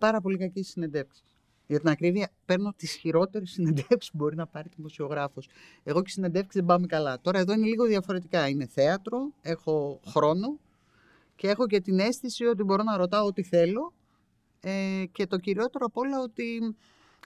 [0.00, 1.24] Είμαι πάρα πολύ κακή στι συνεντεύξεις.
[1.66, 5.48] Για την ακρίβεια, παίρνω τις χειρότερες συνεντεύξεις που μπορεί να πάρει δημοσιογράφος.
[5.82, 7.20] Εγώ και συνεντεύξεις δεν πάμε καλά.
[7.20, 8.48] Τώρα εδώ είναι λίγο διαφορετικά.
[8.48, 10.58] Είναι θέατρο, έχω χρόνο
[11.36, 13.92] και έχω και την αίσθηση ότι μπορώ να ρωτάω ό,τι θέλω.
[14.60, 16.76] Ε, και το κυριότερο απ' όλα ότι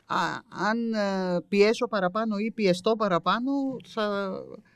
[0.06, 0.16] α,
[0.48, 3.52] αν ε, πιέσω παραπάνω ή πιεστώ παραπάνω
[3.88, 4.32] θα,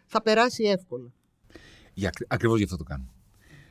[0.07, 1.13] θα περάσει εύκολα.
[1.95, 3.13] Για, ακριβώς γι' αυτό το κάνω.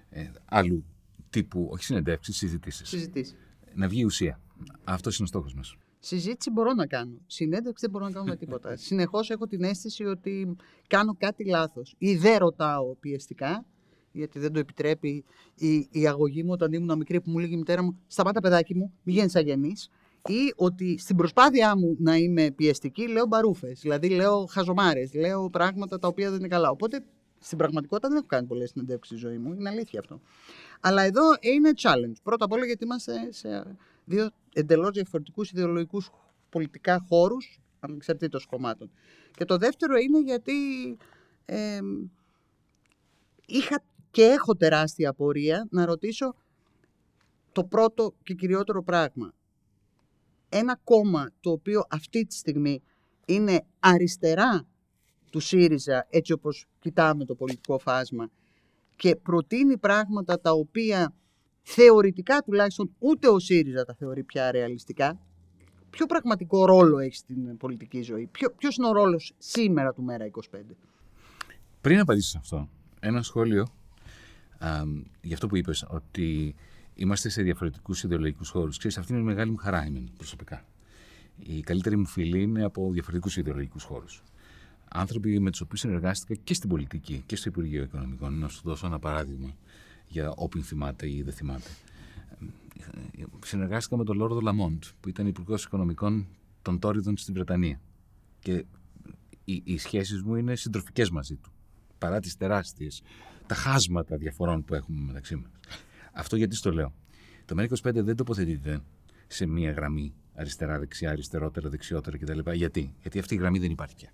[0.10, 0.86] Ε, άλλου
[1.30, 2.90] τύπου, όχι συνεντεύξεις, συζητήσεις.
[2.90, 3.47] Συζητήσεις.
[3.78, 4.40] Να βγει ουσία.
[4.84, 5.76] Αυτός είναι ο στόχος μας.
[6.00, 7.22] Συζήτηση μπορώ να κάνω.
[7.26, 8.76] Συνέντευξη δεν μπορώ να κάνω με τίποτα.
[8.88, 10.56] Συνεχώς έχω την αίσθηση ότι
[10.88, 11.96] κάνω κάτι λάθος.
[11.98, 13.66] Ή δεν ρωτάω πιεστικά,
[14.12, 15.24] γιατί δεν το επιτρέπει
[15.56, 18.76] η, η αγωγή μου όταν ήμουν μικρή που μου λέγει η μητέρα μου: Σταμάτα, παιδάκι
[18.76, 19.74] μου, μη γίνεις αγενή.
[20.28, 23.80] Ή ότι στην προσπάθειά μου να είμαι πιεστική, λέω μπαρούφες.
[23.80, 26.70] Δηλαδή, λέω χαζομάρες, λέω πράγματα τα οποία δεν είναι καλά.
[26.70, 27.04] Οπότε
[27.40, 29.54] στην πραγματικότητα δεν έχω κάνει πολλές συνεντεύξεις στη ζωή μου.
[29.54, 30.22] Είναι αλήθεια αυτό.
[30.80, 32.16] Αλλά εδώ είναι challenge.
[32.24, 36.12] Πρώτα απ' όλα γιατί είμαστε σε δύο εντελώς διαφορετικούς ιδεολογικούς
[36.50, 38.92] πολιτικά χώρους, ανεξαρτήτως κομμάτων.
[39.32, 40.54] Και το δεύτερο είναι γιατί
[41.46, 41.80] ε,
[43.46, 46.36] είχα και έχω τεράστια απορία να ρωτήσω
[47.52, 49.34] το πρώτο και κυριότερο πράγμα.
[50.50, 52.82] Ένα κόμμα το οποίο αυτή τη στιγμή
[53.26, 54.68] είναι αριστερά
[55.30, 58.30] του ΣΥΡΙΖΑ, έτσι όπως κοιτάμε το πολιτικό φάσμα,
[58.98, 61.14] και προτείνει πράγματα τα οποία
[61.62, 65.20] θεωρητικά τουλάχιστον ούτε ο ΣΥΡΙΖΑ τα θεωρεί πια ρεαλιστικά,
[65.90, 70.60] ποιο πραγματικό ρόλο έχει στην πολιτική ζωή, ποιο, ποιος είναι ο ρόλος σήμερα του ΜΕΡΑ25.
[71.82, 73.68] Πριν απαντήσω σε αυτό, ένα σχόλιο
[74.58, 74.70] α,
[75.22, 76.56] για αυτό που είπες, ότι
[76.96, 78.78] είμαστε σε διαφορετικούς ιδεολογικούς χώρους.
[78.78, 80.66] Ξέρεις, αυτή είναι η μεγάλη μου χαρά εμένα προσωπικά.
[81.38, 84.24] Οι καλύτεροι μου φίλοι είναι από διαφορετικούς ιδεολογικούς χώρους
[84.90, 88.40] άνθρωποι με τους οποίους συνεργάστηκα και στην πολιτική και στο Υπουργείο Οικονομικών.
[88.40, 89.56] Να σου δώσω ένα παράδειγμα
[90.08, 91.70] για όποιον θυμάται ή δεν θυμάται.
[93.46, 96.28] Συνεργάστηκα με τον Λόρδο Λαμόντ, που ήταν Υπουργός Οικονομικών
[96.62, 97.82] των Τόριδων στην Βρετανία.
[98.40, 98.66] Και
[99.44, 101.52] οι, οι σχέσεις μου είναι συντροφικές μαζί του.
[101.98, 103.02] Παρά τις τεράστιες,
[103.48, 105.52] τα χάσματα διαφορών που έχουμε μεταξύ μας.
[106.14, 106.94] Αυτό γιατί στο λέω.
[107.46, 108.80] Το ΜΕΡΑ25 δεν τοποθετείται
[109.28, 112.52] σε μία γραμμή αριστερά-δεξιά, αριστερότερα-δεξιότερα κτλ.
[112.52, 114.12] Γιατί; Γιατί αυτή η γραμμή δεν υπάρχει πια.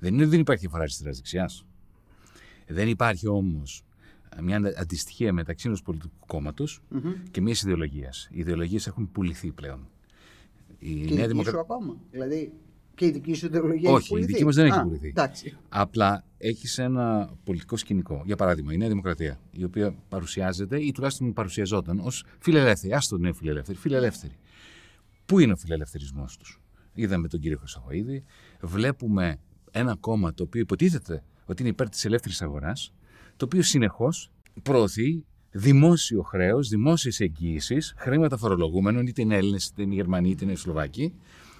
[0.00, 1.50] Δεν είναι ότι δεν υπάρχει διαφορά αριστερά-δεξιά.
[2.66, 3.84] Δεν υπάρχει όμως
[4.42, 7.14] μια αντιστοιχία μεταξύ ενός πολιτικού κόμματος mm-hmm.
[7.30, 8.28] και μιας ιδεολογίας.
[8.32, 9.88] Οι ιδεολογίες έχουν πουληθεί πλέον.
[10.78, 11.96] Η και Νέα η δική σου ακόμα.
[12.10, 12.52] Δηλαδή
[12.94, 15.12] και η δική σου ιδεολογία Όχι, η δική μας δεν έχει πουληθεί.
[15.68, 18.22] Απλά έχεις ένα πολιτικό σκηνικό.
[18.26, 22.92] Για παράδειγμα, η Νέα Δημοκρατία, η οποία παρουσιάζεται ή τουλάχιστον παρουσιαζόταν ως φιλελεύθερη.
[22.92, 23.78] Α το ναι, φιλελεύθερη.
[23.78, 24.32] Φιλελεύθερη.
[25.26, 26.60] Πού είναι ο φιλελευθερισμός τους;
[26.94, 28.24] Είδαμε τον κύριο Χρυσοχοίδη,
[28.60, 29.38] βλέπουμε
[29.70, 32.92] ένα κόμμα το οποίο υποτίθεται ότι είναι υπέρ της ελεύθερης αγοράς,
[33.36, 34.30] το οποίο συνεχώς
[34.62, 40.54] προωθεί δημόσιο χρέος, δημόσιες εγγύησεις, χρήματα φορολογούμενων, είτε είναι Έλληνες, είτε είναι Γερμανοί, είτε είναι
[40.54, 41.12] Σλοβάκοι,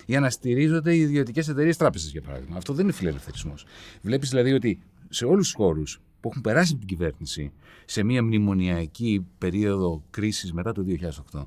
[0.06, 2.56] για να στηρίζονται οι ιδιωτικές εταιρείες τράπεζες, για παράδειγμα.
[2.56, 3.64] Αυτό δεν είναι φιλελευθερισμός.
[4.02, 4.78] Βλέπεις δηλαδή ότι
[5.08, 7.52] σε όλους τους χώρους που έχουν περάσει από την κυβέρνηση
[7.84, 10.84] σε μια μνημονιακή περίοδο κρίσης μετά το
[11.32, 11.46] 2008,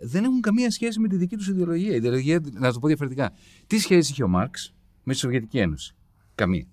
[0.00, 1.92] δεν έχουν καμία σχέση με τη δική τους ιδεολογία.
[1.92, 3.32] Η ιδεολογία, να το πω διαφορετικά,
[3.66, 5.94] τι σχέση είχε ο Μάρξ με τη Σοβιετική Ένωση.
[6.34, 6.66] Καμία.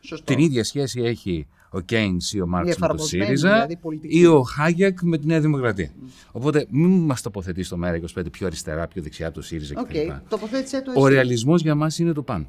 [0.00, 0.24] Σωστό.
[0.24, 4.42] Την ίδια σχέση έχει ο Κέινς ή ο Μάρξ με το ΣΥΡΙΖΑ δηλαδή ή ο
[4.42, 5.90] Χάγιακ με τη Νέα Δημοκρατία.
[5.90, 6.08] Mm.
[6.32, 10.18] Οπότε μην μας τοποθετείς στο ΜΕΡΑ25 πιο αριστερά, πιο δεξιά από το ΣΥΡΙΖΑ okay.
[10.28, 10.90] κτλ.
[10.94, 12.46] Ο ρεαλισμός για μας είναι το πάνω.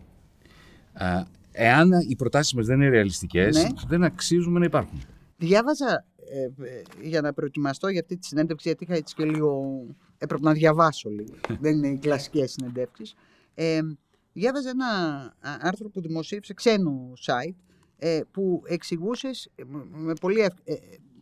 [1.52, 3.68] εάν οι προτάσεις μας δεν είναι ρεαλιστικές, ναι.
[3.88, 5.02] δεν αξίζουμε να υπάρχουν.
[5.38, 9.82] Διάβαζα ε, ε, για να προετοιμαστώ για αυτή τη συνέντευξη, γιατί είχα έτσι και λίγο.
[10.18, 11.34] έπρεπε να διαβάσω λίγο.
[11.62, 13.16] δεν είναι οι κλασικές συνεντεύξεις.
[13.54, 13.80] Ε,
[14.36, 14.90] διάβαζα ένα
[15.40, 17.56] άρθρο που δημοσίευσε ξένο site
[17.98, 19.50] ε, που εξηγούσες
[19.92, 20.76] με πολύ, ε,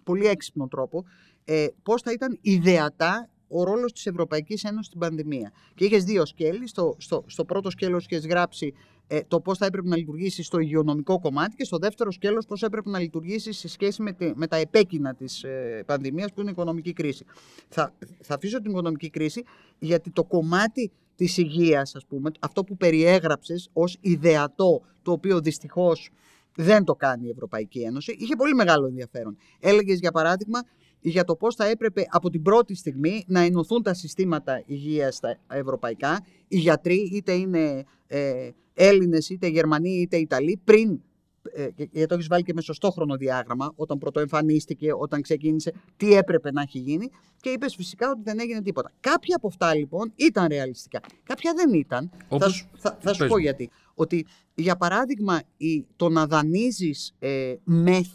[0.04, 1.06] πολύ έξυπνο τρόπο
[1.46, 5.52] ε, πώς θα ήταν ιδεατά ο ρόλος της Ευρωπαϊκής Ένωσης στην πανδημία.
[5.76, 6.68] Και είχες δύο σκέλη.
[6.68, 8.74] Στο, στο, στο πρώτο σκέλος είχες γράψει
[9.08, 12.64] ε, το πώς θα έπρεπε να λειτουργήσει στο υγειονομικό κομμάτι και στο δεύτερο σκέλος πώς
[12.64, 16.50] έπρεπε να λειτουργήσει σε σχέση με, τη, με τα επέκεινα της ε, πανδημίας που είναι
[16.50, 17.26] η οικονομική κρίση.
[17.70, 19.44] Θα, θα αφήσω την οικονομική κρίση
[19.80, 26.10] γιατί το κομμάτι της υγείας, ας πούμε, αυτό που περιέγραψες ως ιδεατό, το οποίο δυστυχώς
[26.56, 29.38] δεν το κάνει η Ευρωπαϊκή Ένωση, είχε πολύ μεγάλο ενδιαφέρον.
[29.60, 30.60] Έλεγες, για παράδειγμα,
[31.00, 35.40] για το πώς θα έπρεπε από την πρώτη στιγμή να ενωθούν τα συστήματα υγείας στα
[35.48, 41.02] ευρωπαϊκά, οι γιατροί είτε είναι ε, Έλληνες, είτε Γερμανοί, είτε Ιταλοί, πριν
[41.52, 46.52] ε, γιατί το έχεις βάλει και με σωστό χρονοδιάγραμμα, όταν πρωτοεμφανίστηκε, όταν ξεκίνησε, τι έπρεπε
[46.52, 47.10] να έχει γίνει.
[47.42, 48.92] Και είπες φυσικά ότι δεν έγινε τίποτα.
[49.00, 51.00] Κάποια από αυτά λοιπόν ήταν ρεαλιστικά.
[51.24, 52.12] Κάποια δεν ήταν.
[52.28, 52.70] Όπως...
[52.78, 53.70] Θα, θα, σου πω γιατί.
[53.94, 54.26] Ότι
[54.56, 58.08] για παράδειγμα, η, το να δανείζεις ε, μεθ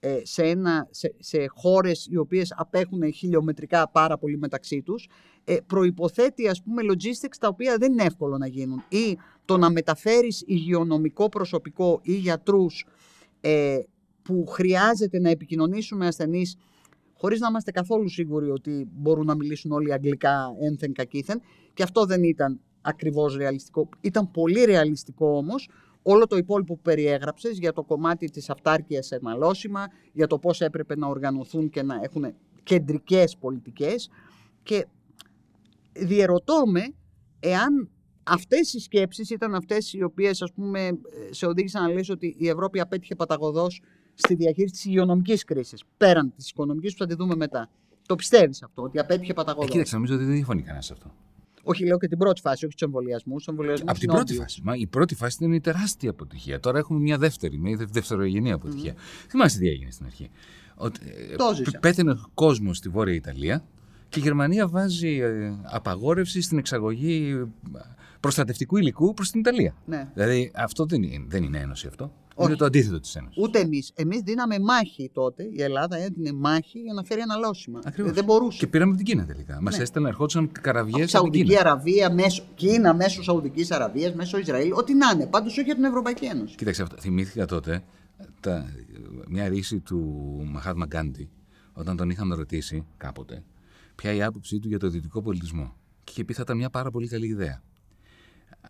[0.00, 5.08] ε, σε, ένα, σε, σε χώρες οι οποίες απέχουν χιλιομετρικά πάρα πολύ μεταξύ τους,
[5.44, 8.84] ε, προϋποθέτει ας πούμε logistics τα οποία δεν είναι εύκολο να γίνουν.
[8.88, 12.86] Ή το να μεταφέρεις υγειονομικό προσωπικό ή γιατρούς
[13.40, 13.78] ε,
[14.22, 16.56] που χρειάζεται να επικοινωνήσουμε με ασθενείς
[17.14, 21.40] χωρίς να είμαστε καθόλου σίγουροι ότι μπορούν να μιλήσουν όλοι αγγλικά ένθεν κακήθεν.
[21.74, 23.88] Και αυτό δεν ήταν ακριβώς ρεαλιστικό.
[24.00, 25.68] Ήταν πολύ ρεαλιστικό όμως
[26.02, 30.60] όλο το υπόλοιπο που περιέγραψες για το κομμάτι της αυτάρκειας σε μαλώσιμα, για το πώς
[30.60, 34.10] έπρεπε να οργανωθούν και να έχουν κεντρικές πολιτικές
[34.62, 34.86] και
[35.92, 36.82] διερωτώ με
[37.40, 37.90] εάν
[38.26, 40.98] αυτές οι σκέψεις ήταν αυτές οι οποίες ας πούμε
[41.30, 43.80] σε οδήγησαν να λες ότι η Ευρώπη απέτυχε παταγωδός
[44.14, 47.70] στη διαχείριση της υγειονομικής κρίσης, πέραν της οικονομικής που θα τη δούμε μετά.
[48.06, 51.14] Το πιστεύεις αυτό, ότι απέτυχε παταγωδός; Ε, κοίταξε, νομίζω ότι δεν διαφωνεί κανένας σε αυτό.
[51.62, 53.48] Όχι, λέω και την πρώτη φάση, όχι τους εμβολιασμούς.
[53.84, 54.60] Από την πρώτη φάση.
[54.64, 56.60] Μα η πρώτη φάση ήταν η τεράστια αποτυχία.
[56.60, 58.94] Τώρα έχουμε μια δεύτερη, μια δευτερογενή αποτυχία.
[58.94, 59.26] Mm.
[59.28, 60.30] Θυμάστε τι έγινε στην αρχή.
[60.74, 61.00] Ότι,
[61.36, 63.64] το πέθανε κόσμος στη Βόρεια Ιταλία
[64.16, 67.46] και η Γερμανία βάζει ε, απαγόρευση στην εξαγωγή
[68.20, 69.74] προστατευτικού υλικού προς την Ιταλία.
[69.84, 70.08] Ναι.
[70.14, 72.12] Δηλαδή αυτό δεν είναι, δεν είναι ένωση αυτό.
[72.34, 72.48] Όχι.
[72.48, 73.42] Είναι το αντίθετο της Ένωσης.
[73.42, 73.92] Ούτε εμείς.
[73.94, 75.42] Εμείς δίναμε μάχη τότε.
[75.52, 77.80] Η Ελλάδα έδινε μάχη για να φέρει αναλώσιμα.
[77.84, 78.12] Ακριβώς.
[78.12, 78.58] Δεν μπορούσε.
[78.58, 79.54] Και πήραμε την Κίνα τελικά.
[79.54, 79.60] Ναι.
[79.60, 81.60] Μα έστελναν, ερχόντουσαν καραβιές από Σαουδική την Κίνα.
[81.60, 84.72] Αραβία, μέσω Κίνα, μέσω Σαουδικής Αραβίας, μέσω Ισραήλ.
[84.72, 85.26] Ό,τι να είναι.
[85.26, 86.54] Πάντως όχι για την Ευρωπαϊκή Ένωση.
[86.54, 87.82] Κοίταξε, αυτό, θυμήθηκα τότε
[88.40, 88.66] τα,
[89.28, 90.00] μια ρίση του
[90.52, 91.28] Μαχάτμα Γκάντι
[91.72, 93.42] όταν τον είχαμε ρωτήσει κάποτε
[93.96, 95.76] ποια η άποψή του για το δυτικό πολιτισμό.
[96.04, 97.62] Και είχε πει θα ήταν μια πάρα πολύ καλή ιδέα.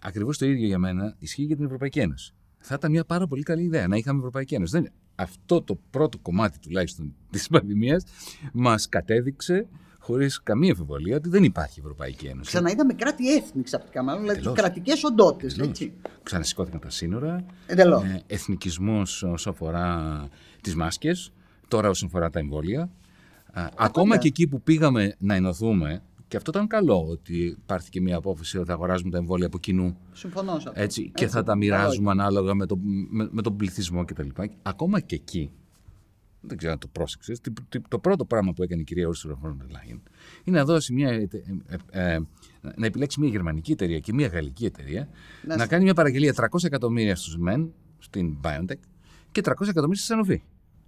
[0.00, 2.34] Ακριβώς το ίδιο για μένα ισχύει για την Ευρωπαϊκή Ένωση.
[2.58, 4.80] Θα ήταν μια πάρα πολύ καλή ιδέα να είχαμε Ευρωπαϊκή Ένωση.
[4.80, 8.04] Δεν, αυτό το πρώτο κομμάτι τουλάχιστον της πανδημίας
[8.52, 9.68] μας κατέδειξε
[9.98, 12.48] χωρίς καμία αμφιβολία ότι δεν υπάρχει Ευρωπαϊκή Ένωση.
[12.48, 15.70] Ξαναείδαμε κράτη-έθνη ξαφνικά, μάλλον, δηλαδή κρατικές οντότητες.
[16.22, 17.44] Ξανασηκώθηκαν τα σύνορα.
[17.66, 18.02] Εντελώς.
[18.02, 20.28] Ε, Εθνικισμός όσο αφορά
[20.60, 21.32] τις μάσκες,
[21.68, 22.90] τώρα όσον αφορά τα εμβόλια.
[23.76, 28.16] Ακόμα και εκεί που πήγαμε να ενωθούμε, και αυτό ήταν καλό ότι υπάρχει και μια
[28.16, 29.96] απόφαση ότι θα αγοράζουμε τα εμβόλια από κοινού.
[30.12, 30.82] Συμφωνώ σε αυτό.
[30.82, 32.78] Έτσι, και θα τα μοιράζουμε ανάλογα με, το,
[33.10, 34.28] με, με τον πληθυσμό κτλ.
[34.62, 35.50] Ακόμα και εκεί,
[36.40, 37.40] δεν ξέρω αν το πρόσεξες,
[37.88, 40.00] το πρώτο πράγμα που έκανε η κυρία Ursula von der Leyen
[40.44, 41.28] είναι να δώσει μια, ε,
[41.90, 42.18] ε, ε,
[42.76, 45.08] να επιλέξει μια γερμανική εταιρεία και μια γαλλική εταιρεία
[45.46, 48.80] να, να κάνει μια παραγγελία 300 εκατομμύρια στους μεν, στην BioNTech
[49.32, 50.36] και 300 εκατομμύρια στη Sanofi.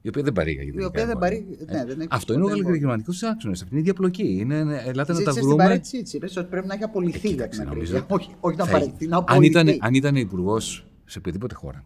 [0.09, 0.71] Η οποία δεν παρήγαγε.
[0.75, 1.57] Η οποία δεν παρήγαγε.
[1.71, 3.63] Ναι, δεν Αυτό είναι ο γαλλικογερμανικό άξονας.
[3.63, 4.37] Αυτή είναι η ίδια πλοκή.
[4.41, 5.47] Είναι, ελάτε να τα βρούμε.
[5.47, 7.69] Στην παρέτηση, είπες ότι πρέπει να έχει απολυθεί για την
[8.09, 9.79] Όχι, όχι να παραιτηθεί, να απολυθεί.
[9.81, 11.85] Αν ήταν υπουργός σε οποιαδήποτε χώρα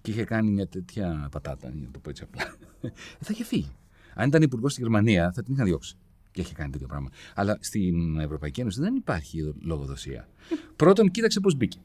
[0.00, 2.44] και είχε κάνει μια τέτοια πατάτα, για να το πω έτσι απλά,
[3.24, 3.72] θα είχε φύγει.
[4.14, 5.96] Αν ήταν υπουργός στη Γερμανία, θα την είχαν διώξει.
[6.30, 7.08] Και είχε κάνει τέτοιο πράγμα.
[7.34, 10.28] Αλλά στην Ευρωπαϊκή Ένωση δεν υπάρχει λογοδοσία.
[10.76, 11.78] Πρώτον, κοίταξε πώς μπήκε.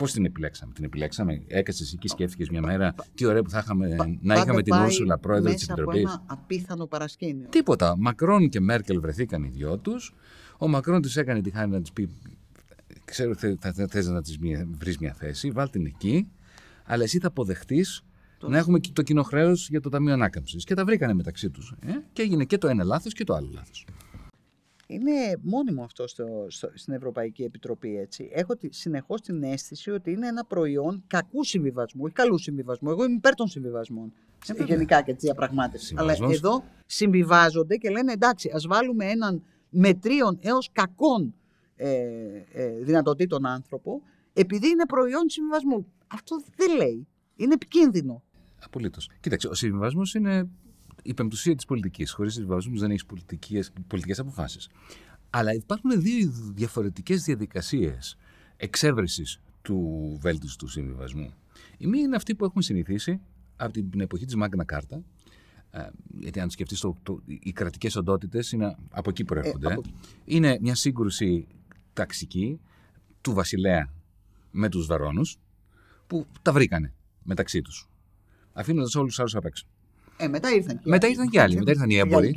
[0.00, 0.72] Πώς την επιλέξαμε.
[0.72, 4.62] Την επιλέξαμε, έκασες εκεί και σκέφτηκες μια μέρα τι ωραία που θα είχαμε να είχαμε
[4.62, 6.00] την Ούρσουλα πρόεδρο της Επιτροπής.
[6.00, 7.46] Ένα απίθανο παρασκήνιο.
[7.48, 7.96] Τίποτα.
[7.98, 10.14] Μακρόν και Μέρκελ βρεθήκαν οι δυο τους.
[10.58, 12.08] Ο Μακρόν τη έκανε τη χάρη να της πει:
[13.04, 14.38] Ξέρω ότι θα θες να της
[14.78, 16.28] βρεις μια θέση, βάλ την εκεί,
[16.84, 18.02] αλλά εσύ θα αποδεχτείς
[18.40, 20.64] να έχουμε το κοινό χρέος για το Ταμείο Ανάκαμψης.
[20.64, 21.74] Και τα βρήκανε μεταξύ τους.
[21.80, 23.86] Ε; Και έγινε και το ένα λάθος και το άλλο λάθος.
[24.92, 27.98] Είναι μόνιμο αυτό στο, στο, στην Ευρωπαϊκή Επιτροπή.
[27.98, 28.30] Έτσι.
[28.32, 32.90] Έχω συνεχώς την αίσθηση ότι είναι ένα προϊόν κακού συμβιβασμού, όχι καλού συμβιβασμού.
[32.90, 34.12] Εγώ είμαι υπέρ των συμβιβασμών.
[34.56, 35.94] Ε, γενικά και της διαπραγμάτευσης.
[35.96, 41.34] Αλλά εδώ συμβιβάζονται και λένε εντάξει, ας βάλουμε έναν μετρίων έως κακών
[41.76, 41.88] ε,
[42.52, 45.86] ε, δυνατοτήτων άνθρωπο, επειδή είναι προϊόν συμβιβασμού.
[46.06, 47.06] Αυτό δεν λέει.
[47.36, 48.22] Είναι επικίνδυνο.
[48.64, 49.10] Απολύτως.
[49.20, 50.48] Κοίταξε, ο συμβιβασμός είναι
[51.02, 52.12] η πεμπτουσία της πολιτικής.
[52.12, 53.04] Χωρίς συμβιβασμού δεν έχεις
[53.86, 54.68] πολιτικές αποφάσεις.
[55.30, 58.16] Αλλά υπάρχουν δύο διαφορετικές διαδικασίες
[58.56, 61.32] εξέβρεσης του βέλτιστου συμβιβασμού.
[61.78, 63.20] Η μία είναι αυτή που έχουμε συνηθίσει
[63.56, 65.02] από την εποχή της Μάγνα Κάρτα.
[65.70, 65.88] Ε,
[66.18, 68.56] γιατί αν σκεφτείς, το, το, οι κρατικές οντότητες
[68.90, 69.68] από εκεί προέρχονται.
[69.68, 69.82] Ε, από...
[70.24, 71.46] Είναι μια σύγκρουση
[71.92, 72.60] ταξική
[73.20, 73.92] του βασιλέα
[74.50, 75.38] με τους βαρόνους
[76.06, 76.92] που τα βρήκανε
[77.22, 77.88] μεταξύ τους.
[78.52, 79.66] Αφήνοντας όλους τους άλλους απ' έξω.
[80.20, 81.56] Ε, μετά ήρθαν και, μετά ήρθαν και άλλοι.
[81.56, 82.32] Μετά ήρθαν οι έμποροι.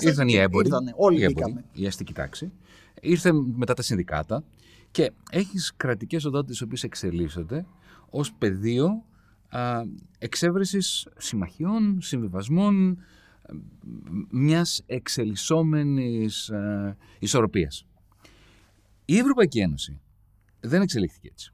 [0.00, 0.66] Ήρθαν οι έμποροι.
[0.66, 2.52] Ήρθαν, όλοι οι έμποροι, η αστική τάξη.
[3.00, 4.44] Ήρθε μετά τα συνδικάτα.
[4.90, 7.66] Και έχεις κρατικές οντότητες οι οποίες εξελίσσονται
[8.10, 9.04] ως πεδίο
[10.18, 12.98] εξέβρεσης συμμαχιών, συμβιβασμών,
[14.30, 16.50] μιας εξελισσόμενης
[17.18, 17.86] ισορροπίας.
[19.04, 20.00] Η Ευρωπαϊκή Ένωση
[20.60, 21.52] δεν εξελίχθηκε έτσι.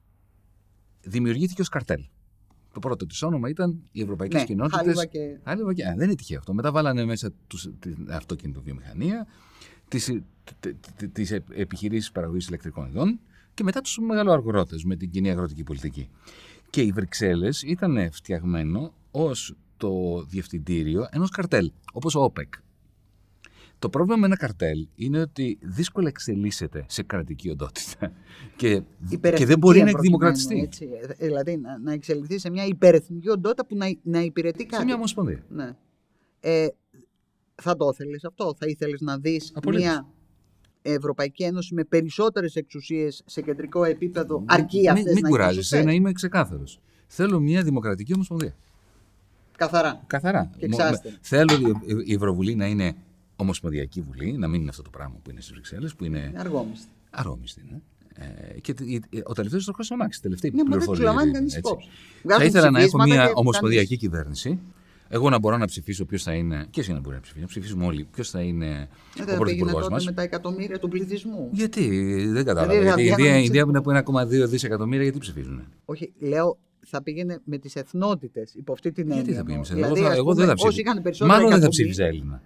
[1.00, 2.04] Δημιουργήθηκε ως καρτέλ.
[2.78, 4.78] Το πρώτο της όνομα ήταν οι ευρωπαϊκές ναι, κοινότητες.
[4.78, 5.38] Χάλιβα και...
[5.44, 5.84] Χάλιβα και...
[5.86, 6.54] Α, δεν είναι τυχαίο αυτό.
[6.54, 9.26] Μετά βάλανε μέσα τους, την αυτοκινητοβιομηχανία,
[11.12, 13.20] τις επιχειρήσεις παραγωγής ηλεκτρικών ειδών
[13.54, 16.08] και μετά τους μεγαλοαργορότε με την κοινή αγροτική πολιτική.
[16.70, 22.54] Και οι Βρυξέλλες ήταν φτιαγμένο ως στο διευθυντήριο ενός καρτέλ, όπως ο ΟΠΕΚ.
[23.78, 28.12] Το πρόβλημα με ένα καρτέλ είναι ότι δύσκολα εξελίσσεται σε κρατική οντότητα
[28.56, 28.82] και,
[29.34, 30.60] και δεν μπορεί να εκδημοκρατιστεί.
[30.60, 34.76] Έτσι, δηλαδή να, να εξελιχθεί σε μια υπερεθνική οντότητα που να, να υπηρετεί κάτι.
[34.76, 35.44] Σε μια ομοσπονδία.
[35.48, 35.76] Ναι.
[36.40, 36.66] Ε,
[37.54, 40.06] θα το ήθελε αυτό, θα ήθελες να δεις μια
[40.82, 46.12] Ευρωπαϊκή Ένωση με περισσότερες εξουσίες σε κεντρικό επίπεδο, αρκεί αυτές να Μην κουράζεσαι, να είμαι
[46.12, 46.80] ξεκάθαρος.
[47.06, 48.56] Θέλω μια δημοκρατική ομοσπονδία.
[49.56, 50.02] Καθαρά.
[50.06, 50.50] Καθαρά.
[50.56, 50.68] Και
[51.20, 52.96] Θέλω η Ευρωβουλή να είναι
[53.40, 56.32] Ομοσπονδιακή Βουλή, να μην είναι αυτό το πράγμα που είναι στις Βρυξέλλες, που είναι.
[56.36, 56.86] Αργόμιστη.
[57.10, 57.78] Αργόμιστη, ναι.
[58.54, 58.74] Ε, και
[59.24, 60.20] ο τελευταίος είναι ο Χρυσομάκη.
[60.20, 61.12] Τελευταία ναι, πληροφορία.
[61.12, 61.88] Δεν κανείς υπόψη.
[62.26, 64.58] Θα ήθελα να έχω μια ομοσπονδιακή κυβέρνηση.
[65.08, 66.66] Εγώ να μπορώ να ψηφίσω ποιος θα είναι.
[66.70, 67.42] Και εσύ να μπορεί να ψηφίσεις.
[67.42, 70.04] Να ψηφίσουμε όλοι ποιος θα είναι δεν ο πρωθυπουργό μας.
[70.04, 71.48] με τα εκατομμύρια του πληθυσμού.
[71.52, 71.88] Γιατί
[72.26, 72.78] δεν κατάλαβα.
[72.78, 75.62] Δηλαδή, γιατί η Ινδία που είναι από 1,2 δισεκατομμύρια, γιατί ψηφίζουν.
[75.84, 79.22] Όχι, λέω θα πήγαινε με τις εθνότητες υπό αυτή την έννοια.
[79.22, 81.26] Γιατί θα πήγαινε δηλαδή, εγώ, εγώ δεν θα ψήφιζα.
[81.26, 82.42] Μάλλον δεν θα ψήφιζα Έλληνα.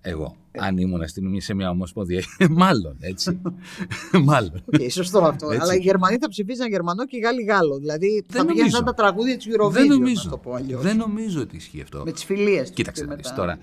[0.00, 0.58] Εγώ, ε.
[0.62, 2.22] αν ήμουν στην, σε μια ομοσπονδία.
[2.50, 3.40] Μάλλον, έτσι.
[4.24, 4.64] Μάλλον.
[4.72, 5.46] Okay, σωστό αυτό.
[5.50, 5.62] Έτσι.
[5.62, 7.78] Αλλά οι Γερμανοί θα ψηφίζαν Γερμανό και οι Γάλλοι Γάλλο.
[7.78, 9.70] Δηλαδή δεν θα πήγαιναν σαν τα τραγούδια της Eurovision.
[9.70, 10.40] Δεν νομίζω, το
[10.78, 12.02] δεν νομίζω ότι ισχύει αυτό.
[12.04, 12.76] Με τις φιλίες τους.
[12.76, 13.32] Κοίταξε μετά.
[13.32, 13.58] τώρα.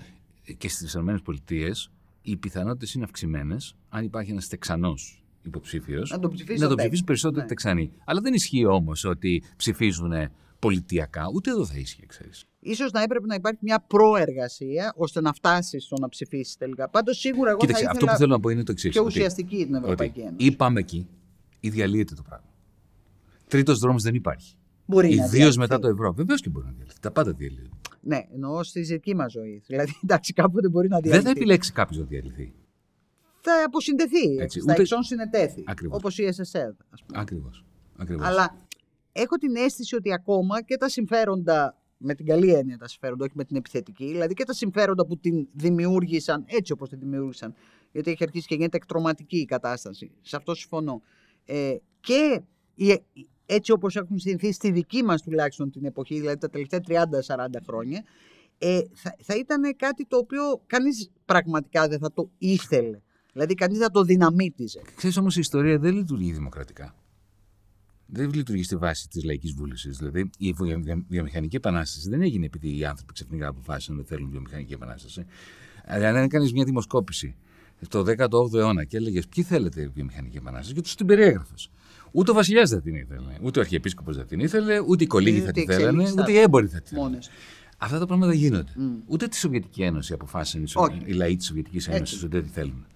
[0.58, 1.42] Και στις ΗΠΑ
[2.22, 6.10] οι πιθανότητες είναι αυξημένες αν υπάρχει ένας Τεξανός υποψήφιος.
[6.10, 7.48] Να τον ψηφίσει να ψηφίσουν περισσότεροι ναι.
[7.48, 7.92] Τεξανοί.
[8.04, 10.12] Αλλά δεν ισχύει όμως ότι ψηφίζουν
[10.58, 11.30] πολιτιακά.
[11.34, 12.44] Ούτε εδώ θα ίσχυε, ξέρεις.
[12.60, 16.88] Ίσως να έπρεπε να υπάρχει μια προεργασία ώστε να φτάσεις στο να ψηφίσεις τελικά.
[16.88, 18.90] Πάντως σίγουρα εγώ Κοίταξε, θα αυτό που θέλω να πω είναι το εξής.
[18.90, 20.36] Πιο ουσιαστική την Ευρωπαϊκή Ένωση.
[20.36, 21.08] Ή πάμε εκεί,
[21.60, 22.46] ή διαλύεται το πράγμα.
[23.46, 24.56] Τρίτος δρόμος δεν υπάρχει.
[24.86, 26.12] Μπορεί Ιδίως μετά το ευρώ.
[26.12, 26.98] Βεβαίως και μπορεί να διαλυθεί.
[27.00, 27.68] Τα πάντα διαλύονται.
[28.00, 29.62] Ναι, εννοώ στη δική μας ζωή.
[29.66, 31.22] Δηλαδή, εντάξει, κάποτε μπορεί να διαλυθεί.
[31.22, 32.52] Δεν θα επιλέξει κάποιος να διαλυθεί.
[33.40, 34.36] Θα αποσυνδεθεί.
[34.38, 34.80] Έτσι, θα ούτε...
[34.80, 35.64] εξών συνετέθη.
[35.88, 36.72] Όπως η SSR.
[37.12, 37.64] Ακριβώς.
[38.20, 38.67] Αλλά
[39.20, 43.34] έχω την αίσθηση ότι ακόμα και τα συμφέροντα με την καλή έννοια τα συμφέροντα, όχι
[43.36, 47.54] με την επιθετική, δηλαδή και τα συμφέροντα που την δημιούργησαν έτσι όπως την δημιούργησαν,
[47.92, 51.02] γιατί έχει αρχίσει και γίνεται εκτροματική η κατάσταση, σε αυτό συμφωνώ.
[51.44, 52.42] Ε, και
[53.46, 56.80] έτσι όπως έχουν συνηθίσει στη δική μας τουλάχιστον την εποχή, δηλαδή τα τελευταία
[57.26, 58.04] 30-40 χρόνια,
[58.58, 63.00] ε, θα, θα ήταν κάτι το οποίο κανείς πραγματικά δεν θα το ήθελε.
[63.32, 64.80] Δηλαδή κανείς θα το δυναμίτιζε.
[64.94, 66.94] Ξέρεις όμως η ιστορία δεν λειτουργεί δημοκρατικά
[68.10, 69.96] δεν λειτουργεί στη βάση της λαϊκής βούλησης.
[69.96, 70.54] Δηλαδή, η
[71.08, 75.24] βιομηχανική επανάσταση δεν έγινε επειδή οι άνθρωποι ξαφνικά αποφάσισαν ότι θέλουν βιομηχανική επανάσταση.
[75.84, 77.36] Αλλά αν έκανες μια δημοσκόπηση
[77.88, 81.70] το 18ο αιώνα και έλεγες Ποιοι θέλετε βιομηχανική επανάσταση, και τους την περιέγραφες.
[82.10, 85.40] Ούτε ο βασιλιάς δεν την ήθελε, ούτε ο αρχιεπίσκοπος δεν την ήθελε, ούτε οι κολίγοι
[85.40, 87.18] θα την θέλανε, ούτε οι έμποροι θα την θέλανε.
[87.78, 88.72] Αυτά τα πράγματα δεν γίνονται.
[88.76, 89.02] Mm.
[89.06, 92.86] Ούτε τη Σοβιετική Ένωση αποφάσισαν οι λαοί της Σοβιετικής Ένωσης ότι δεν τη θέλουν.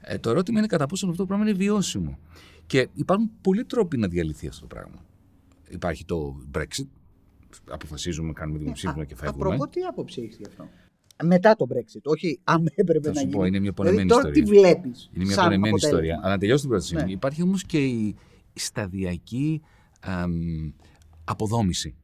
[0.00, 2.18] Ε, το ερώτημα είναι κατά πόσο αυτό το πράγμα είναι βιώσιμο.
[2.66, 5.04] Και υπάρχουν πολλοί τρόποι να διαλυθεί αυτό το πράγμα.
[5.68, 6.86] Υπάρχει το Brexit.
[7.70, 9.44] Αποφασίζουμε, κάνουμε δημοψήφισμα και φεύγουμε.
[9.44, 10.68] Απροπό, τι άποψη έχεις γι' αυτό;
[11.24, 13.32] Μετά το Brexit, όχι αν έπρεπε να γίνει.
[13.32, 14.42] Πω, είναι μια πονεμένη δηλαδή, ιστορία.
[14.44, 15.10] Τώρα τι βλέπεις.
[15.14, 16.18] Είναι μια πονεμένη ιστορία.
[16.22, 16.94] Αλλά να τελειώσω την πρόταση.
[16.94, 17.04] Ναι.
[17.06, 18.16] Υπάρχει όμως και η
[18.54, 19.62] σταδιακή
[20.00, 20.32] αμ,
[21.24, 21.96] αποδόμηση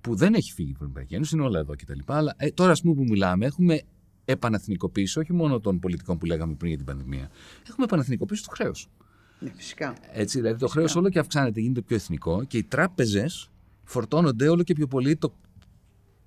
[0.00, 1.98] που δεν έχει φύγει η Ευρωπαϊκή Ένωση, είναι όλα εδώ κτλ.
[2.06, 3.80] Αλλά ε, τώρα, ας πούμε, που μιλάμε, έχουμε
[4.24, 7.30] επαναθνικοποίηση όχι μόνο των πολιτικών που λέγαμε πριν για την πανδημία.
[7.68, 8.88] Έχουμε επαναθνικοποίηση του χρέους.
[9.42, 9.96] Ναι, φυσικά.
[10.12, 13.50] Έτσι, δηλαδή το χρέος όλο και αυξάνεται, γίνεται πιο εθνικό και οι τράπεζες
[13.84, 15.34] φορτώνονται όλο και πιο πολύ το,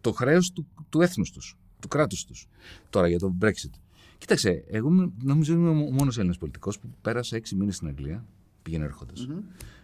[0.02, 2.48] το χρέος του, του έθνους τους, του κράτους τους.
[2.90, 3.72] Τώρα για το Brexit.
[4.18, 8.26] Κοίταξε, εγώ νομίζω είμαι ο μόνος Έλληνας πολιτικός που πέρασε έξι μήνες στην Αγγλία,
[8.62, 9.28] πήγαινε έρχοντας.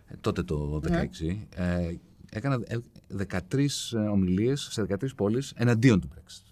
[0.07, 0.89] Ε, τότε το 2016.
[1.19, 1.37] Ναι.
[1.55, 2.59] Ε, έκανα
[3.49, 6.51] 13 ε, ομιλίες σε 13 πόλεις εναντίον του Brexit.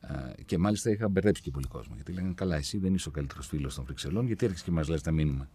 [0.00, 1.94] Ε, και μάλιστα είχα μπερδέψει και πολύ κόσμο.
[1.94, 4.88] Γιατί λέγανε καλά, εσύ δεν είσαι ο καλύτερος φίλος των Βρυξελών, γιατί έρχεσαι και μας
[4.88, 5.48] λες τα μήνυμα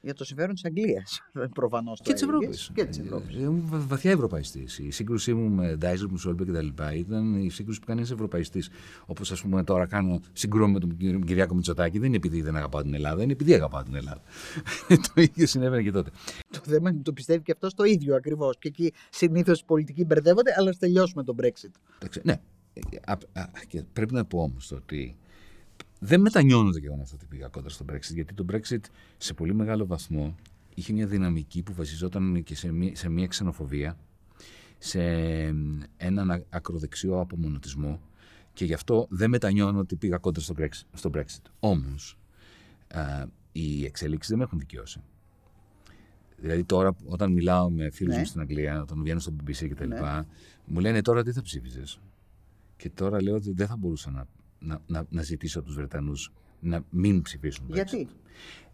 [0.00, 1.20] για το συμφέρον της Αγγλίας.
[1.54, 2.00] Προφανώς.
[2.02, 2.70] Και της Ευρώπης.
[2.74, 3.36] Και της Ευρώπης.
[3.36, 4.78] Ήμουν βαθιά ευρωπαϊστής.
[4.78, 6.66] Η σύγκρουσή μου με Ντάιζερ, Μουσόλμπε κτλ.
[6.94, 8.68] ήταν η σύγκρουση που κάνει ένας ευρωπαϊστής.
[9.06, 11.98] Όπως ας πούμε τώρα κάνω συγκρούμε με τον Κυριάκο Μητσοτάκη.
[11.98, 14.22] Δεν είναι επειδή δεν αγαπάω την Ελλάδα, είναι επειδή αγαπάω την Ελλάδα.
[15.14, 16.10] το ίδιο συνέβαινε και τότε.
[16.50, 18.58] Το θέμα είναι το πιστεύει και αυτός το ίδιο ακριβώς.
[18.58, 21.70] Και εκεί συνήθως οι πολιτικοί μπερδεύονται, αλλά τελειώσουμε τον Brexit.
[22.22, 22.40] Ναι.
[23.68, 25.16] Και πρέπει να πω όμως ότι
[25.98, 28.80] δεν μετανιώνω το γεγονός ότι πήγα κόντρα στο Brexit, γιατί το Brexit
[29.16, 30.34] σε πολύ μεγάλο βαθμό
[30.74, 33.98] είχε μια δυναμική που βασιζόταν και σε μια, σε μια ξενοφοβία,
[34.78, 35.02] σε
[35.96, 38.00] έναν ακροδεξιό απομονωτισμό
[38.52, 40.82] και γι' αυτό δεν μετανιώνω ότι πήγα κόντρα στο Brexit.
[40.92, 41.50] Στο Brexit.
[41.58, 42.18] Όμως,
[43.52, 45.00] οι εξελίξεις δεν με έχουν δικαιώσει.
[46.36, 48.20] Δηλαδή τώρα όταν μιλάω με φίλους ναι.
[48.20, 50.26] μου στην Αγγλία, όταν βγαίνω στο BBC και τα ναι.
[50.64, 52.00] μου λένε τώρα τι θα ψήφιζες.
[52.76, 54.26] Και τώρα λέω ότι δεν θα μπορούσα να
[54.58, 57.66] να, να, να ζητήσω από τους Βρετανούς να μην ψηφίσουν.
[57.68, 58.08] Γιατί;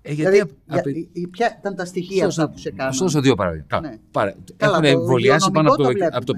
[0.02, 3.80] Ε, γιατί δηλαδή, για, ποια ήταν τα στοιχεία αυτά που σε κάνουν; Σώσα δύο παράδειγμα.
[3.80, 3.98] Ναι.
[4.10, 6.34] Πάρα, Καλά, έχουν εμβολιάσει πάνω από το, από το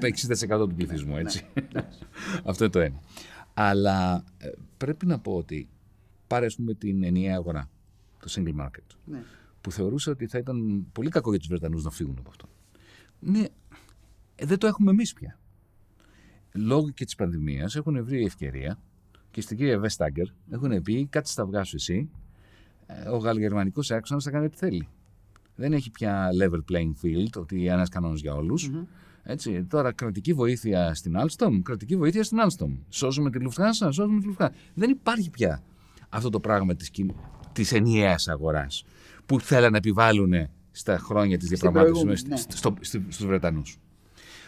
[0.57, 1.13] 60% του πληθυσμού.
[1.13, 1.45] Ναι, έτσι.
[1.53, 1.87] Ναι.
[2.49, 2.99] Αυτό είναι το ένα.
[3.53, 5.69] Αλλά ε, πρέπει να πω ότι
[6.27, 7.69] πάρε πούμε, την ενιαία αγορά,
[8.19, 9.23] το single market, ναι.
[9.61, 12.49] που θεωρούσα ότι θα ήταν πολύ κακό για τους Βρετανούς να φύγουν από αυτό.
[13.19, 13.45] Ναι,
[14.35, 15.39] ε, δεν το έχουμε εμείς πια.
[16.53, 18.79] Λόγω και της πανδημίας έχουν βρει ευκαιρία
[19.37, 22.09] και στην κυρία Βεστάγκερ έχουν πει κάτι στα βγάσου εσύ
[22.85, 24.87] ε, ο γαλλογερμανικός άξονας θα κάνει ό,τι θέλει.
[25.55, 28.71] Δεν έχει πια level playing field, ότι ένας κανόνας για όλους.
[29.23, 32.77] Έτσι, τώρα κρατική βοήθεια στην Alstom, κρατική βοήθεια στην Alstom.
[32.89, 34.49] Σώζουμε τη Lufthansa, σώζουμε τη Lufthansa.
[34.73, 35.63] Δεν υπάρχει πια
[36.09, 36.91] αυτό το πράγμα της
[37.51, 38.85] της ενιαίας αγοράς
[39.25, 40.33] που θέλουν να επιβάλλουν
[40.71, 42.35] στα χρόνια της διαπραγμάτευσης ναι.
[42.37, 43.77] στο, στους Βρετανούς.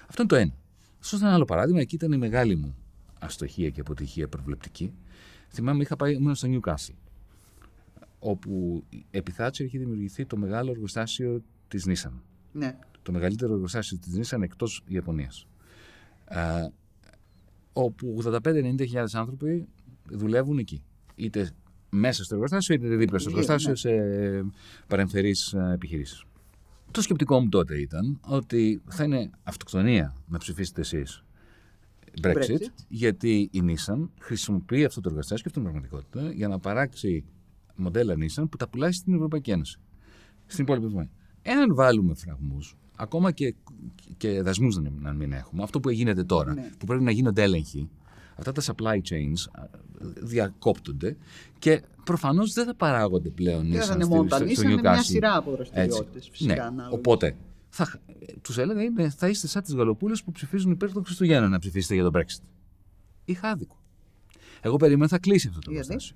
[0.08, 0.53] Αυτό είναι το ένα.
[1.00, 1.79] Αυτό είναι ένα άλλο παράδειγμα.
[1.79, 2.75] Εκεί ήταν η μεγάλη μου
[3.19, 4.93] αστοχία και αποτυχία προβλεπτική.
[5.49, 6.95] Θυμάμαι, είχα πάει, ήμουν στο Newcastle
[8.19, 12.11] όπου επί Θάτσερ είχε δημιουργηθεί το μεγάλο εργοστάσιο της Nissan.
[12.51, 12.77] Ναι.
[13.01, 15.47] Το μεγαλύτερο εργοστάσιο της Nissan εκτός Ιαπωνίας.
[16.25, 16.67] Ε,
[17.73, 19.67] όπου 85-90 άνθρωποι
[20.09, 20.83] δουλεύουν εκεί.
[21.15, 21.51] Είτε
[21.89, 23.75] μέσα στο εργοστάσιο, είτε δίπλα στο εργοστάσιο, ναι.
[23.75, 23.91] σε
[24.88, 26.23] παρεμφερείς ε, επιχειρήσεις.
[26.91, 31.23] Το σκεπτικό μου τότε ήταν ότι θα είναι αυτοκτονία να ψηφίσετε εσείς
[32.24, 36.60] Brexit, Brexit, γιατί η Nissan χρησιμοποιεί αυτό το εργοστάσιο και αυτή την πραγματικότητα για να
[36.60, 37.25] παράξει
[37.75, 39.80] μοντέλα Nissan που τα πουλάει στην Ευρωπαϊκή Ένωση.
[40.46, 41.12] Στην υπόλοιπη Ευρωπαϊκή
[41.42, 43.56] Εάν βάλουμε φραγμούς, ακόμα και,
[44.18, 46.70] και δασμούς να μην έχουμε, αυτό που γίνεται τώρα, ναι.
[46.80, 47.89] που πρέπει να γίνονται έλεγχοι,
[48.36, 49.63] αυτά τα supply chains
[50.22, 51.18] διακόπτονται
[51.60, 55.36] και προφανώς δεν θα παράγονται πλέον Δεν θα είναι μόνο τα Nissan, είναι μια σειρά
[55.36, 56.30] από δραστηριότητες.
[56.32, 56.72] Φυσικά.
[56.72, 56.84] Ναι.
[56.92, 57.36] Οπότε,
[57.69, 58.01] θα,
[58.41, 61.93] τους έλεγα είναι, θα είστε σαν τις γαλοπούλες που ψηφίζουν υπέρ των Χριστουγέννων να ψηφίσετε
[61.93, 62.43] για τον Brexit.
[63.25, 63.83] Είχα άδικο.
[64.61, 66.15] Εγώ περίμενα θα κλείσει αυτό το προστάσιο.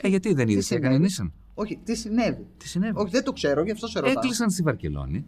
[0.00, 1.30] Ε, γιατί δεν είδες τι έκανε Nissan.
[1.54, 4.14] Όχι, τι συνέβη; Τι συνέβη; Όχι, δεν το ξέρω, γι' αυτό σε ρωτάω.
[4.16, 5.24] Έκλεισαν στη Βαρκελόνη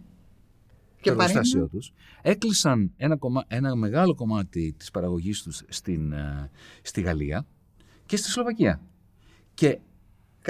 [1.01, 1.93] και το εργοστάσιο τους.
[2.23, 3.45] Έκλεισαν ένα, κομμά...
[3.49, 6.13] ένα μεγάλο κομμάτι της παραγωγής τους στην...
[6.13, 6.51] Ε,
[6.83, 7.47] στη Γαλλία
[8.07, 8.81] και στη Σλοβακία.
[9.55, 9.79] Και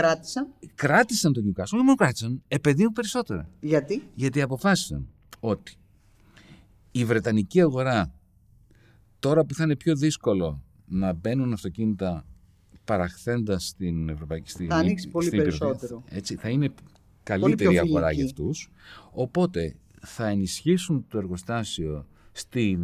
[0.02, 1.62] κράτησαν; Κράτησαν τον Newcastle.
[1.62, 3.48] Όχι μόνο κράτησαν, επενδύουν περισσότερα.
[3.60, 5.08] Γιατί; Γιατί αποφάσισαν
[5.40, 5.76] ότι
[6.90, 8.12] η Βρετανική αγορά
[9.18, 12.24] τώρα που θα είναι πιο δύσκολο να μπαίνουν αυτοκίνητα
[12.84, 14.70] παραχθέντας στην Ευρωπαϊκή Στιγμή.
[14.70, 16.04] Θα ανοίξει πολύ περισσότερο.
[16.08, 16.70] Έτσι, θα είναι
[17.22, 18.70] καλύτερη αγορά για αυτούς.
[19.10, 22.78] Οπότε θα ενισχύσουν το εργοστάσιο στη,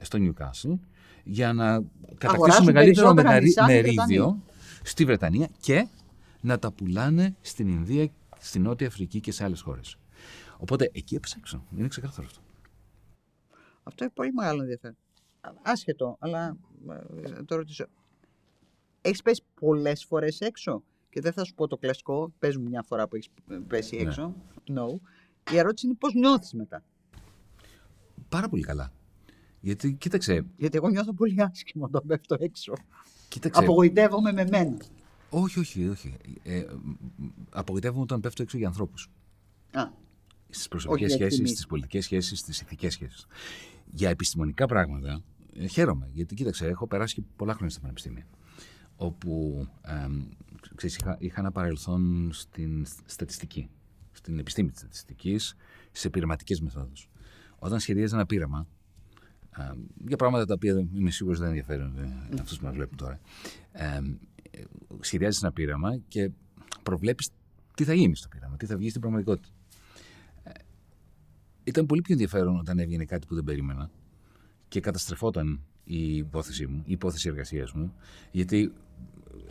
[0.00, 0.78] στο Newcastle
[1.24, 1.84] για να
[2.18, 3.14] κατακτήσουν μεγαλύτερο
[3.66, 4.42] μερίδιο
[4.82, 5.86] στη Βρετανία και
[6.40, 9.96] να τα πουλάνε στην Ινδία, στην Νότια Αφρική και σε άλλες χώρες.
[10.58, 11.62] Οπότε εκεί έψαξαν.
[11.76, 12.40] Είναι ξεκάθαρο αυτό.
[13.82, 14.96] Αυτό έχει πολύ μεγάλο ενδιαφέρον.
[15.62, 16.56] Άσχετο, αλλά
[17.22, 17.86] ε, το ρωτήσω.
[19.00, 22.82] Έχεις πέσει πολλές φορές έξω; Και δεν θα σου πω το κλασικό, πες μου μια
[22.82, 23.30] φορά που έχεις
[23.66, 24.02] πέσει ναι.
[24.02, 24.34] έξω.
[24.66, 24.98] No.
[25.52, 26.82] Η ερώτηση είναι πώς νιώθεις μετά;
[28.28, 28.92] Πάρα πολύ καλά.
[29.60, 30.44] Γιατί, κοίταξε.
[30.56, 32.72] Γιατί εγώ νιώθω πολύ άσχημα όταν πέφτω έξω.
[33.28, 33.60] Κοίταξε.
[33.60, 34.76] Απογοητεύομαι με μένα.
[35.30, 36.16] Όχι, όχι, όχι.
[36.42, 36.64] Ε,
[37.50, 39.10] απογοητεύομαι όταν πέφτω έξω για ανθρώπους.
[40.48, 43.26] Στις προσωπικές σχέσεις, στις πολιτικές σχέσεις, στις ηθικές σχέσεις.
[43.84, 45.22] Για επιστημονικά πράγματα
[45.54, 46.08] ε, χαίρομαι.
[46.12, 48.26] Γιατί κοίταξε, έχω περάσει πολλά χρόνια στα πανεπιστήμια
[48.98, 50.08] όπου ε,
[50.74, 53.68] ξέρεις, είχα, είχα ένα παρελθόν στην στατιστική,
[54.12, 55.54] στην επιστήμη της στατιστικής,
[55.92, 57.08] σε πειραματικές μεθόδους.
[57.58, 58.66] Όταν σχεδίαζα ένα πείραμα,
[59.56, 59.70] ε,
[60.06, 63.20] για πράγματα τα οποία είμαι σίγουρος δεν ενδιαφέρουν ε, αυτούς που μας βλέπουν τώρα,
[64.58, 64.64] ε,
[65.00, 66.30] σχεδιάζεις ένα πείραμα και
[66.82, 67.30] προβλέπεις
[67.74, 69.48] τι θα γίνει στο πείραμα, τι θα βγει στην πραγματικότητα.
[70.42, 70.50] Ε,
[71.64, 73.90] ήταν πολύ πιο ενδιαφέρον όταν έβγαινε κάτι που δεν περίμενα
[74.68, 77.94] και καταστρεφόταν η υπόθεσή μου, η υπόθεση εργασίας μου,
[78.30, 78.72] γιατί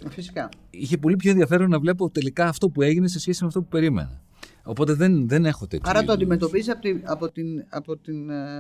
[0.10, 0.50] Φυσικά.
[0.70, 3.68] Είχε πολύ πιο ενδιαφέρον να βλέπω τελικά αυτό που έγινε σε σχέση με αυτό που
[3.68, 4.22] περίμενα.
[4.64, 5.90] Οπότε δεν, δεν έχω τέτοιο.
[5.90, 8.60] Άρα το αντιμετωπίζεις από την, από την, από την ε,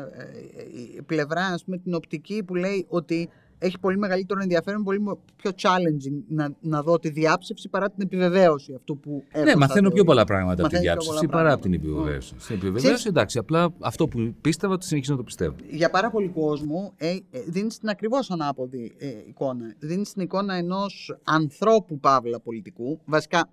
[0.97, 3.29] ε, πλευρά, ας πούμε, την οπτική που λέει ότι
[3.59, 4.99] έχει πολύ μεγαλύτερο ενδιαφέρον, πολύ
[5.35, 9.43] πιο challenging να, να δω τη διάψευση παρά την επιβεβαίωση αυτού που έχω.
[9.43, 12.33] Ναι, μαθαίνω πιο πολλά πράγματα από τη διάψευση παρά από την επιβεβαίωση.
[12.37, 15.55] Στην επιβεβαίωση, εντάξει, απλά αυτό που πίστευα, το συνεχίζω να το πιστεύω.
[15.69, 19.75] Για πάρα πολύ κόσμο, ε, ε, δίνεις την ακριβώς ανάποδη ε, εικόνα.
[19.79, 23.49] Δίνεις την εικόνα ενός ανθρώπου παύλα πολιτικού, βασικά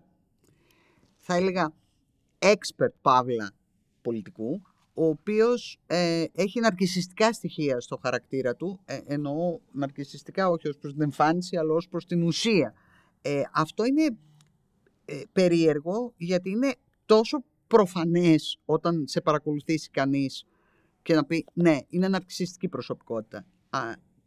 [1.18, 1.72] θα έλεγα
[2.38, 3.50] expert παύλα
[4.02, 4.62] πολιτικού,
[4.94, 10.92] ο οποίος ε, έχει ναρκισιστικά στοιχεία στο χαρακτήρα του, ε, εννοώ ναρκισιστικά όχι ως προς
[10.92, 12.74] την εμφάνιση, αλλά ως προς την ουσία.
[13.22, 14.16] Ε, αυτό είναι
[15.04, 16.74] ε, περίεργο γιατί είναι
[17.06, 20.46] τόσο προφανές όταν σε παρακολουθήσει κανείς
[21.02, 23.46] και να πει ναι, είναι ναρκισιστική προσωπικότητα.
[23.70, 23.80] Α,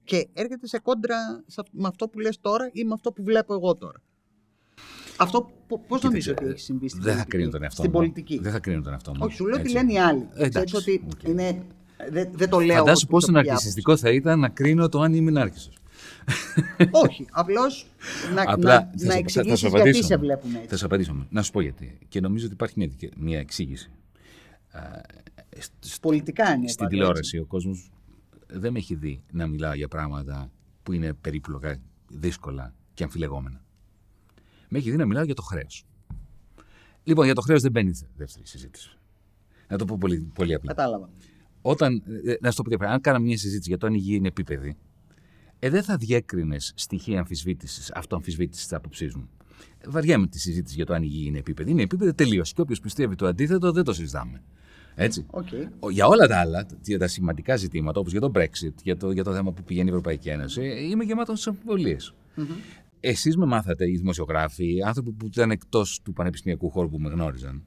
[0.03, 3.73] και έρχεται σε κόντρα με αυτό που λες τώρα ή με αυτό που βλέπω εγώ
[3.73, 4.01] τώρα.
[5.17, 5.51] Αυτό
[5.87, 8.81] πώς νομίζω ότι έχει συμβεί στην, δεν πολιτική, θα τον στην πολιτική; Δεν θα κρίνω
[8.81, 9.17] τον εαυτό μου.
[9.21, 10.27] Όχι, σου λέω ότι λένε οι άλλοι.
[10.33, 11.27] Ε, εντάξει, ότι okay.
[11.27, 11.63] είναι,
[12.09, 12.77] δεν, δεν το λέω.
[12.77, 15.71] Φαντάσου πόσο ναρκιστικό θα ήταν να κρίνω το αν είμαι νάρκισο.
[16.91, 17.87] Όχι, απλώς
[18.35, 20.67] να, να, να εξηγήσεις γιατί σε βλέπουν έτσι.
[20.67, 21.25] Θα σου απαντήσω.
[21.29, 21.97] Να σου πω γιατί.
[22.07, 23.91] Και νομίζω ότι υπάρχει μια, μια εξήγηση.
[26.01, 26.67] Πολιτικά είναι.
[26.67, 27.91] Στην τηλεόραση ο κόσμος
[28.47, 30.51] δεν με έχει δει να μιλάω για πράγματα
[30.83, 31.77] που είναι περίπλοκα,
[32.07, 33.61] δύσκολα και αμφιλεγόμενα.
[34.69, 35.85] Με έχει δει να μιλάω για το χρέος.
[37.03, 38.97] Λοιπόν, για το χρέος δεν μπαίνει δεύτερη συζήτηση.
[39.67, 40.73] Να το πω πολύ, πολύ απλά.
[40.73, 41.09] Κατάλαβα.
[41.61, 43.97] Όταν, ε, να σου το πω διαφορετικά, αν κάναμε μια συζήτηση για το αν η
[43.97, 44.77] γη είναι επίπεδη,
[45.59, 49.29] ε, δεν θα διέκρινες στοιχεία αμφισβήτησης, αυτοαμφισβήτησης της άποψής μου.
[49.87, 51.71] Βαριέμαι τη συζήτηση για το αν η γη είναι επίπεδη.
[51.71, 52.53] Είναι επίπεδη τελείως.
[52.53, 54.41] Και όποιος πιστεύει το αντίθετο δεν το συζητάμε.
[54.95, 55.25] Έτσι.
[55.31, 55.89] Okay.
[55.91, 59.23] Για όλα τα άλλα, για τα σημαντικά ζητήματα, όπως για το Brexit, για το, για
[59.23, 62.13] το θέμα που πηγαίνει η Ευρωπαϊκή Ένωση, είμαι γεμάτος σε αμφιβολίες.
[62.37, 62.41] Mm-hmm.
[62.99, 67.63] Εσείς με μάθατε, οι δημοσιογράφοι, άνθρωποι που ήταν εκτός του πανεπιστημιακού χώρου που με γνώριζαν,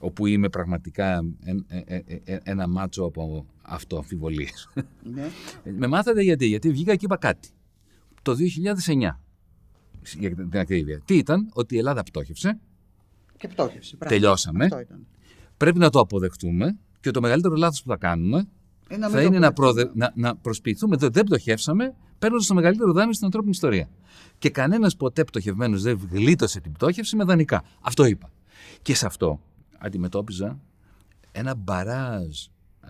[0.00, 1.24] όπου είμαι πραγματικά
[1.68, 4.68] ε, ε, ε, ένα μάτσο από αυτοαμφιβολίες.
[5.02, 5.28] Ναι.
[5.78, 7.48] με μάθατε γιατί, γιατί βγήκα και είπα κάτι.
[8.22, 8.34] Το
[8.86, 9.10] 2009,
[10.18, 11.00] για την ακρίβεια.
[11.04, 12.60] Τι ήταν, ότι η Ελλάδα πτώχευσε.
[13.36, 14.16] Και πτώχευσε, πράγμα.
[14.16, 14.68] Τελειώσαμε.
[15.56, 18.48] Πρέπει να το αποδεχτούμε και το μεγαλύτερο λάθος που θα κάνουμε
[18.90, 19.90] είναι θα είναι να, προδε...
[19.94, 23.88] να, να προσποιηθούμε ότι δεν πτωχεύσαμε παίρνοντας το μεγαλύτερο δάνειο στην ανθρώπινη ιστορία.
[24.38, 27.64] Και κανένας ποτέ πτωχευμένος δεν γλίτωσε την πτώχευση με δανεικά.
[27.80, 28.30] Αυτό είπα.
[28.82, 29.40] Και σε αυτό
[29.78, 30.58] αντιμετώπιζα
[31.32, 32.44] ένα μπαράζ
[32.80, 32.88] α,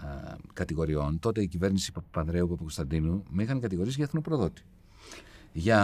[0.53, 1.19] κατηγοριών.
[1.19, 4.63] Τότε η κυβέρνηση Παπανδρέου Παπα-Κωνσταντίνου με είχαν κατηγορήσει για εθνοπροδότη.
[5.53, 5.81] Για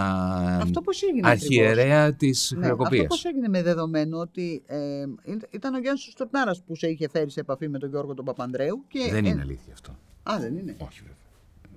[0.63, 3.03] αυτό πώς έγινε αρχιερέα της ναι, χρεοκοπίας.
[3.03, 5.05] Αυτό πώς έγινε με δεδομένο ότι ε,
[5.51, 8.85] ήταν ο Γιάννης Στουρνάρας που σε είχε φέρει σε επαφή με τον Γιώργο τον Παπανδρέου.
[8.89, 9.91] Και, δεν είναι αλήθεια αυτό.
[10.23, 10.77] Α, δεν είναι.
[10.79, 11.30] Όχι, βέβαια.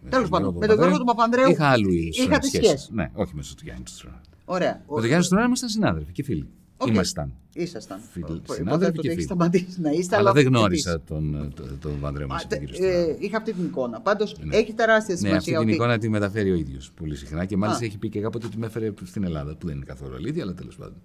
[0.10, 1.50] Τέλος πάντων, με τον Γιώργο τον Παπανδρέου.
[1.50, 2.90] Είχα άλλου Είχατε σχέση.
[2.92, 4.22] Ναι, όχι με τον Γιάννη Στουρνάρα.
[4.46, 4.82] Ωραία.
[4.90, 6.48] Με τον Γιάννη Στουρνάρα ήμασταν συνάδελφοι και φίλοι.
[6.78, 6.88] Okay.
[6.88, 7.34] Ήμασταν.
[7.54, 8.00] Ήσασταν.
[8.44, 9.22] Συνάδελφοι και φίλοι.
[9.22, 12.48] σταματήσει να είστε, αλλά, αλλά δεν γνώρισα τον, τον, τον Βανδρέο μας.
[12.80, 14.02] Ε, είχα αυτή την εικόνα.
[14.02, 14.56] Πάντως ναι.
[14.56, 15.32] έχει τεράστια σημασία.
[15.32, 15.72] Ναι, αυτή την ότι...
[15.72, 17.86] εικόνα τη μεταφέρει ο ίδιος πολύ συχνά και μάλιστα Α.
[17.86, 19.56] έχει πει και κάποτε ότι με έφερε στην Ελλάδα.
[19.56, 20.96] Που δεν είναι καθόλου αλήθεια, αλλά τέλος πάντων.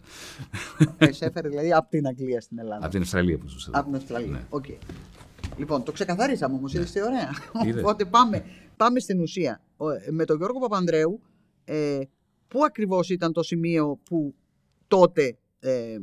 [0.98, 2.82] Ε, σε έφερε δηλαδή από την Αγγλία στην Ελλάδα.
[2.82, 4.30] Από την Αυστραλία που σου Από την Αυστραλία.
[4.30, 4.40] Ναι.
[4.50, 4.76] Okay.
[5.56, 6.80] Λοιπόν, το ξεκαθαρίσαμε όμως, ναι.
[6.80, 7.30] είστε ωραία.
[7.80, 8.44] Οπότε πάμε,
[8.78, 9.62] πάμε στην ουσία.
[10.10, 11.20] Με τον Γιώργο Παπανδρέου,
[11.64, 12.00] ε,
[12.48, 14.34] πού ακριβώς ήταν το σημείο που
[14.88, 15.96] τότε ε,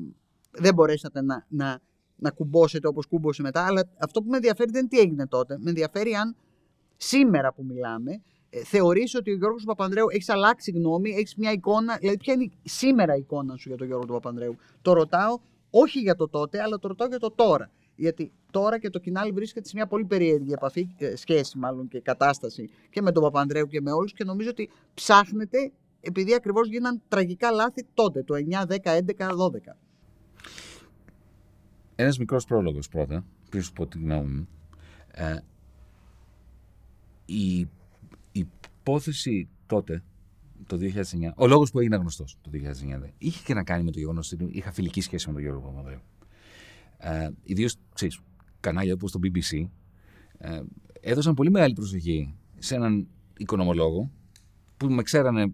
[0.51, 1.79] δεν μπορέσατε να, να,
[2.15, 3.65] να κουμπώσετε όπως κούμπωσε μετά.
[3.65, 5.57] Αλλά αυτό που με ενδιαφέρει δεν είναι τι έγινε τότε.
[5.59, 6.35] Με ενδιαφέρει αν
[6.97, 11.51] σήμερα που μιλάμε ε, θεωρείς ότι ο Γιώργος του Παπανδρέου έχεις αλλάξει γνώμη, έχεις μια
[11.51, 14.55] εικόνα, δηλαδή ποια είναι σήμερα η εικόνα σου για τον Γιώργο του Παπανδρέου.
[14.81, 17.71] Το ρωτάω όχι για το τότε, αλλά το ρωτάω για το τώρα.
[17.95, 21.99] Γιατί τώρα και το κοινάλι βρίσκεται σε μια πολύ περίεργη επαφή, ε, σχέση μάλλον και
[21.99, 27.01] κατάσταση και με τον Παπανδρέου και με όλους και νομίζω ότι ψάχνετε επειδή ακριβώς γίναν
[27.07, 29.75] τραγικά λάθη τότε, το 9, 10, 11, 12.
[31.95, 34.47] Ένας μικρός πρόλογος πρώτα, πριν σου πω τη γνώμη μου.
[35.11, 35.37] Ε,
[37.25, 37.69] η,
[38.31, 40.03] υπόθεση τότε,
[40.67, 43.99] το 2009, ο λόγος που έγινε γνωστός το 2009, είχε και να κάνει με το
[43.99, 45.99] γεγονός ότι είχα φιλική σχέση με τον Γιώργο Παπανδρέου.
[46.97, 48.19] Ε, ιδίως, ξέρεις,
[48.59, 49.69] κανάλια όπως το BBC,
[50.37, 50.61] ε,
[51.01, 54.11] έδωσαν πολύ μεγάλη προσοχή σε έναν οικονομολόγο
[54.77, 55.53] που με ξέρανε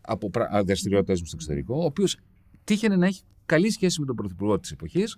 [0.00, 0.30] από
[0.64, 2.18] δραστηριότητες μου στο εξωτερικό, ο οποίος
[2.64, 5.16] τύχαινε να έχει καλή σχέση με τον πρωθυπουργό της εποχής.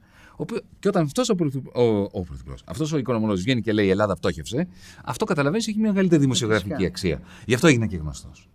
[0.78, 1.34] Και όταν αυτός ο,
[1.72, 2.24] ο, ο,
[2.64, 4.68] αυτός ο οικονομολόγος βγαίνει και λέει Η Ελλάδα πτώχευσε,
[5.04, 7.20] αυτό καταλαβαίνεις έχει μια μεγαλύτερη δημοσιογραφική αξία.
[7.46, 8.48] Γι' αυτό έγινε και γνωστός.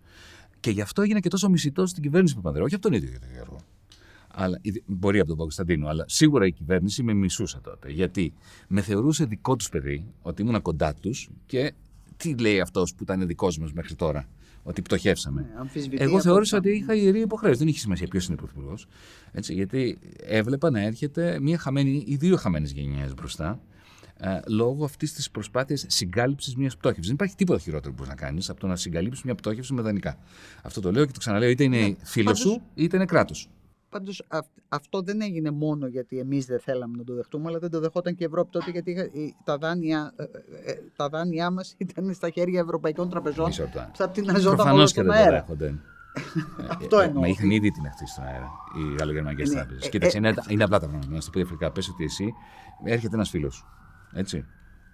[0.60, 2.64] Και γι' αυτό έγινε και τόσο μισητός στην κυβέρνηση Παπανδρέου.
[2.64, 3.56] Όχι από τον ίδιο τον Γιώργο.
[4.34, 7.90] Αλλά, μπορεί από τον Παγκοσταντίνο, αλλά σίγουρα η κυβέρνηση με μισούσε τότε.
[7.90, 8.32] Γιατί
[8.68, 11.72] με θεωρούσε δικό τους παιδί, ότι ήμουν κοντά τους και
[12.16, 14.28] τι λέει αυτός που ήταν δικός μας μέχρι τώρα
[14.62, 15.40] ότι πτωχεύσαμε.
[15.40, 17.58] Ναι, Εγώ θεώρησα ότι είχα ιερή υποχρέωση.
[17.58, 18.86] Δεν είχε σημασία ποιος είναι πρωθυπουργός.
[19.48, 23.60] Γιατί έβλεπα να έρχεται μια χαμένη ή δύο χαμένες γενιές μπροστά
[24.16, 27.06] ε, λόγω αυτής της προσπάθειας συγκάλυψης μιας πτώχευσης.
[27.06, 29.82] Δεν υπάρχει τίποτα χειρότερο που μπορείς να κάνεις από το να συγκαλύψεις μια πτώχευση με
[29.82, 30.18] δανεικά.
[30.62, 33.48] Αυτό το λέω και το ξαναλέω, είτε είναι ναι, φίλος σου είτε είναι κράτος.
[33.94, 34.22] Πάντως
[34.68, 38.14] αυτό δεν έγινε μόνο γιατί εμείς δεν θέλαμε να το δεχτούμε, αλλά δεν το δεχόταν
[38.14, 39.10] και η Ευρώπη τότε γιατί
[39.44, 43.50] τα δάνεια, ε, ε, ε, τα δάνειά μας ήταν στα χέρια ευρωπαϊκών τραπεζών.
[43.92, 45.46] Θα την αζόταν όλο στον αέρα.
[46.78, 47.20] Αυτό εννοώ.
[47.20, 49.54] Μα είχαν ήδη την αυτή στον αέρα οι γαλλογερμανικέ ναι.
[49.54, 49.88] τράπεζες.
[49.88, 51.12] Κοίταξε, είναι, είναι απλά τα πράγματα.
[51.12, 51.70] Να το πω διαφορετικά.
[51.70, 52.32] Πες ότι εσύ
[52.84, 53.66] έρχεται ένας φίλος σου.
[54.12, 54.44] Έτσι.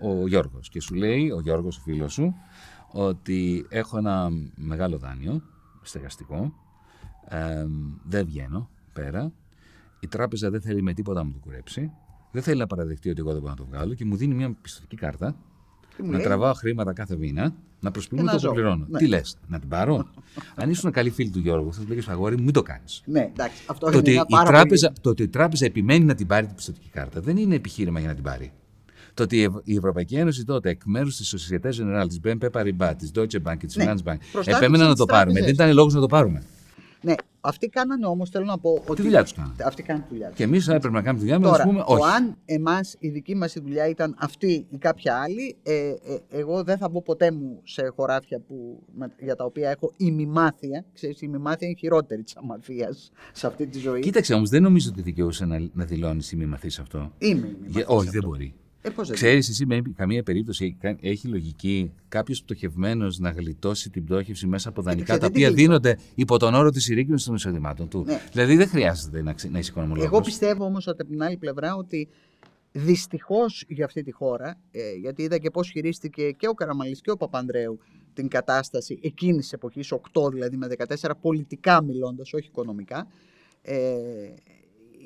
[0.01, 0.69] Ο Γιώργος.
[0.69, 2.35] Και σου λέει, ο Γιώργος, ο φίλος σου,
[2.93, 5.43] ότι έχω ένα μεγάλο δάνειο
[5.83, 6.53] στεγαστικό.
[7.29, 7.67] Ε,
[8.05, 9.33] δεν βγαίνω πέρα.
[10.00, 11.90] Η τράπεζα δεν θέλει με τίποτα να μου το κουρέψει.
[12.33, 14.57] Δεν θέλει να παραδεχτεί ότι εγώ δεν μπορώ να το βγάλω και μου δίνει μια
[14.62, 15.37] πιστοτική κάρτα
[16.03, 18.87] να τραβάω χρήματα κάθε μήνα, να προσποιούμε το που πληρώνω.
[18.88, 18.98] Ναι.
[18.98, 20.09] Τι λες, να την πάρω;
[20.55, 23.03] Αν ήσουν καλή φίλη του Γιώργου, θα του λέγες Αγόρι μου, μην το κάνεις.
[23.05, 23.62] Ναι, εντάξει.
[23.66, 26.88] Αυτό το, ότι η τράπεζα, το ότι η τράπεζα επιμένει να την πάρει την πιστοτική
[26.88, 28.53] κάρτα δεν είναι επιχείρημα για να την πάρει.
[29.14, 33.11] Το ότι η Ευρωπαϊκή Ένωση τότε εκ μέρους της Societe Generale, της BNP Paribas, της
[33.14, 35.40] Deutsche Bank και της ναι, Bank επέμεναν να το πάρουμε.
[35.40, 36.42] Δεν ήταν λόγος να το πάρουμε.
[37.03, 38.83] Ναι, αυτοί κάνανε όμως, θέλω να πω.
[38.87, 38.95] Ότι...
[38.95, 39.55] Τη δουλειά τους κάνανε.
[39.65, 40.37] Αυτοί κάνανε τη δουλειά τους.
[40.37, 42.03] Και εμείς έπρεπε να κάνουμε τη δουλειά μας, ας πούμε, όχι.
[42.17, 45.95] αν εμάς η δική μας δουλειά ήταν αυτή ή κάποια άλλη, ε, ε,
[46.31, 50.85] εγώ δεν θα μπω ποτέ μου σε χωράφια που, με, για τα οποία έχω ημιμάθεια.
[50.95, 54.01] Ξέρεις, η ημιμάθεια είναι χειρότερη της αμαθίας σε αυτή τη ζωή.
[54.01, 57.13] Κοίταξε όμως, δεν νομίζω ότι δικαιούσε να, να δηλώνεις ημιμαθή σε αυτό.
[57.19, 58.55] Είμαι Όχι, δεν μπορεί.
[58.83, 64.69] Ε, Ξέρεις εσύ με καμία περίπτωση έχει λογική κάποιος πτωχευμένος να γλιτώσει την πτώχευση μέσα
[64.69, 68.05] από δανεικά τα οποία δίνονται υπό τον όρο της συρρήκνωσης των εισοδημάτων του.
[68.07, 68.21] Ναι.
[68.33, 70.11] Δηλαδή δεν χρειάζεται να, να είσαι οικονομολόγος.
[70.11, 72.09] Εγώ πιστεύω όμως από την άλλη πλευρά ότι
[72.73, 77.11] δυστυχώς για αυτή τη χώρα, ε, γιατί είδα και πώς χειρίστηκε και ο Καραμαλής και
[77.11, 77.79] ο Παπανδρέου
[78.14, 83.07] την κατάσταση εκείνης της εποχής, 8 δηλαδή με 14, πολιτικά μιλώντας, όχι οικονομικά.
[83.62, 83.97] Ε,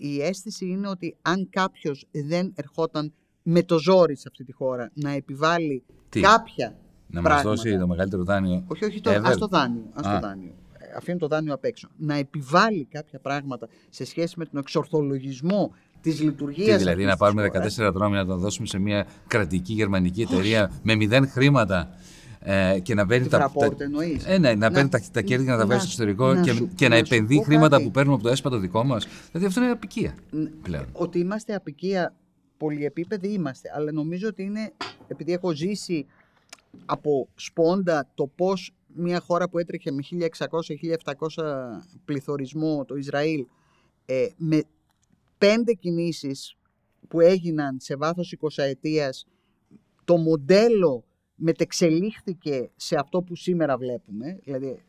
[0.00, 3.12] η αίσθηση είναι ότι αν κάποιος δεν ερχόταν
[3.44, 6.74] με το ζόρι σε αυτή τη χώρα να επιβάλλει Τι; κάποια
[7.06, 8.64] να μας δώσει το μεγαλύτερο δάνειο.
[8.66, 9.84] Όχι, όχι, το, ας το δάνειο.
[9.94, 10.52] Ας το δάνειο.
[10.72, 11.88] Ε, αφήνει το δάνειο απ' έξω.
[11.96, 16.78] Να επιβάλλει κάποια πράγματα σε σχέση με τον εξορθολογισμό της λειτουργίας.
[16.78, 21.28] Δηλαδή να πάρουμε 14 δρόμοι να τα δώσουμε σε μια κρατική γερμανική εταιρεία με μηδέν
[21.28, 21.88] χρήματα.
[22.46, 23.70] Ε, και να παίρνει τα, τα,
[24.26, 26.68] ε, ναι, να, παίρνει τα, τα κέρδη και να τα βγάζει στο εξωτερικό και, σου,
[26.74, 29.06] και να, να επενδύει χρήματα που παίρνουμε από το έσπατο δικό μας.
[29.30, 30.14] Δηλαδή αυτό είναι απικία
[30.62, 30.84] πλέον.
[30.92, 32.14] Ότι είμαστε απικία
[32.56, 34.72] πολυεπίπεδοι είμαστε, αλλά νομίζω ότι είναι,
[35.06, 36.06] επειδή έχω ζήσει
[36.84, 41.44] από σπόντα το πώς μια χώρα που έτρεχε με 1600-1700
[42.04, 43.46] πληθωρισμό, το Ισραήλ,
[44.06, 44.62] ε, με
[45.38, 46.56] πέντε κινήσεις
[47.08, 49.26] που έγιναν σε βάθος 20 ετίας,
[50.04, 54.82] το μοντέλο μετεξελίχθηκε σε αυτό που σήμερα βλέπουμε, δηλαδή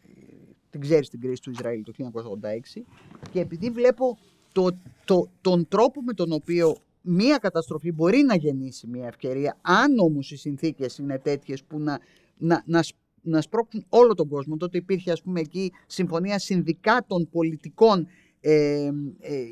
[0.70, 2.84] την ξέρεις την κρίση του Ισραήλ το 1986,
[3.32, 4.18] και επειδή βλέπω
[4.52, 4.70] το,
[5.06, 10.32] το, τον τρόπο με τον οποίο μία καταστροφή μπορεί να γεννήσει μία ευκαιρία, αν όμως
[10.32, 12.00] οι συνθήκες είναι τέτοιες που να,
[12.38, 12.84] να, να,
[13.22, 14.58] να σπρώξουν όλο τον κόσμο.
[14.58, 18.08] Τότε υπήρχε ας πούμε εκεί συμφωνία συνδικάτων, πολιτικών,
[18.40, 18.90] ε,
[19.20, 19.46] ε,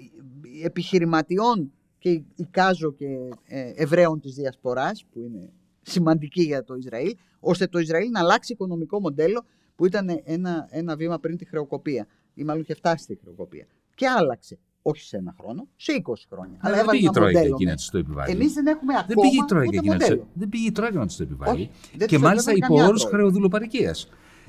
[0.63, 3.05] επιχειρηματιών και Κάζο και
[3.45, 8.53] ε, Εβραίων της Διασποράς που είναι σημαντική για το Ισραήλ, ώστε το Ισραήλ να αλλάξει
[8.53, 13.15] οικονομικό μοντέλο που ήταν ένα, ένα βήμα πριν τη χρεοκοπία ή μάλλον είχε φτάσει στη
[13.15, 13.67] χρεοκοπία.
[13.95, 16.57] Και άλλαξε όχι σε ένα χρόνο, σε 20 χρόνια.
[16.61, 18.31] Αλλά, δεν πήγε η Τρόικα εκεί να της το επιβάλλει.
[18.31, 19.07] Εμείς δεν έχουμε ακόμα.
[19.07, 21.69] Δεν πήγε η Τρόικα εκεί να Δεν πήγε η Τρόικα να της το επιβάλλει.
[22.07, 23.95] και μάλιστα υπό όρους χρεοδουλοπαρικία.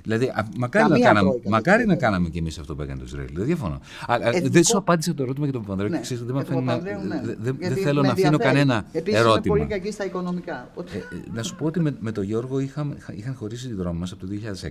[0.04, 3.28] Δηλαδή, μακάρι, να κάναμε, μακάρι να κάναμε κι εμείς αυτό που έκανε το Ισραήλ.
[3.32, 3.80] Δεν διαφωνώ.
[4.06, 7.68] Αλλά δεν σου απάντησα το ερώτημα για τον Παπανδρέου ναι, και δεν, ναι.
[7.68, 9.56] δεν θέλω να αφήνω κανένα Επίσης ερώτημα.
[9.56, 10.70] Είναι πολύ κακή στα οικονομικά.
[10.92, 13.98] Ε, ε, να σου πω ότι με, με τον Γιώργο είχαν, είχαν χωρίσει τη δρόμη
[13.98, 14.66] μας από το 2006.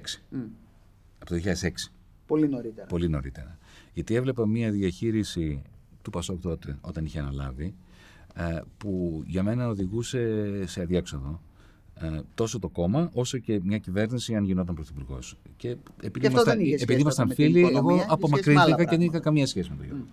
[1.20, 1.92] Από το 2006.
[2.28, 2.88] Πολύ νωρίτερα.
[2.88, 3.58] Πολύ νωρίτερα.
[3.94, 5.62] Γιατί έβλεπα μια διαχείριση
[6.02, 7.74] του Πασόκ τότε, όταν είχε αναλάβει,
[8.34, 11.42] ε, που για μένα οδηγούσε σε αδιέξοδο.
[11.96, 15.38] Ε, τόσο το κόμμα, όσο και μια κυβέρνηση αν γινόταν πρωθυπουργός.
[15.58, 20.06] Και επειδή ήμασταν φίλοι, εγώ απομακρύνθηκα και δεν είχα καμία σχέση με το Γιώργο.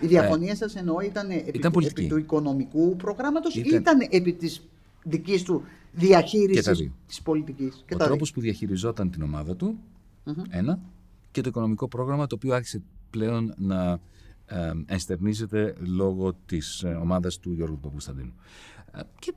[0.00, 4.32] Η διαφωνία ε, σας εννοώ ήταν, επί, ήταν επί του οικονομικού προγράμματος ή ήταν επί
[4.32, 4.68] της
[5.02, 5.62] δικής του
[5.92, 9.78] διαχείρισης της πολιτικής; Ο τρόπος που διαχειριζόταν την ομάδα του,
[10.48, 10.78] ένα,
[11.30, 14.00] και το οικονομικό πρόγραμμα το οποίο άρχισε πλέον να
[14.46, 18.34] ε, ενστερνίζεται λόγω της ε, ομάδας του Γιώργου Παπουσταντίνου.
[18.92, 19.34] Ε, και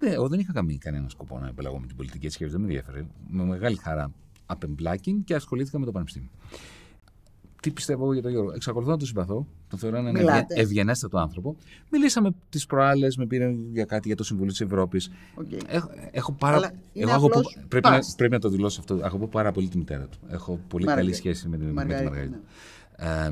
[0.00, 2.66] ναι, εγώ δεν είχα καμία, κανένα σκοπό να επελαγώ με την πολιτική σχέση, δεν με
[2.66, 3.08] ενδιαφέρει.
[3.28, 4.12] Με μεγάλη χαρά
[4.46, 6.28] απεμπλάκιν και ασχολήθηκα με το Πανεπιστήμιο.
[7.62, 8.52] Τι πιστεύω εγώ για τον Γιώργο.
[8.52, 9.46] Εξακολουθώ να τον συμπαθώ.
[9.68, 10.16] Τον θεωρώ έναν
[10.48, 11.56] ευγενέστατο άνθρωπο.
[11.90, 15.10] Μιλήσαμε τις προάλλες, με πήρε για κάτι για το Συμβουλίο της Ευρώπης.
[15.36, 15.60] Okay.
[15.66, 16.72] Έχω, έχω πάρα...
[16.92, 17.28] Εγώ έχω
[17.68, 19.00] πρέπει, να, πρέπει να το δηλώσω αυτό.
[19.04, 20.18] Έχω πάρα πολύ τη μητέρα του.
[20.28, 22.10] Έχω πολύ καλή σχέση με την Μαργαρίτα.
[22.10, 22.30] Ναι.
[22.98, 23.30] Ε,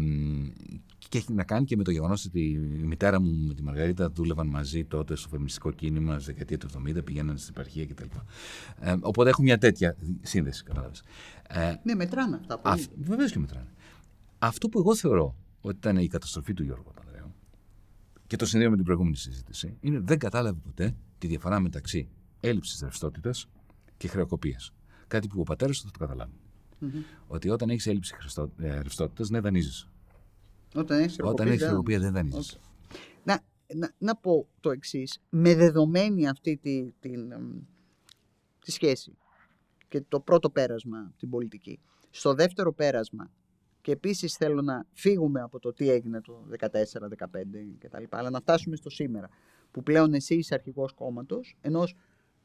[1.09, 2.41] και έχει να κάνει και με το γεγονός ότι
[2.81, 6.69] η μητέρα μου με τη Μαργαρίτα δούλευαν μαζί τότε στο φεμινιστικό κίνημα στη δεκαετία του
[6.99, 8.05] 70, πηγαίνανε στην επαρχία κτλ.
[8.81, 11.03] Ε, οπότε έχουν μια τέτοια σύνδεση, κατάλαβες.
[11.49, 12.79] Ε, ναι, μετράνε αυτά.
[12.97, 13.69] Βεβαίως και μετράνε.
[14.39, 17.35] Αυτό που εγώ θεωρώ ότι ήταν η καταστροφή του Γιώργου Παπανδρέου
[18.27, 22.09] και το συνδέω με την προηγούμενη συζήτηση είναι δεν κατάλαβε ποτέ τη διαφορά μεταξύ
[22.41, 23.49] έλλειψης ρευστότητας
[23.97, 24.73] και χρεοκοπίας.
[25.07, 26.35] Κάτι που ο πατέρας του θα το καταλάβει.
[26.81, 27.03] Mm-hmm.
[27.27, 28.15] Ότι όταν έχεις έλλειψη
[28.59, 29.89] ε, ρευστότητα, ναι, δανείζεις.
[30.75, 32.59] Όταν έχεις χρεοκοπία, δεν δανείζεις.
[33.25, 33.41] Να,
[33.75, 35.21] να, να, πω το εξής.
[35.29, 37.33] Με δεδομένη αυτή τη, την,
[38.59, 39.17] τη σχέση
[39.89, 41.81] και το πρώτο πέρασμα την πολιτική.
[42.11, 43.31] Στο δεύτερο πέρασμα
[43.81, 46.67] και επίσης θέλω να φύγουμε από το τι έγινε το 14, 15
[47.79, 48.05] κτλ.
[48.09, 49.29] Αλλά να φτάσουμε στο σήμερα.
[49.71, 51.95] Που πλέον εσύ είσαι αρχηγός κόμματος ενός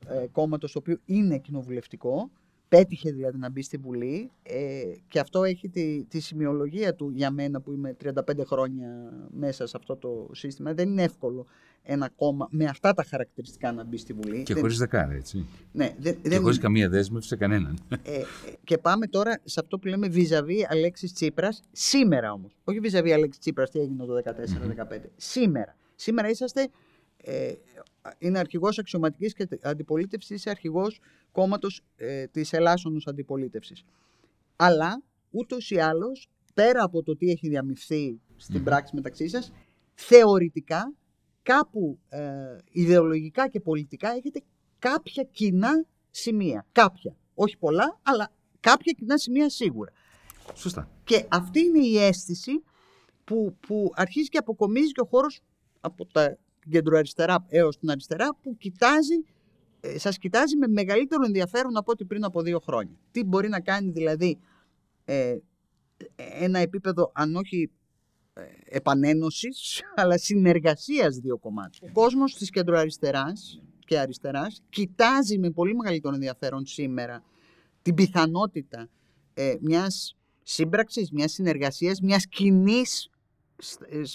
[0.08, 2.32] ε, κόμματος το οποίο είναι κοινοβουλευτικό.
[2.71, 7.31] Πέτυχε δηλαδή να μπει στη Βουλή ε, και αυτό έχει τη, τη σημειολογία του για
[7.31, 8.12] μένα που είμαι 35
[8.45, 8.88] χρόνια
[9.29, 10.73] μέσα σε αυτό το σύστημα.
[10.73, 11.45] Δεν είναι εύκολο
[11.84, 14.43] ένα κόμμα με αυτά τα χαρακτηριστικά να μπει στη Βουλή.
[14.43, 15.45] Και χωρίς δεκάρα, έτσι.
[15.71, 17.77] Ναι, δεν, και χωρίς καμία δέσμευση σε κανέναν.
[17.89, 18.21] Ε,
[18.63, 21.62] και πάμε τώρα σε αυτό που λέμε βίζαβή Αλέξης Τσίπρας.
[21.71, 22.57] Σήμερα όμως.
[22.63, 24.97] Όχι βίζαβή Αλέξης Τσίπρας, τι έγινε το 2014-2015.
[25.15, 25.75] Σήμερα.
[25.95, 26.67] Σήμερα είσαστε.
[27.23, 27.53] Ε,
[28.17, 30.99] είναι αρχηγός αξιωματικής και αντιπολίτευσης, είσαι αρχηγός
[31.31, 33.83] κόμματος ε, της Ελλάσσονος Αντιπολίτευσης.
[34.55, 39.51] Αλλά ούτως ή άλλως, πέρα από το τι έχει διαμειφθεί στην πράξη μεταξύ σας,
[39.93, 40.93] θεωρητικά
[41.43, 44.41] κάπου ε, ιδεολογικά και πολιτικά έχετε
[44.79, 46.65] κάποια κοινά σημεία.
[46.71, 47.15] Κάποια.
[47.33, 49.91] Όχι πολλά, αλλά κάποια κοινά σημεία σίγουρα.
[50.53, 50.89] Σωστά.
[51.03, 52.63] Και αυτή είναι η αίσθηση
[53.23, 55.41] που, που αρχίζει και αποκομίζει και ο χώρος
[55.81, 56.37] από τα
[56.69, 59.15] κεντροαριστερά έως την αριστερά που κοιτάζει,
[59.80, 62.95] ε, σας κοιτάζει με μεγαλύτερο ενδιαφέρον από ό,τι πριν από δύο χρόνια.
[63.12, 64.39] Τι μπορεί να κάνει δηλαδή
[65.06, 65.38] ε,
[66.15, 67.71] ένα επίπεδο αν όχι
[68.34, 71.88] ε, επανένωσης αλλά συνεργασίας δύο κομμάτια.
[71.89, 77.24] Ο κόσμος της κεντροαριστεράς και αριστεράς κοιτάζει με πολύ μεγαλύτερο ενδιαφέρον σήμερα
[77.82, 78.89] την πιθανότητα
[79.34, 83.11] ε, μιας σύμπραξης, μιας συνεργασίας, μιας κοινής ε,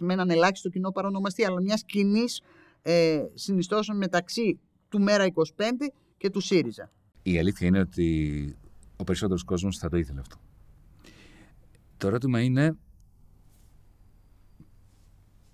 [0.00, 2.40] με έναν ελάχιστο κοινό παρονομαστή, αλλά μιας κοινής
[2.82, 5.32] ε, συνιστώσεων μεταξύ του ΜΕΡΑ 25
[6.16, 6.90] και του ΣΥΡΙΖΑ.
[7.22, 8.56] Η αλήθεια είναι ότι
[8.96, 10.36] ο περισσότερος κόσμος θα το ήθελε αυτό.
[11.96, 12.76] Το ερώτημα είναι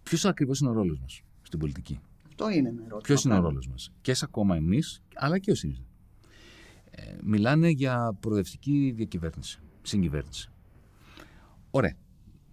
[0.03, 3.01] ποιος ακριβώς είναι ο ρόλος μας στην πολιτική; Αυτό είναι ένα ερώτημα.
[3.01, 5.85] Ποιος είναι ο ρόλος μας; Και σαν κόμμα εμείς, αλλά και ο ΣΥΡΙΖΑ.
[6.91, 10.51] Ε, μιλάνε για προοδευτική διακυβέρνηση, συγκυβέρνηση.
[11.71, 11.95] Ωραία.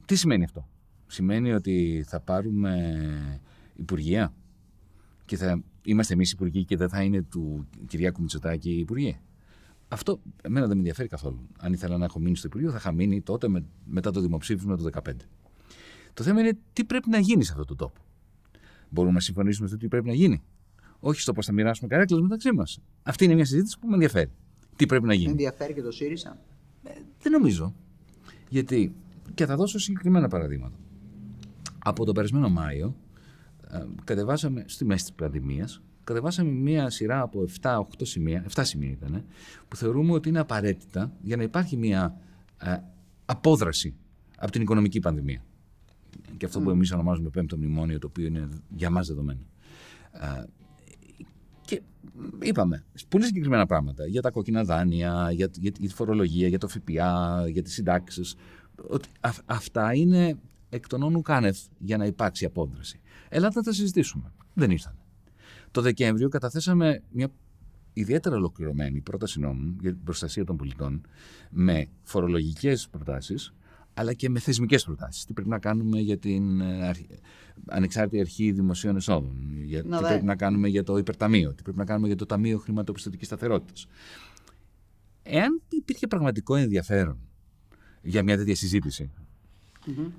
[0.06, 0.68] Τι σημαίνει αυτό;
[1.12, 3.02] Σημαίνει ότι θα πάρουμε
[3.76, 4.34] υπουργεία
[5.26, 9.20] και θα είμαστε εμείς υπουργοί και δεν θα είναι του Κυριάκου Μητσοτάκη υπουργοί.
[9.88, 11.48] Αυτό εμένα δεν με ενδιαφέρει καθόλου.
[11.60, 14.78] Αν ήθελα να έχω μείνει στο Υπουργείο, θα είχα μείνει τότε με, μετά το δημοψήφισμα
[14.78, 15.12] του 2015.
[16.14, 18.02] Το θέμα είναι τι πρέπει να γίνει σε αυτόν τον τόπο.
[18.90, 20.42] Μπορούμε να συμφωνήσουμε στο τι πρέπει να γίνει.
[21.00, 22.80] Όχι στο πώς θα μοιράσουμε καρέκλες μεταξύ μας.
[23.04, 24.32] Αυτή είναι μια συζήτηση που με ενδιαφέρει.
[24.76, 25.32] Τι πρέπει να γίνει.
[25.32, 26.38] Ενδιαφέρει και το ΣΥΡΙΖΑ;
[26.84, 26.90] Ε,
[27.22, 27.76] δεν νομίζω.
[28.50, 28.96] Γιατί,
[29.34, 30.78] και θα δώσω συγκεκριμένα παραδείγματα.
[31.80, 32.96] Από τον περασμένο Μάιο,
[33.72, 39.26] ε, κατεβάσαμε στη μέση της πανδημίας, κατεβάσαμε μία σειρά από 7-8 σημεία, 7 σημεία ήταν,
[39.68, 42.18] που θεωρούμε ότι είναι απαραίτητα για να υπάρχει μία
[42.62, 42.78] ε,
[43.26, 43.96] απόδραση
[44.38, 45.44] από την οικονομική πανδημία
[46.38, 49.40] και αυτό που εμείς ονομάζουμε πέμπτο μνημόνιο, το οποίο είναι για μας δεδομένο.
[51.62, 51.82] Και
[52.42, 57.48] είπαμε πολύ συγκεκριμένα πράγματα για τα κόκκινα δάνεια, για, για, τη φορολογία, για το ΦΠΑ,
[57.48, 58.36] για τις συντάξεις.
[58.88, 59.10] Ότι
[59.46, 60.38] αυτά είναι
[60.70, 63.00] εκ των όνου κάνευ για να υπάρξει απόδραση.
[63.30, 64.34] Ελάτε να τα συζητήσουμε.
[64.54, 64.96] Δεν ήρθαν.
[65.72, 67.32] Το Δεκέμβριο καταθέσαμε μια
[67.94, 71.02] ιδιαίτερα ολοκληρωμένη πρόταση νόμου για την προστασία των πολιτών
[71.50, 73.54] με φορολογικές προτάσεις
[73.94, 75.26] αλλά και με θεσμικές προτάσεις.
[75.26, 76.92] Τι πρέπει να κάνουμε για την ε,
[77.66, 81.86] ανεξάρτητη αρχή δημοσίων εσόδων, για, τι πρέπει να κάνουμε για το υπερταμείο, τι πρέπει να
[81.86, 83.88] κάνουμε για το Ταμείο Χρηματοπιστωτικής Σταθερότητας.
[85.24, 87.18] Εάν υπήρχε πραγματικό ενδιαφέρον
[88.02, 89.12] για μια τέτοια συζήτηση,
[89.86, 90.12] mm-hmm.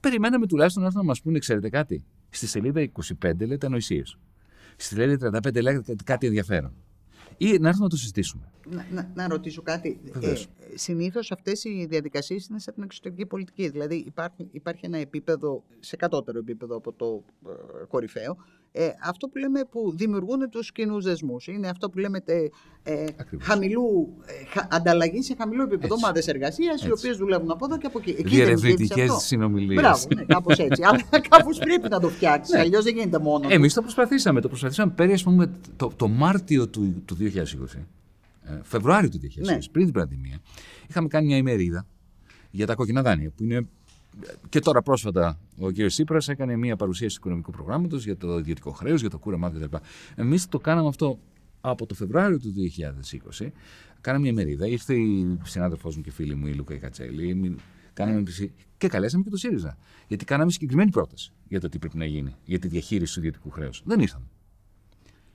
[0.00, 2.88] Περιμέναμε τουλάχιστον να μας πούνε, ξέρετε κάτι, στη σελίδα
[3.22, 4.18] 25 λέτε ανοησίες.
[4.76, 6.72] Στη σελίδα 35 λέτε κάτι ενδιαφέρον
[7.42, 8.50] ή να έρθουμε να το συζητήσουμε.
[8.70, 10.00] Να, να, να ρωτήσω κάτι.
[10.20, 10.34] Ε,
[10.74, 13.68] Συνήθως αυτές οι διαδικασίες είναι σε την εξωτερική πολιτική.
[13.68, 18.36] Δηλαδή υπάρχει, υπάρχει ένα επίπεδο, σε κατώτερο επίπεδο από το ε, κορυφαίο,
[18.72, 21.46] ε, αυτό που λέμε που δημιουργούν τους κοινούς δεσμούς.
[21.46, 22.22] Είναι αυτό που λέμε
[22.82, 23.04] ε,
[23.40, 27.98] χαμηλού, ε, ανταλλαγή σε χαμηλό επίπεδο ομάδες εργασίας, οι οποίες δουλεύουν από εδώ και από
[27.98, 28.22] εκεί.
[28.22, 29.80] Διερευνητικές συνομιλίες.
[29.80, 30.82] Μπράβο, ναι, κάπως έτσι.
[30.84, 32.54] Αλλά κάπως πρέπει να το φτιάξεις.
[32.54, 32.60] Ναι.
[32.60, 33.52] Αλλιώς δεν γίνεται μόνος.
[33.52, 34.40] Εμείς το προσπαθήσαμε.
[34.40, 37.22] Το προσπαθήσαμε πέρυσι, πούμε, το, το Μάρτιο του, του 2020.
[38.42, 39.58] Ε, Φεβρουάριο του 2020, ναι.
[39.72, 40.38] πριν την πανδημία,
[40.88, 41.86] είχαμε κάνει μια ημερίδα
[42.50, 43.68] για τα κόκκινα δάνεια, που είναι
[44.48, 45.74] και τώρα πρόσφατα ο κ.
[45.86, 49.76] Σύπρα έκανε μια παρουσίαση του οικονομικού προγράμματος για το ιδιωτικό χρέος, για το κούρεμα κτλ.
[50.14, 51.18] Εμείς το κάναμε αυτό
[51.60, 52.54] από το Φεβράριο του
[53.40, 53.48] 2020.
[54.00, 54.66] Κάναμε μια μερίδα.
[54.66, 57.56] Ήρθε η συνάδελφός μου και φίλη μου, η Λούκα Κατσέλη.
[57.92, 58.22] Κάναμε
[58.78, 59.76] και καλέσαμε και το ΣΥΡΙΖΑ.
[60.08, 63.50] Γιατί κάναμε συγκεκριμένη πρόταση για το τι πρέπει να γίνει για τη διαχείριση του ιδιωτικού
[63.50, 63.82] χρέους.
[63.84, 64.28] Δεν ήρθαν.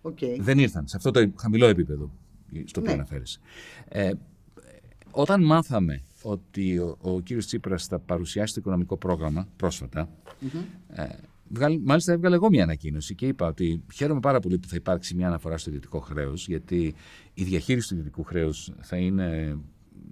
[0.02, 0.38] Okay.
[0.40, 2.12] Δεν ήρθαν σε αυτό το χαμηλό επίπεδο
[2.66, 3.00] στο οποίο ναι.
[3.00, 3.40] αναφέρεσαι.
[3.88, 4.12] Ε,
[5.12, 10.10] όταν μάθαμε ότι ο, ο κύριος Τσίπρας θα παρουσιάσει το οικονομικό πρόγραμμα πρόσφατα,
[10.88, 11.08] ε,
[11.84, 15.28] μάλιστα έβγαλε εγώ μια ανακοίνωση και είπα ότι χαίρομαι πάρα πολύ που θα υπάρξει μια
[15.28, 16.96] αναφορά στο ιδιωτικό χρέος, γιατί
[17.34, 19.58] η διαχείριση του ιδιωτικού χρέους θα είναι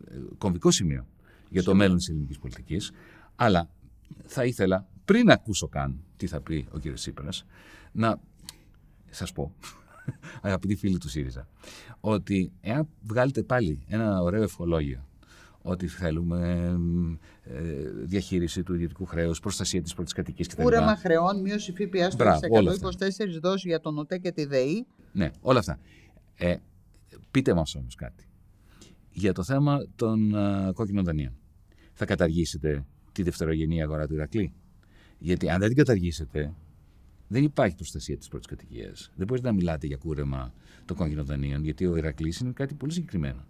[0.05, 1.05] ε, κομβικό σημείο
[1.49, 2.91] για το μέλλον της ελληνικής πολιτικής.
[3.36, 3.70] Αλλά
[4.26, 7.45] θα ήθελα, πριν ακούσω καν τι θα πει ο κύριος Τσίπρας,
[7.91, 8.20] να
[9.09, 9.55] σας πω
[10.41, 11.47] αγαπητοί φίλοι του ΣΥΡΙΖΑ,
[11.99, 15.05] ότι εάν βγάλετε πάλι ένα ωραίο ευχολόγιο
[15.64, 16.74] ότι θέλουμε
[17.43, 17.61] ε,
[18.03, 20.61] διαχείριση του ιδιωτικού χρέους, προστασία της πρώτης κατοικίας κτλ.
[20.61, 24.86] Κούρεμα χρεών, μείωση ΦΠΑ στο 124 δόσεις για τον ΟΤΕ και τη ΔΕΗ.
[25.11, 25.80] Ναι, όλα αυτά.
[26.36, 26.55] Ε,
[27.32, 28.28] πείτε μας όμως κάτι.
[29.11, 31.38] Για το θέμα των uh, κόκκινων δανείων.
[31.93, 34.53] Θα καταργήσετε τη δευτερογενή αγορά του Ηρακλή;
[35.18, 36.53] Γιατί αν δεν την καταργήσετε,
[37.28, 39.11] δεν υπάρχει προστασία της πρώτης κατοικίας.
[39.16, 40.53] Δεν μπορείτε να μιλάτε για κούρεμα
[40.86, 43.45] των κόκκινων δανείων, γιατί ο Ηρακλής είναι κάτι πολύ συγκεκριμένο.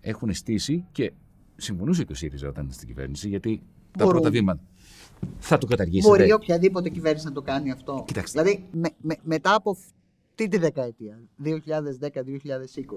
[0.00, 1.12] Έχουν στήσει και
[1.56, 3.62] συμφωνούσε και ο ΣΥΡΙΖΑ όταν ήταν στην κυβέρνηση, γιατί
[3.98, 4.60] τα πρώτα βήματα
[5.38, 6.16] θα το καταργήσετε.
[6.16, 8.04] Μπορεί οποιαδήποτε κυβέρνηση να το κάνει αυτό.
[8.06, 8.42] Κοιτάξτε.
[8.42, 11.48] Δηλαδή, με, με, μετά από αυτή τη δεκαετία, 2010-2020.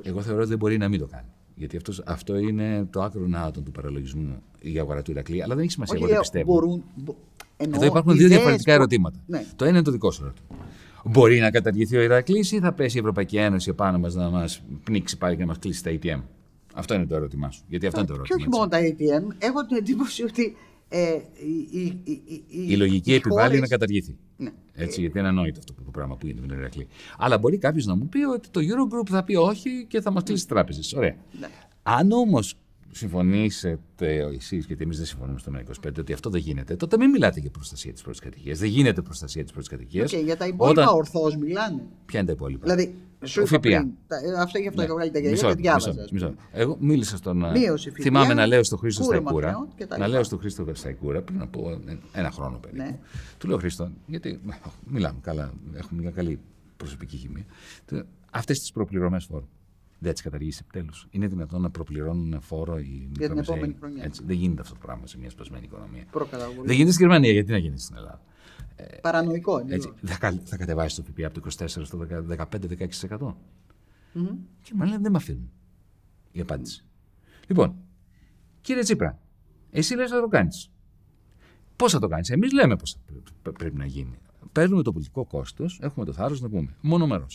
[0.03, 1.27] Εγώ θεωρώ ότι δεν μπορεί να μην το κάνει.
[1.55, 5.43] Γιατί αυτός, αυτό είναι το άκρο άτομο του παραλογισμού η αγορά του Ηρακλή.
[5.43, 6.53] Αλλά δεν έχει σημασία, εγώ δεν πιστεύω.
[6.53, 7.15] Μπορούν, μπο...
[7.57, 9.23] Εδώ υπάρχουν δύο διαφορετικά ερωτήματα.
[9.25, 9.45] Ναι.
[9.55, 10.65] Το ένα είναι το δικό σου ερώτημα.
[11.05, 14.61] Μπορεί να καταργηθεί ο Ηρακλής ή θα πέσει η Ευρωπαϊκή Ένωση επάνω μας να μας
[14.83, 16.21] πνίξει πάλι και να μας κλείσει τα ATM.
[16.79, 17.63] Αυτό είναι το ερώτημά σου.
[17.67, 18.37] Γιατί αυτό είναι το ερώτημα.
[18.37, 19.35] Και όχι μόνο τα ATM.
[19.37, 20.55] Έχω την εντύπωση ότι.
[20.91, 21.19] Ε,
[21.71, 23.59] η, η, η, η, λογική επιβάλλει χώρες...
[23.59, 24.17] να καταργηθεί.
[24.37, 24.49] Ναι.
[24.73, 26.87] Έτσι, γιατί είναι ανόητο αυτό το πράγμα που γίνεται με τον Ηρακλή.
[27.17, 30.23] Αλλά μπορεί κάποιος να μου πει ότι το Eurogroup θα πει όχι και θα μας
[30.23, 30.93] κλείσει τις τράπεζες.
[30.93, 31.15] Ωραία.
[31.39, 31.47] Ναι.
[31.83, 32.55] Αν όμως
[32.91, 37.39] συμφωνήσετε εσείς, γιατί εμείς δεν συμφωνούμε στο ΜΕΡΑ25, ότι αυτό δεν γίνεται, τότε μην μιλάτε
[37.39, 38.59] για προστασία της πρώτης κατοικίας.
[38.59, 40.13] Δεν γίνεται προστασία της πρώτης κατοικίας.
[40.13, 40.95] Okay, για τα υπόλοιπα Όταν...
[40.95, 41.81] ορθώς μιλάνε.
[42.05, 43.91] Ποια είναι τα υπόλοιπα; Δηλαδή, σου είπα πριν,
[44.39, 46.07] αυτό γι' αυτό έχω βγάλει τα γυαλιά και διάβαζα.
[46.11, 47.45] Μισό, Εγώ μίλησα στον.
[48.01, 49.67] θυμάμαι να λέω στον Χρήστο Σταϊκούρα.
[49.97, 51.79] Να λέω στον Χρήστο Σταϊκούρα πριν από
[52.11, 52.81] ένα χρόνο περίπου.
[52.81, 52.99] Ναι.
[53.37, 54.39] Του λέω Χρήστο, γιατί
[54.87, 56.39] μιλάμε καλά, έχουμε μια καλή
[56.77, 57.45] προσωπική χημία.
[58.31, 59.47] Αυτές τις προπληρωμές φόρου
[59.99, 61.07] δεν τις καταργήσει επιτέλους.
[61.09, 64.03] Είναι δυνατόν να προπληρώνουν φόρο οι Για την επόμενη χρονιά.
[64.03, 66.03] Έτσι, δεν γίνεται αυτό το πράγμα σε μια σπασμένη οικονομία.
[66.63, 68.21] Δεν γίνεται στην Γερμανία, γιατί να γίνεις στην Ελλάδα.
[68.79, 69.73] Ε, Παρανοϊκό είναι.
[69.75, 72.07] Έτσι, θα, θα κατεβάσεις το ΦΠΑ από το 24% στο
[73.09, 73.33] 15-16%.
[74.13, 74.37] Mm-hmm.
[74.61, 75.51] Και μου λένε δεν με αφήνουν
[76.31, 76.85] η απάντηση.
[77.47, 77.75] Λοιπόν,
[78.61, 79.19] κύριε Τσίπρα,
[79.71, 80.71] εσύ λες να το κάνεις.
[81.75, 82.97] Πώς θα το κάνεις, Εμείς λέμε πώς
[83.41, 84.17] πρέπει να γίνει.
[84.51, 87.27] Παίρνουμε το πολιτικό κόστος, έχουμε το θάρρος να πούμε μόνο μέρο.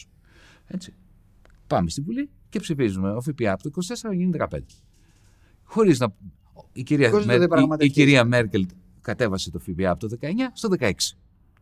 [0.67, 0.95] Έτσι.
[1.67, 3.13] Πάμε στη Βουλή και ψηφίζουμε.
[3.13, 3.71] Ο ΦΠΑ από το
[4.11, 4.59] 24 γίνει 15.
[5.65, 6.15] Χωρίς να.
[6.73, 8.67] Η κυρία, η, η κυρία Μέρκελ
[9.01, 10.93] κατέβασε το ΦΠΑ από το 19 στο 16.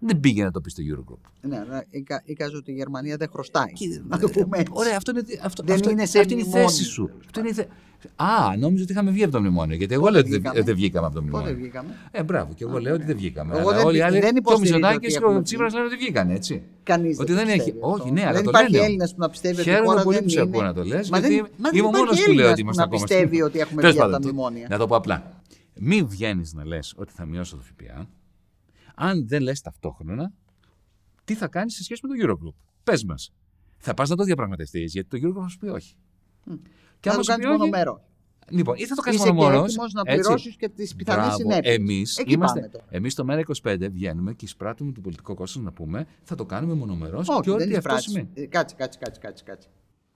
[0.04, 1.30] Δεν πήγε να το πει στο Eurogroup.
[1.40, 1.80] Ναι, ναι
[2.24, 3.72] εικάζω ότι η Γερμανία δεν χρωστάει.
[4.08, 4.72] να το πούμε έτσι.
[4.74, 7.10] Ωραία, αυτό είναι, αυτό, δεν αυτό, είναι αυτή είναι η θέση σου.
[7.24, 7.66] Αυτό είναι η
[8.16, 9.76] Α, νόμιζα ότι είχαμε βγει από το μνημόνιο.
[9.76, 11.46] Γιατί εγώ λέω ότι δεν βγήκαμε από το μνημόνιο.
[11.46, 13.58] Πότε βγήκαμε; Ε, μπράβο, και εγώ λέω ότι δεν βγήκαμε.
[13.58, 16.30] Εγώ δεν, όλοι οι άλλοι δεν και ο Μητσοτάκης και ο Τσίπρας λένε ότι βγήκαν,
[16.30, 16.62] έτσι.
[16.82, 17.74] Κανείς ότι δεν έχει.
[17.80, 20.40] Όχι, ναι, αλλά δεν το υπάρχει Έλληνας που να πιστεύει ότι Χαίρομαι πολύ που σε
[20.40, 21.08] ακούω να το λες.
[21.08, 21.34] Γιατί
[21.72, 23.04] είμαι ο μόνος που λέω ότι είμαστε ακόμα.
[23.04, 24.66] πιστεύει ότι έχουμε βγει από τα μνημόνια.
[24.70, 25.40] Να το πω απλά.
[25.74, 28.08] Μην βγαίνεις να λες ότι θα μειώσω το ΦΠΑ,
[28.94, 30.32] αν δεν λες ταυτόχρονα
[31.24, 33.32] τι θα κάνεις σε σχέση με το Eurogroup; Πες μας.
[33.78, 35.94] Θα πας να το διαπραγματευτείς, γιατί το Eurogroup θα σου πει όχι.
[36.50, 36.58] Mm.
[37.00, 38.00] Και θα το κάνεις μόνο μέρος.
[38.48, 39.70] Λοιπόν, ή θα το κάνεις μόνο μέρος.
[39.70, 41.76] Είσαι να πληρώσεις και τις πιθανές συνέπειες.
[41.76, 42.70] Εμείς είμαστε.
[42.88, 47.22] Εμείς στο ΜΕΡΑ25 βγαίνουμε και εισπράττουμε το πολιτικό κόστος να πούμε θα το κάνουμε μονομερό
[47.42, 48.28] και ό,τι αυτό σημαίνει.
[48.34, 49.20] Ε, κάτσε, κάτσε, κάτσε.
[49.20, 49.68] κάτσε, κάτσε.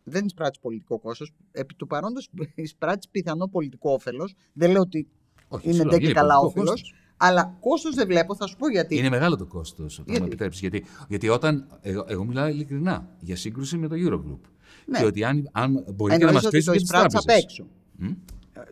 [0.05, 1.33] Δεν εισπράττει πολιτικό κόστος.
[1.53, 4.35] Επί του παρόντος εισπράττεις πιθανό πολιτικό όφελος.
[4.53, 5.09] Δεν λέω ότι
[5.49, 6.95] Όχι, είναι ντε και καλά όφελος.
[7.17, 8.97] Αλλά κόστος δεν βλέπω, θα σου πω γιατί.
[8.97, 10.61] Είναι μεγάλο το κόστος, αν γιατί; μου επιτρέψεις.
[10.61, 11.67] Γιατί, γιατί όταν.
[11.81, 14.41] Εγώ, εγώ μιλάω ειλικρινά για σύγκρουση με το Eurogroup.
[14.87, 14.99] Ναι.
[14.99, 17.19] Και ότι αν, αν μπορεί να μας πει και τις τράπεζε.
[17.19, 17.67] απ' έξω.
[18.03, 18.17] Mm?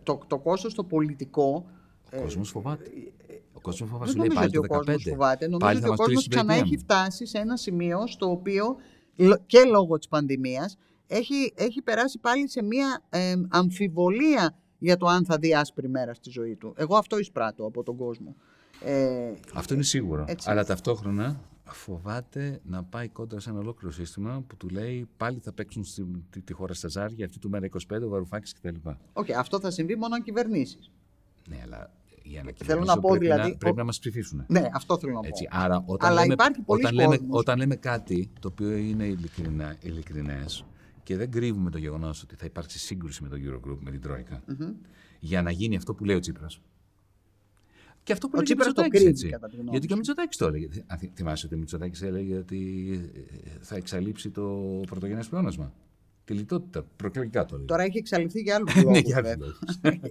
[0.02, 1.66] Το, το κόστος το πολιτικό.
[2.12, 2.84] Ο κόσμος φοβάται.
[3.52, 4.12] Ο κόσμος φοβάται.
[4.12, 5.48] Δεν νομίζω ότι ο κόσμος φοβάται.
[5.48, 8.76] Νομίζω ότι ο κόσμος ξανά έχει φτάσει σε ένα σημείο στο οποίο
[9.46, 10.76] και λόγω της πανδημίας
[11.06, 16.14] έχει, έχει περάσει πάλι σε μια ε, αμφιβολία για το αν θα δει άσπρη μέρα
[16.14, 16.74] στη ζωή του.
[16.76, 18.36] Εγώ αυτό εισπράττω από τον κόσμο.
[18.80, 20.24] Ε, αυτό είναι σίγουρο.
[20.28, 20.50] Έτσι.
[20.50, 25.52] Αλλά ταυτόχρονα φοβάται να πάει κόντρα σε ένα ολόκληρο σύστημα που του λέει πάλι θα
[25.52, 28.88] παίξουν στη, τη, τη χώρα στα ζάρια, αυτοί του ΜέΡΑ25, ο Βαρουφάκης κτλ.
[29.12, 30.90] OK, okay, αυτό θα συμβεί μόνο αν κυβερνήσεις.
[31.48, 31.90] Ναι, αλλά
[32.22, 34.44] για να θέλω να πω πρέπει, δηλαδή, να, πρέπει να μας ψηφίσουν.
[34.48, 35.26] Ναι, αυτό θέλω να πω.
[35.26, 39.16] Έτσι, άρα, όταν αλλά λέμε, υπάρχει όταν λέμε, όταν λέμε κάτι το οποίο είναι
[39.80, 40.64] ειλικρινές,
[41.04, 44.42] και δεν κρύβουμε το γεγονός ότι θα υπάρξει σύγκρουση με το Eurogroup, με την Τρόικα,
[44.48, 44.72] mm-hmm.
[45.20, 46.60] για να γίνει αυτό που λέει ο Τσίπρας.
[48.02, 50.46] Και αυτό που λέει ο το κρύβει, κατά τη γνώμη Γιατί και ο Μητσοτάκης το
[50.46, 50.68] έλεγε.
[50.86, 55.72] Αν θυμάσαι ότι ο Μητσοτάκης έλεγε ότι ε, θα εξαλείψει το πρωτογενές πλεόνασμα.
[56.24, 57.68] Τη λιτότητα, προκλητικά το έλεγε.
[57.68, 59.00] Τώρα έχει εξαλειφθεί για άλλου λόγου.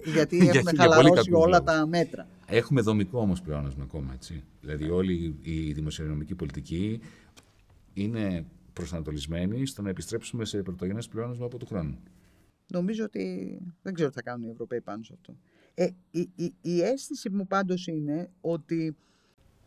[0.14, 2.26] Γιατί έχουν χαλαρώσει όλα τα μέτρα.
[2.46, 4.12] Έχουμε δομικό όμως πλεόνασμα ακόμα.
[4.14, 4.42] Έτσι.
[4.60, 7.00] Δηλαδή όλη η δημοσιονομική πολιτική
[7.94, 11.98] είναι προσανατολισμένοι στο να επιστρέψουμε σε πρωτογενές πλεόνασμα από το χρόνο.
[12.72, 15.36] Νομίζω ότι δεν ξέρω τι θα κάνουν οι Ευρωπαίοι πάνω σε αυτό.
[15.74, 18.96] Ε, η, η, η αίσθηση μου πάντως είναι ότι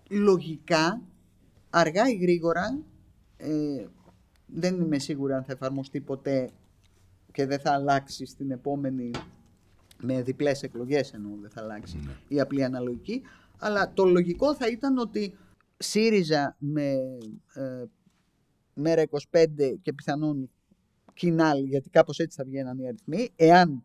[0.10, 1.02] λογικά,
[1.70, 2.80] αργά ή γρήγορα,
[3.38, 3.86] ε,
[4.46, 6.50] δεν είμαι σίγουρη αν θα εφαρμοστεί ποτέ
[7.32, 9.12] και δεν θα αλλάξει στην επόμενη
[10.02, 12.12] με διπλές εκλογές εννοώ δεν θα αλλάξει Ναι.
[12.28, 13.22] η απλή αναλογική
[13.58, 15.38] αλλά το λογικό θα ήταν ότι
[15.78, 16.92] ΣΥΡΙΖΑ με
[17.54, 17.84] ε,
[18.78, 19.46] μέρα 25
[19.82, 20.50] και πιθανόν
[21.14, 23.84] κοινάλ γιατί κάπως έτσι θα βγαίναν οι αριθμοί εάν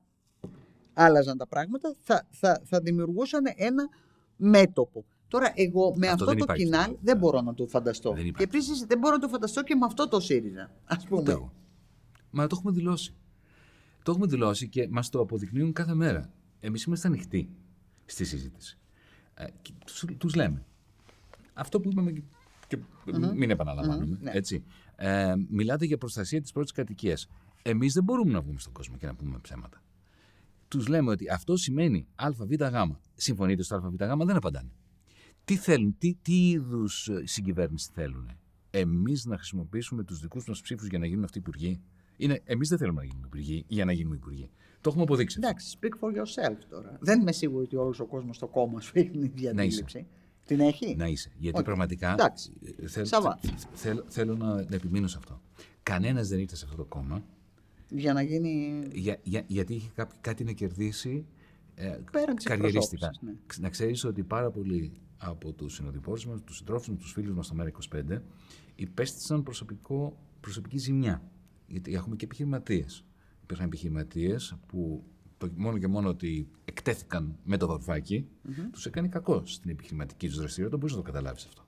[0.92, 3.88] άλλαζαν τα πράγματα θα, θα, θα δημιουργούσαν ένα
[4.36, 5.04] μέτωπο.
[5.28, 7.18] Τώρα εγώ με Αυτό αυτό, δεν το υπάρχει κοινάλ στην δεν Ελλάδα.
[7.18, 8.12] μπορώ να το φανταστώ.
[8.12, 8.44] Δεν και υπάρχει.
[8.48, 10.70] επίσης δεν μπορώ να το φανταστώ και με αυτό το ΣΥΡΙΖΑ.
[10.84, 11.20] Ας πούμε.
[11.20, 11.52] Ούτε εγώ.
[12.30, 13.14] Μα το έχουμε δηλώσει.
[14.02, 16.32] Το έχουμε δηλώσει και μας το αποδεικνύουν κάθε μέρα.
[16.60, 17.50] Εμείς είμαστε ανοιχτοί
[18.04, 18.78] στη συζήτηση.
[19.34, 20.64] Ε, και τους, τους λέμε.
[21.52, 22.22] Αυτό που είπαμε και,
[22.66, 22.78] και
[23.34, 24.18] μην επαναλαμβάνουμε.
[24.20, 24.30] ναι.
[24.34, 24.64] Έτσι.
[24.96, 27.28] Ε, μιλάτε για προστασία της πρώτης κατοικίας.
[27.62, 29.82] Εμείς δεν μπορούμε να βγούμε στον κόσμο και να πούμε ψέματα.
[30.68, 32.40] Τους λέμε ότι αυτό σημαίνει ΑΒΓ.
[33.14, 34.70] Συμφωνείτε στο ΑΒΓ, δεν απαντάνε.
[35.44, 38.30] Τι θέλουν, τι, τι είδους συγκυβέρνηση θέλουν.
[38.70, 41.80] Εμείς να χρησιμοποιήσουμε τους δικούς μας ψήφους για να γίνουν αυτοί υπουργοί;
[42.16, 44.50] Είναι, εμείς δεν θέλουμε να γίνουμε υπουργοί για να γίνουμε υπουργοί.
[44.80, 45.38] Το έχουμε αποδείξει.
[45.42, 46.96] Εντάξει, speak for yourself τώρα.
[47.00, 49.82] Δεν είμαι σίγουρη ότι όλος ο κόσμος στο κόμμα σου έχει την ίδια Να είσαι.
[49.82, 50.06] αντίληψη.
[50.46, 51.30] Την έχει; Να είσαι.
[51.38, 51.64] Γιατί Οκ.
[51.64, 52.12] πραγματικά.
[52.12, 52.52] Εντάξει.
[52.82, 53.38] ε, θέλ- Σαβά.
[53.42, 55.40] θε- θέλω, θέλω να, να επιμείνω σε αυτό.
[55.82, 57.22] Κανένας δεν ήρθε σε αυτό το κόμμα
[57.88, 58.82] Για να γίνει.
[58.92, 61.26] για, για, γιατί είχε κά- κάτι να κερδίσει
[61.74, 63.06] ε, Πέραν της καριερίστικα.
[63.06, 63.32] εκπροσώπησης, ναι.
[63.46, 67.34] Ξ- Να ξέρεις ότι πάρα πολλοί από τους συνοδοιπόρους μας, τους συντρόφους μας, τους φίλους
[67.34, 68.22] μας στο ΜΕΡΑ25
[68.74, 71.22] υπέστησαν προσωπικό, προσωπική ζημιά.
[71.66, 73.04] Γιατί έχουμε και επιχειρηματίες.
[73.42, 75.04] Υπήρχαν επιχειρηματίες που
[75.46, 78.26] το μόνο και μόνο ότι εκτέθηκαν με το βαρουφάκι
[78.72, 80.80] τους έκανε κακό στην επιχειρηματική τους δραστηριότητα.
[80.80, 81.62] Μπορείς να το καταλάβεις αυτό.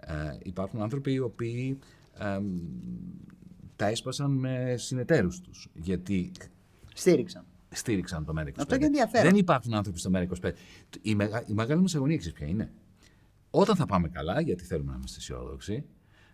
[0.00, 1.78] Ε, υπάρχουν άνθρωποι οι οποίοι
[2.18, 2.40] ε,
[3.76, 6.32] τα έσπασαν με συνεταίρους τους γιατί
[6.94, 7.44] Στήριξαν.
[7.68, 8.52] στήριξαν το ΜΕΡΑ25.
[8.56, 9.30] Αυτό είναι ενδιαφέρον.
[9.30, 10.52] Δεν υπάρχουν άνθρωποι στο ΜΕΡΑ25.
[11.02, 12.72] Η, μεγα, η μεγάλη μας αγωνία ξέρεις ποια είναι;
[13.50, 15.84] Όταν θα πάμε καλά, γιατί θέλουμε να είμαστε αισιόδοξοι,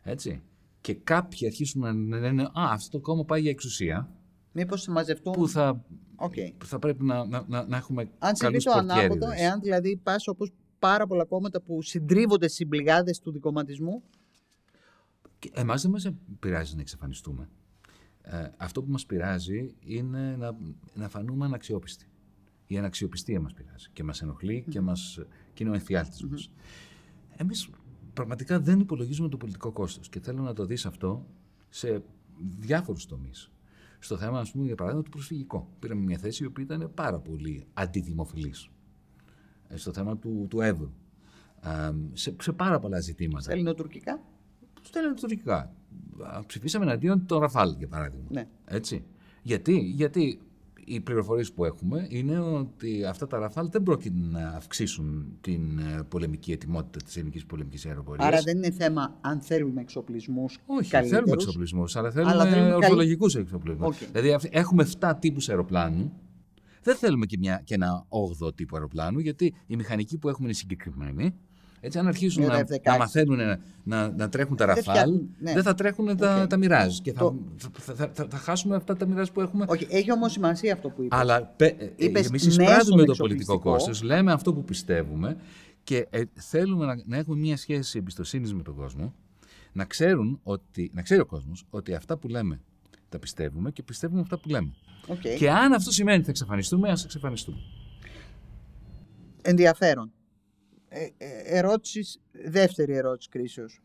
[0.03, 0.43] έτσι,
[0.81, 4.11] και κάποιοι αρχίσουν να λένε «Α, αυτό το κόμμα πάει για εξουσία»,
[4.59, 5.33] Μήπως μαζευτούν.
[5.33, 5.85] που θα,
[6.17, 6.35] Οκ.
[6.59, 9.41] που θα πρέπει να, να, να, να έχουμε Αν συμβεί καλούς το ανάποδο, πορτιέριδες.
[9.41, 14.03] εάν δηλαδή πας όπως πάρα πολλά κόμματα που συντρίβονται στις συμπληγάδες του δικομματισμού;
[15.39, 16.09] Και εμάς δεν μας
[16.41, 17.49] πειράζει να εξαφανιστούμε.
[18.23, 20.57] Ε, αυτό που μας πειράζει είναι να,
[20.95, 22.07] να φανούμε αναξιόπιστοι.
[22.67, 25.19] Η αναξιοπιστία μας πειράζει και μας ενοχλεί και, μας,
[25.53, 26.51] και είναι ο εφιάλτης μας.
[27.37, 27.69] Εμείς
[28.13, 31.27] πραγματικά δεν υπολογίζουμε το πολιτικό κόστος και θέλω να το δεις αυτό
[31.69, 32.03] σε
[32.59, 33.51] διάφορους τομείς.
[34.07, 35.69] Στο θέμα, ας πούμε, για παράδειγμα, του προσφυγικό.
[35.79, 38.69] Πήραμε μια θέση η οποία ήταν πάρα πολύ αντιδημοφιλής.
[39.69, 40.91] Ε, Στο θέμα του, του Εύρου.
[41.63, 43.43] Ε, σε, σε πάρα πολλά ζητήματα.
[43.43, 44.21] Στα ελληνοτουρκικά.
[44.83, 45.73] Στα ελληνοτουρκικά.
[46.23, 48.27] Α, Ψηφίσαμε εναντίον των Ραφάλ, για παράδειγμα.
[48.31, 48.49] Ναι.
[48.65, 49.05] Έτσι.
[49.43, 50.41] Γιατί, γιατί
[50.89, 56.03] οι πληροφορίες που έχουμε είναι ότι αυτά τα Ραφάλ δεν πρόκειται να αυξήσουν την ε,
[56.09, 58.27] πολεμική ετοιμότητα της ελληνικής πολεμικής αεροπορίας.
[58.27, 60.59] Άρα δεν είναι θέμα αν θέλουμε εξοπλισμούς.
[60.67, 63.87] Όχι, θέλουμε εξοπλισμούς, αλλά θέλουμε, Αλλά θέλουμε καλ- ορθολογικούς εξοπλισμούς.
[64.03, 64.09] Οκ.
[64.13, 66.13] Δηλαδή, αυτοί- έχουμε 7 τύπους αεροπλάνου.
[66.83, 70.57] Δεν θέλουμε και, μια, και ένα 8ο τύπο αεροπλάνου, γιατί οι μηχανικοί που έχουμε είναι
[70.57, 71.35] συγκεκριμένοι.
[71.81, 72.81] Έτσι, αν αρχίσουν Με να, F-16.
[72.85, 75.53] να μαθαίνουν να, να, να τρέχουν τα Δεν Ραφάλ, φτιάχνουν, ναι.
[75.53, 76.47] δεν θα τρέχουν τα, Οκ.
[76.49, 76.99] τα Μιράζ.
[76.99, 79.65] Και θα, Το- θα, θα, θα, θα χάσουμε αυτά τα Μιράζ που έχουμε.
[79.69, 81.19] Όχι, έχει όμως σημασία αυτό που είπες.
[81.21, 83.19] Αλλά πε- Είπες εμείς μέσον εισπράττουμε το εξοπλιστικό.
[83.19, 85.37] πολιτικό κόστος, λέμε αυτό που πιστεύουμε
[85.85, 89.15] και ε, θέλουμε να, να έχουμε μια σχέση εμπιστοσύνης με τον κόσμο,
[89.73, 92.61] να, ξέρουν ότι, να ξέρει ο κόσμος ότι αυτά που λέμε
[93.09, 94.73] τα πιστεύουμε και πιστεύουμε αυτά που λέμε.
[95.07, 95.21] Οκ.
[95.39, 97.59] Και αν αυτό σημαίνει ότι θα εξαφανιστούμε, ας εξαφανιστούμε.
[99.43, 100.13] Ενδιαφέρον.
[100.89, 103.81] Ε, ε, ερώτησης, δεύτερη ερώτηση κρίσεως.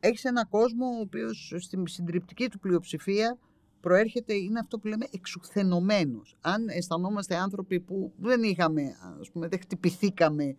[0.00, 3.38] Έχεις ένα κόσμο ο οποίος στην συντριπτική του πλειοψηφία
[3.80, 6.36] προέρχεται, είναι αυτό που λέμε εξουθενωμένος.
[6.40, 8.82] Αν αισθανόμαστε άνθρωποι που δεν είχαμε,
[9.20, 10.56] ας πούμε, δεν χτυπηθήκαμε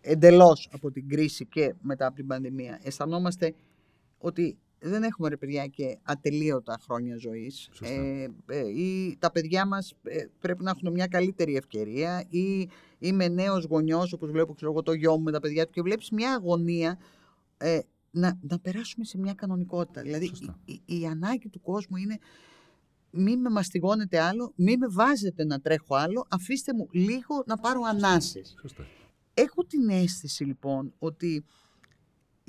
[0.00, 3.54] εντελώς από την κρίση και μετά από την πανδημία, αισθανόμαστε
[4.18, 7.94] ότι δεν έχουμε ρε παιδιά και ατελείωτα χρόνια ζωής Σωστά.
[7.94, 12.68] ε, ε, ή τα παιδιά μας ε, πρέπει να έχουν μια καλύτερη ευκαιρία ή
[12.98, 15.82] είμαι νέος γονιός όπως βλέπω ξέρω, εγώ, το γιο μου με τα παιδιά του και
[15.82, 16.98] βλέπεις μια αγωνία
[17.58, 17.78] ε,
[18.10, 20.02] να, να περάσουμε σε μια κανονικότητα.
[20.02, 20.58] Δηλαδή Σωστά.
[20.64, 22.18] η, η, η ανάγκη του κόσμου είναι
[23.10, 27.80] μη με μαστιγώνετε άλλο, μη με βάζετε να τρέχω άλλο, αφήστε μου λίγο να πάρω
[27.82, 28.54] ανάσες.
[28.60, 28.86] Σωστά.
[29.34, 31.44] Έχω την αίσθηση λοιπόν ότι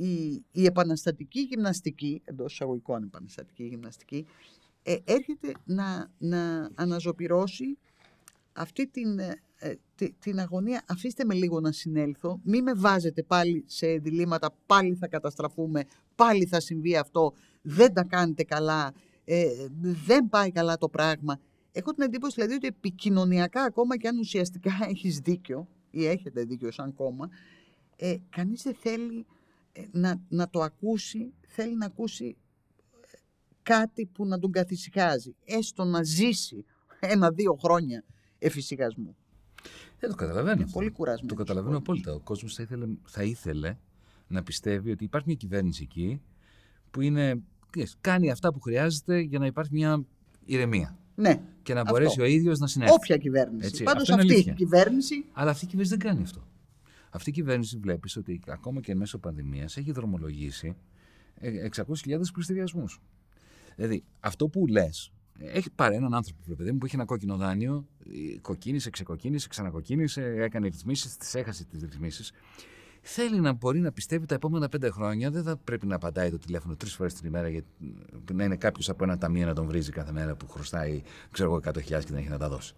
[0.03, 4.25] η, η επαναστατική γυμναστική, εντός εισαγωγικών επαναστατική γυμναστική,
[4.83, 7.77] ε, έρχεται να, να αναζωπυρώσει
[8.53, 10.83] αυτή την, ε, ε, τη- την αγωνία.
[10.87, 15.83] Αφήστε με λίγο να συνέλθω, μη με βάζετε πάλι σε διλήμματα, πάλι θα καταστραφούμε,
[16.15, 18.93] πάλι θα συμβεί αυτό, δεν τα κάνετε καλά,
[19.25, 19.45] ε,
[19.81, 21.39] δεν πάει καλά το πράγμα.
[21.71, 26.71] Έχω την εντύπωση δηλαδή ότι επικοινωνιακά ακόμα και αν ουσιαστικά έχεις δίκιο ή έχετε δίκιο
[26.71, 27.29] σαν κόμμα,
[27.95, 29.25] ε, κανείς δεν θέλει ε,
[29.91, 32.38] να, να το ακούσει, θέλει να ακούσει
[33.63, 36.65] κάτι που να τον καθησυχάζει, έστω να ζήσει
[36.99, 38.03] ένα-δύο χρόνια
[38.39, 39.15] εφησυχασμού.
[39.99, 40.65] Δεν το καταλαβαίνω.
[40.72, 41.30] πολύ κουρασμένος.
[41.30, 42.13] Το καταλαβαίνω απόλυτα.
[42.13, 43.78] Ο κόσμος θα ήθελε, θα ήθελε
[44.28, 46.22] να πιστεύει ότι υπάρχει μια κυβέρνηση εκεί
[46.91, 47.41] που είναι,
[48.01, 50.05] κάνει αυτά που χρειάζεται για να υπάρχει μια
[50.45, 50.97] ηρεμία.
[51.15, 51.41] Ναι.
[51.63, 52.24] Και να μπορέσει αυτό.
[52.24, 52.93] ο ίδιος να συνέλθει.
[52.93, 53.84] Όποια κυβέρνηση.
[53.84, 55.26] Πάντως αυτή η κυβέρνηση.
[55.34, 56.47] Αλλά αυτή η κυβέρνηση δεν κάνει αυτό.
[57.14, 60.76] Αυτή η κυβέρνηση βλέπεις ότι ακόμα και μέσω πανδημίας έχει δρομολογήσει
[61.76, 63.01] 600.000 πληστηριασμούς.
[63.76, 67.88] Δηλαδή, αυτό που λες, έχει πάρει έναν άνθρωπο παιδί μου, που έχει ένα κόκκινο δάνειο,
[68.41, 72.32] κοκκίνησε, ξεκοκκίνησε, ξανακοκκίνησε, έκανε ρυθμίσεις, τις έχασε τις ρυθμίσεις.
[73.01, 76.38] Θέλει να μπορεί να πιστεύει τα επόμενα πέντε χρόνια δεν θα πρέπει να απαντάει το
[76.38, 77.64] τηλέφωνο τρεις φορές την ημέρα για
[78.34, 81.01] να είναι κάποιος από ένα ταμείο να τον βρίζει κάθε μέρα που χρωστάει,
[81.32, 82.74] ξέρω εγώ, 100.000 και δεν έχει να τα δώσει.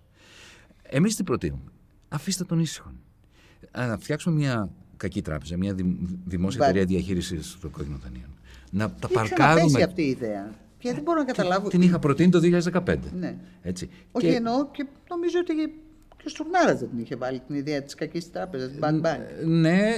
[0.82, 1.72] Εμείς τι προτείνουμε;
[2.08, 2.92] Αφήστε τον ήσυχο.
[3.78, 5.76] Να φτιάξουμε μια κακή τράπεζα, μια
[6.26, 8.30] δημόσια εταιρεία διαχείρισης των κόκκινων δανείων.
[8.72, 9.84] Να τα παρκάρουμε.
[9.84, 10.52] αυτή η ιδέα.
[10.78, 11.70] Και δεν μπορώ να καταλάβω.
[11.70, 12.40] Την είχα προτείνει το
[12.74, 12.98] 2015.
[13.20, 13.36] Ναι.
[13.62, 13.90] Έτσι.
[14.12, 14.36] Όχι και...
[14.36, 15.54] εννοώ και νομίζω ότι
[16.18, 18.72] και ο Στουρνάρας δεν την είχε βάλει την ιδέα της κακής τράπεζας.
[19.46, 19.92] Ναι,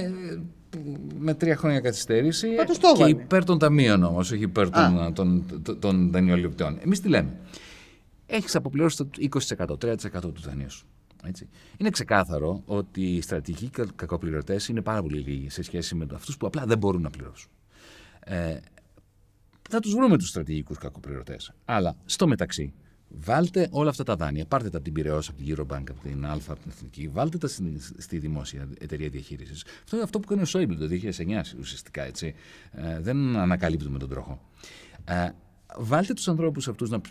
[1.19, 2.47] με τρία χρόνια καθυστέρηση.
[2.97, 6.77] και υπέρ των ταμείων όμως, όχι υπέρ των, των, των, των δανειοληπτών.
[6.83, 7.29] Εμείς τι λέμε;
[8.25, 9.09] Έχεις αποπληρώσει το
[9.57, 10.85] 20%, 3% του δανείου σου.
[11.27, 11.49] Έτσι.
[11.77, 16.47] Είναι ξεκάθαρο ότι οι στρατηγικοί κακοπληρωτές είναι πάρα πολύ λίγοι σε σχέση με αυτούς που
[16.47, 17.49] απλά δεν μπορούν να πληρώσουν.
[18.19, 18.59] Ε,
[19.69, 21.53] θα τους βρούμε τους στρατηγικούς κακοπληρωτές.
[21.65, 22.73] Αλλά στο μεταξύ,
[23.07, 26.25] βάλτε όλα αυτά τα δάνεια, πάρτε τα από την Πυραιό, από την Eurobank, από την
[26.25, 29.65] Αλφα, από την Εθνική, βάλτε τα στη, στη δημόσια εταιρεία διαχείρισης.
[29.83, 32.03] Αυτό είναι αυτό που κάνει ο Σόιμπλ το 2009 ουσιαστικά.
[32.03, 32.35] Έτσι.
[32.71, 34.41] Ε, δεν ανακαλύπτουμε τον τροχό.
[35.05, 35.29] Ε,
[35.77, 37.01] βάλτε τους ανθρώπους αυτούς να.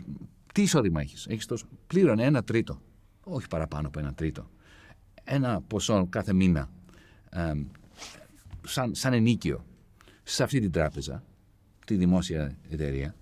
[0.55, 1.67] Τι εισόδημα έχεις, έχεις τόσο.
[1.87, 2.81] Πλήρωνε ένα τρίτο,
[3.25, 4.51] όχι παραπάνω από ένα τρίτο.
[5.25, 6.71] Ένα ποσό κάθε μήνα,
[7.31, 7.53] ε,
[8.67, 9.65] σαν, σαν ενίκιο,
[10.23, 11.25] σε αυτή την τράπεζα
[11.87, 13.15] τη δημόσια εταιρεία,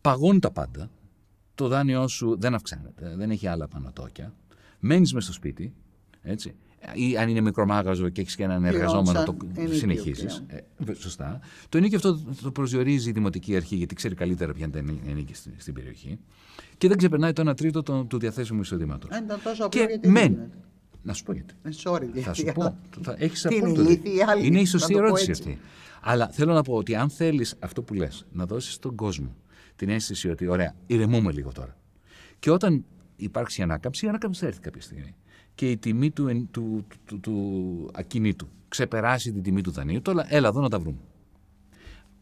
[0.00, 0.90] παγώνουν τα πάντα,
[1.54, 4.34] το δάνειό σου δεν αυξάνεται, δεν έχει άλλα πανωτόκια,
[4.78, 5.74] μένεις μες στο σπίτι,
[6.22, 6.56] έτσι.
[6.92, 9.36] Ή αν είναι μικρομάγαζο και έχεις και έναν εργαζόμενο, το
[9.70, 10.44] συνεχίζεις.
[10.46, 11.40] Ε, σωστά.
[11.68, 15.34] Το ενίκιο αυτό το προσδιορίζει η Δημοτική Αρχή, γιατί ξέρει καλύτερα ποια είναι τα ενίκη
[15.34, 16.18] στην, στην περιοχή.
[16.78, 19.10] Και δεν ξεπερνάει το 1 τρίτο του, του διαθέσιμου εισοδήματος.
[19.10, 20.38] Αν ήταν τόσο απλό, και μένει.
[21.02, 21.54] Να σου πω γιατί.
[21.62, 22.78] Ε, sorry, θα σου πω.
[23.16, 23.82] Έχεις απόλυτο.
[24.42, 25.58] Είναι η σωστή ερώτηση αυτή.
[26.02, 29.36] Αλλά θέλω να πω ότι αν θέλεις αυτό που λες, να δώσεις στον κόσμο
[29.76, 31.76] την αίσθηση ότι, ωραία, ηρεμούμε λίγο τώρα.
[32.38, 32.84] Και όταν
[33.16, 35.14] υπάρξει ανάκαμψη, η ανάκαμψη θα έρθει κάποια στιγμή.
[35.54, 40.48] Και η τιμή του, του, του, του ακινήτου ξεπεράσει την τιμή του δανείου, τώρα έλα
[40.48, 40.98] εδώ να τα βρούμε.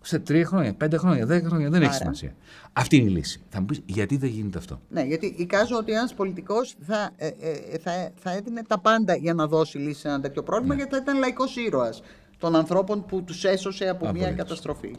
[0.04, 2.34] Σε τρία χρόνια, πέντε χρόνια, δέκα χρόνια δεν έχει σημασία.
[2.72, 3.40] Αυτή είναι η λύση.
[3.48, 7.26] Θα μου πεις γιατί δεν γίνεται αυτό; Ναι, γιατί εικάζω ότι ένας πολιτικός θα, ε,
[7.26, 10.80] ε, θα, θα έδινε τα πάντα για να δώσει λύση σε ένα τέτοιο πρόβλημα, ναι.
[10.80, 12.02] γιατί θα ήταν λαϊκός ήρωας
[12.38, 14.94] των ανθρώπων που τους έσωσε από μια καταστροφή.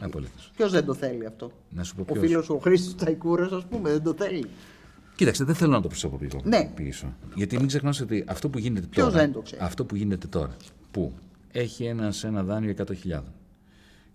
[0.56, 2.18] Ποιος δεν το θέλει αυτό; Να σου πω ποιος.
[2.18, 4.48] Ο φίλος ο Χρήστη Τσαϊκούρα, ας πούμε, δεν το θέλει.
[5.16, 6.40] Κοίταξε, δεν θέλω να το προσωποποιήσω.
[6.44, 6.70] Ναι.
[6.74, 7.14] Πίσω.
[7.34, 9.18] Γιατί μην ξεχνάς ότι αυτό που γίνεται Ποιος τώρα.
[9.18, 9.62] Δεν το ξέρει.
[9.62, 10.56] Αυτό που γίνεται τώρα.
[10.90, 11.12] Που
[11.52, 13.20] έχει ένα, ένα δάνειο 100.000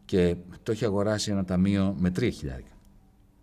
[0.06, 2.30] και το έχει αγοράσει ένα ταμείο με 3.000.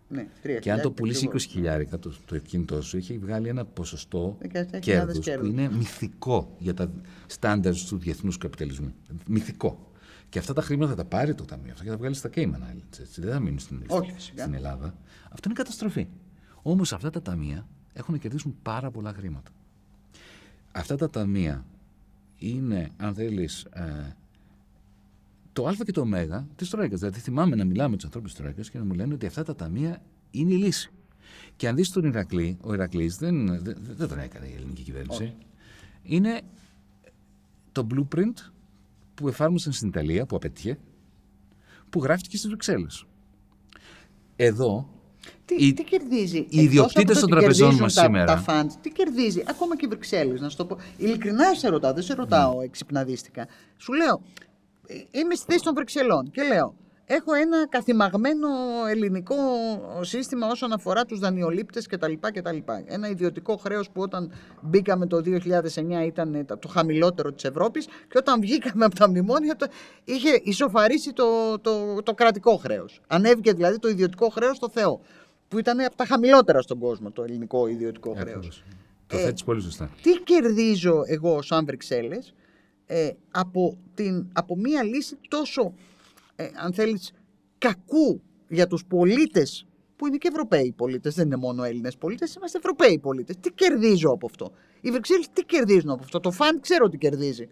[0.09, 0.27] Ναι,
[0.59, 4.37] και αν το πουλήσει 20 χιλιάρικα το, το κινητό σου, έχει βγάλει ένα ποσοστό
[4.79, 6.91] κέρδους που είναι μυθικό για τα
[7.27, 8.93] στάνταρ του διεθνούς καπιταλισμού.
[9.27, 9.91] Μυθικό.
[10.29, 12.29] Και αυτά τα χρήματα θα τα πάρει το ταμείο αυτό και θα τα βγάλει στα
[12.35, 12.99] Cayman Islands.
[12.99, 13.21] Έτσι.
[13.21, 13.83] Δεν θα μείνει στην,
[14.17, 14.95] στην Ελλάδα.
[15.29, 16.07] Αυτό είναι καταστροφή.
[16.69, 19.51] Όμως αυτά τα ταμεία έχουν να κερδίσουν πάρα πολλά χρήματα.
[20.71, 21.65] Αυτά τα ταμεία
[22.37, 24.15] είναι, αν θέλεις, ε,
[25.53, 26.95] το Α και το Ω τη Τρόικα.
[26.95, 29.43] Δηλαδή, θυμάμαι να μιλάμε με τους ανθρώπους της Τρόικας και να μου λένε ότι αυτά
[29.43, 30.01] τα ταμεία
[30.31, 30.91] είναι η λύση.
[31.55, 35.35] Και αν δεις τον Ηρακλή, ο Ηρακλής δεν, δεν, δεν τον έκανε η ελληνική κυβέρνηση.
[36.03, 36.41] Είναι
[37.71, 38.51] το blueprint
[39.15, 40.79] που εφάρμοσαν στην Ιταλία, που απέτυχε,
[41.89, 43.05] που γράφτηκε στις Βρυξέλλες.
[44.35, 44.95] Εδώ.
[45.47, 48.25] Τι, η, τι κερδίζει; Οι ιδιοκτήτες των τραπεζών μας σήμερα.
[48.25, 50.77] Τα funds, τι κερδίζει; Ακόμα και οι Βρυξέλλες, να σου το πω.
[50.97, 52.63] Ειλικρινά σε ρωτάω, δεν σε ρωτάω mm.
[52.63, 53.47] εξυπναδίστηκα.
[53.77, 54.21] Σου λέω,
[55.11, 56.75] είμαι στη θέση των Βρυξελών και λέω
[57.09, 58.47] έχω ένα καθημαγμένο
[58.89, 59.35] ελληνικό
[60.01, 62.13] σύστημα όσον αφορά τους δανειολήπτες κτλ.
[62.19, 62.57] κτλ.
[62.85, 64.31] Ένα ιδιωτικό χρέος που όταν
[64.61, 69.67] μπήκαμε το 2009 ήταν το χαμηλότερο της Ευρώπης και όταν βγήκαμε από τα μνημόνια το,
[70.03, 73.01] είχε ισοφαρίσει το, το, το κρατικό χρέος.
[73.07, 75.01] Ανέβηκε δηλαδή το ιδιωτικό χρέος στο Θεό
[75.47, 78.63] που ήταν από τα χαμηλότερα στον κόσμο το ελληνικό ιδιωτικό χρέος.
[79.07, 79.89] Το θέτεις πολύ σωστά.
[80.01, 82.33] Τι κερδίζω εγώ σαν Βρυξέλλες
[82.85, 85.73] ε, από, την, από μία λύση τόσο,
[86.35, 87.11] ε, αν θέλεις,
[87.57, 92.57] κακού για τους πολίτες, που είναι και Ευρωπαίοι πολίτες, δεν είναι μόνο Έλληνες πολίτες, είμαστε
[92.57, 93.35] Ευρωπαίοι πολίτες.
[93.39, 97.49] Τι κερδίζω από αυτό; Οι Βρυξέλλες τι κερδίζουν από αυτό; Το φαν ξέρω τι κερδίζει.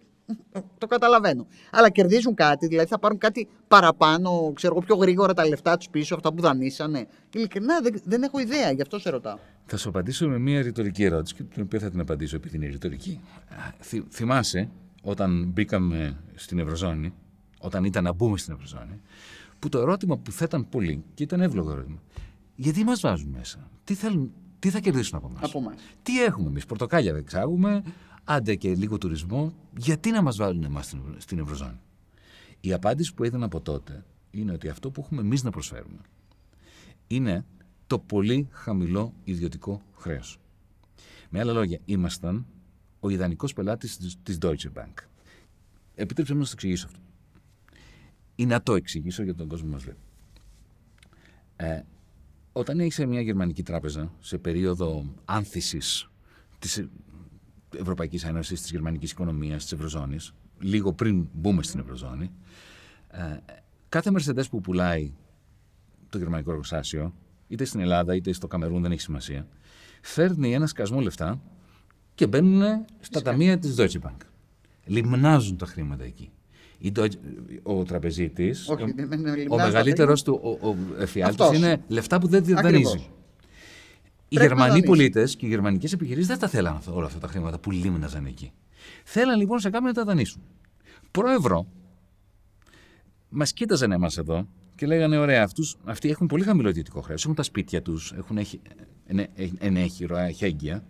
[0.78, 1.48] Το καταλαβαίνω.
[1.72, 5.90] Αλλά κερδίζουν κάτι, δηλαδή θα πάρουν κάτι παραπάνω, ξέρω εγώ, πιο γρήγορα τα λεφτά τους
[5.90, 7.08] πίσω, αυτά που δανείσανε.
[7.34, 9.38] Ειλικρινά δεν, δεν έχω ιδέα, γι' αυτό σε ρωτάω.
[9.66, 13.20] Θα σου απαντήσω με μια ρητορική ερώτηση, την οποία θα την απαντήσω επειδή είναι ρητορική.
[13.80, 14.70] Θυ, θυμάσαι
[15.02, 17.14] όταν μπήκαμε στην Ευρωζώνη,
[17.60, 19.02] όταν ήταν να μπούμε στην Ευρωζώνη,
[19.60, 22.02] που το ερώτημα που θέταν πολύ, και ήταν εύλογο ερώτημα,
[22.56, 27.12] γιατί μας βάζουν μέσα, τι, θέλουν, τι θα κερδίσουν από εμάς; Τι έχουμε εμείς, πορτοκάλια
[27.12, 27.84] δεν εξάγουμε,
[28.26, 31.80] άντε και λίγο τουρισμό, γιατί να μας βάλουν εμάς στην Ευρωζώνη;
[32.62, 36.00] Η απάντηση που έδιναν από τότε είναι ότι αυτό που έχουμε εμείς να προσφέρουμε
[37.08, 37.46] είναι
[37.88, 40.40] το πολύ χαμηλό ιδιωτικό χρέος.
[41.30, 42.46] Με άλλα λόγια, ήμασταν
[43.00, 44.94] ο ιδανικός πελάτης της Deutsche Bank.
[45.96, 47.00] Επιτρέψτε μου να σας εξηγήσω αυτό.
[48.36, 50.00] Ή να το εξηγήσω για τον κόσμο που μας βλέπει.
[51.56, 51.82] Ε,
[52.52, 56.10] όταν είσαι μια γερμανική τράπεζα σε περίοδο άνθησης
[57.76, 62.32] της Ευρωπαϊκής Ένωσης, της γερμανικής οικονομίας, της Ευρωζώνης, λίγο πριν μπούμε στην Ευρωζώνη,
[63.08, 63.38] ε,
[63.90, 65.14] κάθε Mercedes που πουλάει
[66.10, 67.14] το γερμανικό εργοστάσιο,
[67.48, 69.48] είτε στην Ελλάδα είτε στο Καμερούν, δεν έχει σημασία,
[70.02, 71.42] φέρνει ένα σκασμό λεφτά
[72.16, 74.18] και μπαίνουν στα ταμεία της Deutsche Bank.
[74.86, 76.32] Λιμνάζουν τα χρήματα εκεί.
[77.64, 78.78] Ο τραπεζίτης, ο,
[79.50, 83.10] ο μεγαλύτερος του ο, εφιάλτης είναι λεφτά που δεν δανείζει.
[84.42, 87.72] Οι Γερμανοί πολίτες και οι γερμανικές επιχειρήσεις δεν τα θέλαν όλα αυτά τα χρήματα που
[87.72, 88.52] λίμναζαν εκεί.
[89.04, 90.42] Θέλαν λοιπόν σε κάποιον να τα δανείσουν.
[91.12, 91.68] Προευρώ,
[93.30, 97.24] μας κοίταζαν εμάς εδώ και λέγανε: Ωραία, αυτούς, αυτοί έχουν πολύ χαμηλό ιδιωτικό χρέος.
[97.24, 98.38] Έχουν τα σπίτια τους, έχουν
[99.58, 100.84] ενέχειρο, εχέγγυα.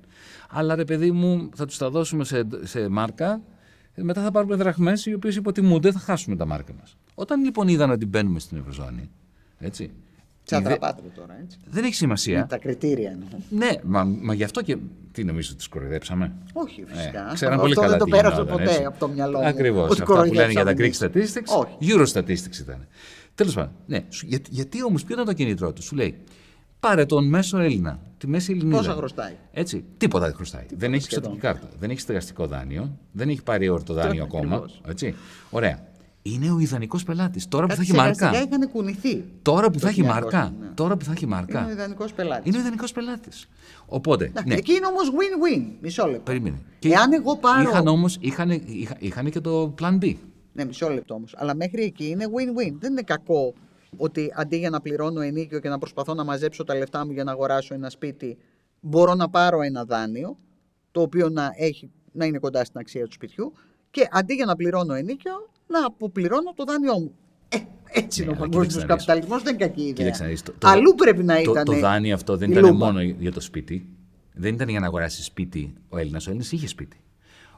[0.49, 3.41] Αλλά ρε παιδί μου, θα τους τα δώσουμε σε, σε μάρκα
[3.95, 6.97] ε, μετά θα πάρουμε δραχμές οι οποίες υποτιμούνται, θα χάσουμε τα μάρκα μας.
[7.15, 9.09] Όταν λοιπόν είδαν ότι μπαίνουμε στην Ευρωζώνη.
[9.57, 9.91] Έτσι,
[10.45, 11.57] Τσατραπάτρε τώρα, έτσι.
[11.65, 12.39] Δεν έχει σημασία.
[12.39, 13.27] Με τα κριτήρια εννοώ.
[13.49, 14.77] Ναι, μα, μα γι' αυτό και.
[15.11, 16.31] Τι νομίζω ότι του κοροϊδέψαμε.
[16.53, 17.29] Όχι, ε, φυσικά.
[17.31, 17.89] Ε, ξέραν πολύ καλά.
[17.89, 18.83] Δεν το πέρασε ποτέ έτσι.
[18.83, 19.45] από το μυαλό μου.
[19.45, 19.99] Ακριβώς.
[19.99, 21.57] Αυτά που λένε για τα Greek statistics.
[21.57, 21.77] Όχι.
[21.81, 22.87] Euro statistics ήταν.
[23.35, 23.71] Τέλος πάντων.
[23.85, 24.05] Ναι.
[24.23, 26.17] Για, γιατί όμως, ποιο ήταν το κινητρό του, σου λέει.
[26.79, 28.77] Πάρε τον μέσο Έλληνα, τη μέση Ελληνίδα.
[28.77, 29.33] Πόσα χρωστάει.
[29.51, 30.61] Έτσι, τίποτα δεν χρωστάει.
[30.61, 31.67] Τίποτα δεν έχει εξωτική κάρτα.
[31.79, 32.97] Δεν έχει στεγαστικό δάνειο.
[33.11, 34.65] Δεν έχει πάρει ορτοδάνειο ακόμα.
[34.87, 35.15] Έτσι.
[35.49, 35.87] Ωραία.
[36.27, 37.47] Είναι ο ιδανικός πελάτης.
[37.47, 38.29] Τώρα που θα έχει μαρκά.
[38.29, 39.23] είχαν κουνηθεί.
[39.41, 40.53] Τώρα που θα έχει μαρκά.
[40.59, 40.67] Ναι.
[40.67, 41.59] Τώρα που θα έχει μαρκά.
[41.59, 42.45] Είναι ο ιδανικός πελάτης.
[42.45, 43.47] Είναι ο ιδανικός πελάτης.
[43.85, 44.31] Οπότε.
[44.45, 44.55] Ναι.
[44.55, 45.71] Εκεί είναι όμως win-win.
[45.81, 46.23] Μισό λεπτό.
[46.23, 46.61] Περίμενε.
[46.79, 47.69] Και Εάν εγώ πάρω.
[47.69, 50.15] Είχαν όμω είχαν, είχαν, είχαν και το plan B.
[50.53, 51.35] Ναι, μισό λεπτό όμως.
[51.37, 52.73] Αλλά μέχρι εκεί είναι win-win.
[52.79, 53.53] Δεν είναι κακό
[53.97, 57.23] ότι αντί για να πληρώνω ενίκιο και να προσπαθώ να μαζέψω τα λεφτά μου για
[57.23, 58.37] να αγοράσω ένα σπίτι,
[58.79, 60.37] μπορώ να πάρω ένα δάνειο,
[60.91, 63.53] το οποίο να, έχει, να είναι κοντά στην αξία του σπιτιού,
[63.91, 67.11] και αντί για να πληρώνω ενίκιο, να αποπληρώνω το δάνειό μου.
[67.49, 67.57] Ε,
[67.91, 70.11] έτσι είναι ο παγκόσμιο καπιταλισμός, δεν είναι κακή ιδέα.
[70.43, 71.63] το, Αλλού πρέπει να το, ήταν.
[71.63, 73.89] Το, δάνειο αυτό δεν ήταν μόνο για το σπίτι.
[74.33, 76.25] Δεν ήταν για να αγοράσει σπίτι ο Έλληνας.
[76.25, 76.97] Ο Έλληνας είχε σπίτι.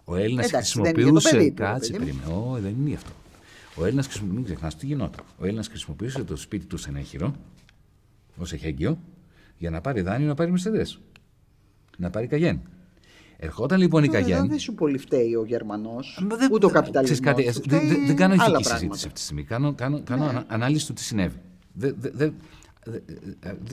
[0.04, 1.50] Ο Έλληνας χρησιμοποιούσε.
[1.50, 2.34] Κάτσε, περίμενε.
[2.34, 3.12] Όχι, δεν είναι αυτό.
[3.76, 5.26] Ο Έλληνας μην ξεχνάς τι γινόταν.
[5.40, 7.36] Ο Έλληνας χρησιμοποιούσε το σπίτι του σε ενέχειρο,
[8.38, 9.00] ως εχέγγυο,
[9.58, 10.86] για να πάρει δάνειο να πάρει μεσαιδέ.
[11.98, 12.62] Να πάρει καγέν.
[13.40, 14.48] Ερχόταν λοιπόν η Καγέν.
[14.48, 16.26] Δεν σου πολύ φταίει ο Γερμανός.
[16.52, 17.36] Ούτε ο καπιταλισμός.
[17.66, 19.44] Δεν δεν κάνω ηθική συζήτηση αυτή τη στιγμή.
[19.44, 20.44] Κάνω, κάνω, κάνω ναι.
[20.48, 21.36] ανάλυση του τι συνέβη.
[21.74, 22.34] Δεν, δεν,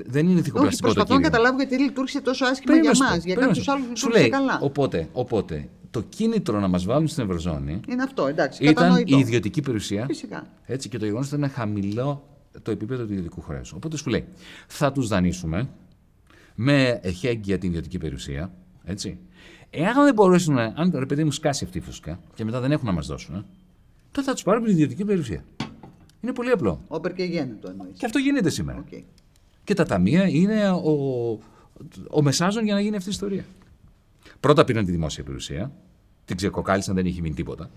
[0.07, 3.17] δεν είναι ηθικοπλαστικό το Προσπαθώ να καταλάβω γιατί λειτουργήσε τόσο άσχημα για εμά.
[3.17, 4.59] Για κάποιους άλλους λειτουργήσε καλά.
[4.62, 7.81] Οπότε, οπότε το κίνητρο να μας βάλουν στην Ευρωζώνη.
[7.89, 8.65] Είναι αυτό, εντάξει.
[8.65, 10.05] Ήταν η ιδιωτική περιουσία.
[10.07, 10.47] Φυσικά.
[10.65, 12.29] Έτσι, και το γεγονός ότι ήταν χαμηλό
[12.62, 13.73] το επίπεδο του ιδιωτικού χρέους.
[13.73, 14.25] Οπότε σου λέει,
[14.67, 15.69] θα τους δανείσουμε
[16.55, 18.53] με εχέγγυα την ιδιωτική περιουσία.
[18.85, 19.19] Έτσι.
[19.77, 22.87] Εάν δεν μπορέσουν, αν το παιδί μου σκάσει αυτή η φουσκα και μετά δεν έχουν
[22.87, 23.47] να μας δώσουν,
[24.11, 25.45] τότε θα τους πάρουμε την ιδιωτική περιουσία.
[26.20, 26.81] Είναι πολύ απλό.
[26.89, 27.99] Όπερ και γέννητο εννοείς.
[27.99, 28.85] Και αυτό γίνεται σήμερα.
[28.91, 29.03] Okay.
[29.64, 30.91] Και τα ταμεία είναι ο,
[32.11, 33.45] ο μεσάζον για να γίνει αυτή η ιστορία.
[34.41, 35.72] Πρώτα πήραν τη δημόσια περιουσία,
[36.25, 37.70] την ξεκοκάλισαν, δεν είχε μείνει τίποτα.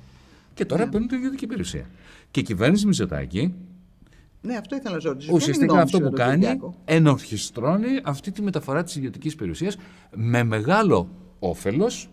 [0.53, 0.85] Και τώρα yeah.
[0.85, 0.91] Ναι.
[0.91, 1.89] παίρνουν την ιδιωτική περιουσία.
[2.31, 3.53] Και η κυβέρνηση Μητσοτάκη.
[4.41, 5.33] Ναι, αυτό ήθελα να ρωτήσω.
[5.33, 6.47] Ουσιαστικά αυτό που κάνει,
[6.85, 9.77] ενορχιστρώνει αυτή τη μεταφορά της ιδιωτικής περιουσίας
[10.15, 11.09] με μεγάλο
[11.39, 12.09] όφελος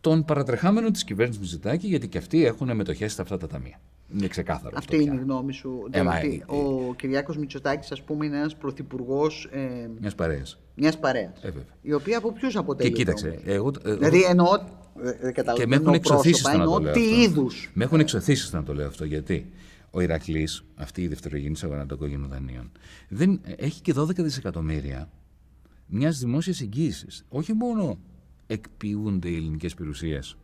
[0.00, 3.80] των παρατρεχάμενων της κυβέρνησης Μητσοτάκη, γιατί και αυτοί έχουν μετοχές σε αυτά τα ταμεία.
[4.14, 4.74] Είναι ξεκάθαρο.
[4.78, 5.88] Αυτή είναι η γνώμη σου.
[5.90, 9.48] Ε, δηλαδή, ε, ο Κυριάκος Μητσοτάκης, ας πούμε, είναι ένας πρωθυπουργός.
[9.52, 10.58] Ε, μιας παρέας.
[10.74, 11.42] Μιας παρέας.
[11.42, 11.50] Ε,
[11.82, 12.90] η οποία από ποιους αποτελεί.
[12.90, 13.40] Και κοίταξε.
[13.44, 14.48] Εγώ, ε, δηλαδή εννοώ.
[15.20, 16.92] Ε, και με έχουν εξωθήσεις στο να το λέω.
[16.92, 17.70] Τι είδους.
[17.74, 19.04] Με έχουν εξωθήσεις στο να το λέω αυτό.
[19.04, 19.52] Γιατί
[19.90, 22.70] ο Ηρακλής, αυτή η δευτερογενής αγορά των κόκκινων δανείων,
[23.08, 25.08] δεν, έχει και 12 δισεκατομμύρια
[25.86, 27.24] μιας δημόσιας εγγύησης.
[27.28, 27.98] Όχι μόνο
[28.52, 30.36] εκποιούνται οι ελληνικές περιουσίες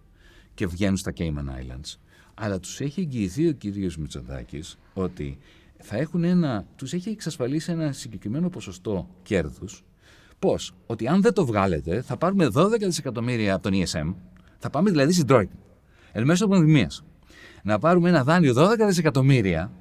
[0.54, 1.94] και βγαίνουν στα Cayman Islands,
[2.34, 5.38] αλλά τους έχει εγγυηθεί ο κύριος Μητσοτάκης ότι
[5.78, 9.84] θα έχουν ένα, τους έχει εξασφαλίσει ένα συγκεκριμένο ποσοστό κέρδους.
[10.38, 14.14] Πώς; Ότι αν δεν το βγάλετε θα πάρουμε 12 δισεκατομμύρια από τον ESM,
[14.58, 15.54] θα πάμε δηλαδή στην Τρόικα.
[16.12, 17.04] εν μέσω πανδημίας
[17.62, 19.72] να πάρουμε ένα δάνειο 12 δισεκατομμύρια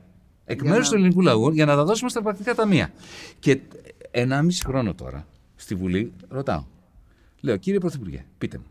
[0.45, 2.93] εκ μέρους να- του ελληνικού λαού για να τα δώσουμε στα πρακτικά ταμεία.
[3.39, 3.59] Και
[4.11, 6.65] 1,5 χρόνο τώρα στη Βουλή ρωτάω.
[7.45, 8.63] Λέω, κύριε Πρωθυπουργέ, πείτε μου,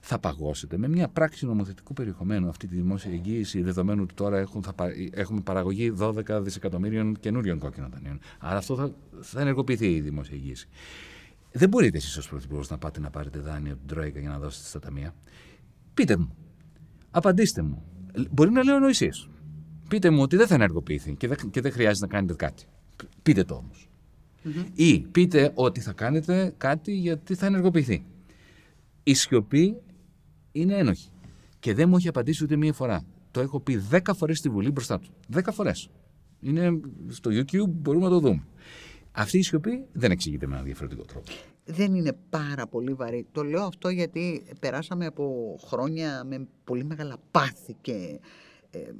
[0.00, 4.62] θα παγώσετε με μια πράξη νομοθετικού περιεχομένου αυτή τη δημόσια εγγύηση, δεδομένου ότι τώρα έχουν,
[4.62, 8.18] θα, πα- έχουμε παραγωγή 12 δισεκατομμύριων καινούριων κόκκινων δανείων.
[8.38, 10.68] Άρα αυτό θα, θα ενεργοποιηθεί η δημόσια εγγύηση.
[11.52, 14.38] Δεν μπορείτε εσείς ως Πρωθυπουργός να πάτε να πάρετε δάνειο από την Τρόικα για να
[14.38, 15.14] δώσετε στα ταμεία.
[15.94, 16.34] Πείτε μου.
[17.10, 17.82] Απαντήστε μου.
[18.30, 19.10] Μπορεί να λέω νοησίε.
[19.88, 22.64] Πείτε μου ότι δεν θα ενεργοποιηθεί και δεν, και δεν χρειάζεται να κάνετε κάτι.
[23.22, 23.89] Πείτε το όμως.
[24.74, 28.04] Ή πείτε ότι θα κάνετε κάτι γιατί θα ενεργοποιηθεί.
[29.02, 29.76] Η σιωπή
[30.52, 31.08] είναι ένοχη.
[31.58, 33.04] Και δεν μου έχει απαντήσει ούτε μία φορά.
[33.30, 35.10] Το έχω πει δέκα φορές στη Βουλή μπροστά του.
[35.28, 35.90] Δέκα φορές.
[36.40, 38.42] Είναι στο YouTube, μπορούμε να το δούμε.
[39.12, 41.32] Αυτή η σιωπή δεν εξηγείται με έναν διαφορετικό τρόπο.
[41.64, 43.26] δεν είναι πάρα πολύ βαρύ.
[43.32, 48.18] Το λέω αυτό γιατί περάσαμε από χρόνια με πολύ μεγάλα πάθη και ε,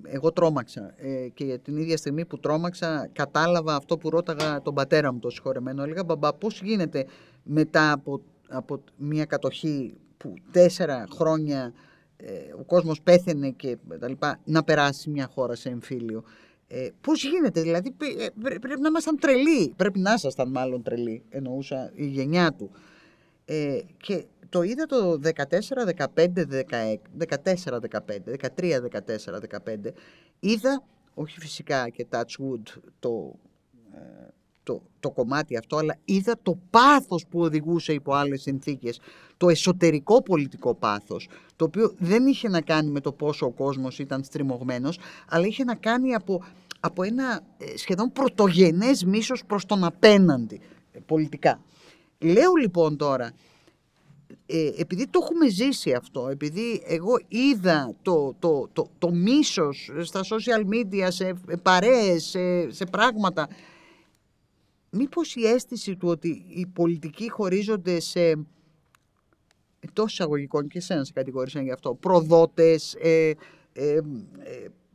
[0.03, 4.75] εγώ τρόμαξα ε, και για την ίδια στιγμή που τρόμαξα κατάλαβα αυτό που ρώταγα τον
[4.75, 5.83] πατέρα μου το συγχωρεμένο.
[5.83, 7.07] Έλεγα μπαμπά πώς γίνεται
[7.43, 11.73] μετά από, από μια κατοχή που τέσσερα χρόνια
[12.17, 16.23] ε, ο κόσμος πέθαινε και τα λοιπά, να περάσει μια χώρα σε εμφύλιο.
[16.67, 19.73] Ε, Πώς γίνεται, δηλαδή πρέ- ε, πρέ- πρέπει να ήμασταν τρελοί.
[19.77, 22.71] Πρέπει να ήσασταν μάλλον τρελοί, εννοούσα η γενιά του.
[23.45, 25.31] Ε, και το είδα το 14,
[26.15, 26.29] 15,
[26.71, 26.97] 16,
[27.29, 28.11] 14, 15,
[28.57, 29.93] 13, 14, 15.
[30.41, 30.83] Είδα,
[31.15, 33.35] όχι φυσικά και touch wood το,
[33.95, 33.99] ε,
[34.63, 39.01] το, το κομμάτι αυτό, αλλά είδα το πάθος που οδηγούσε υπό άλλες συνθήκες.
[39.37, 43.99] Το εσωτερικό πολιτικό πάθος, το οποίο δεν είχε να κάνει με το πόσο ο κόσμος
[43.99, 44.99] ήταν στριμωγμένος,
[45.29, 46.43] αλλά είχε να κάνει από,
[46.81, 50.61] από ένα ε, σχεδόν πρωτογενές μίσος προς τον απέναντι
[50.93, 51.61] ε, πολιτικά.
[52.19, 53.33] Λέω λοιπόν τώρα,
[54.47, 60.21] ε, επειδή το έχουμε ζήσει αυτό, επειδή εγώ είδα το, το, το, το μίσος στα
[60.21, 63.49] social media, σε παρέες, σε, σε πράγματα,
[64.91, 68.21] μήπως η αίσθηση του ότι οι πολιτικοί χωρίζονται σε
[69.81, 73.35] εκτό εισαγωγικών και εσένα σε κατηγορήσαν γι' αυτό, προδότες, ε, ε,
[73.73, 74.01] ε,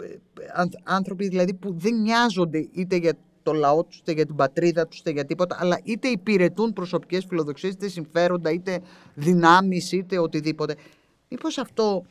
[0.03, 0.19] ε,
[0.53, 4.87] άνθ- άνθρωποι δηλαδή που δεν νοιάζονται είτε για το λαό τους, είτε για την πατρίδα
[4.87, 8.79] τους, είτε για τίποτα, αλλά είτε υπηρετούν προσωπικές φιλοδοξίες, είτε συμφέροντα, είτε
[9.13, 10.75] δυνάμεις, είτε οτιδήποτε.
[11.29, 12.05] Μήπως αυτό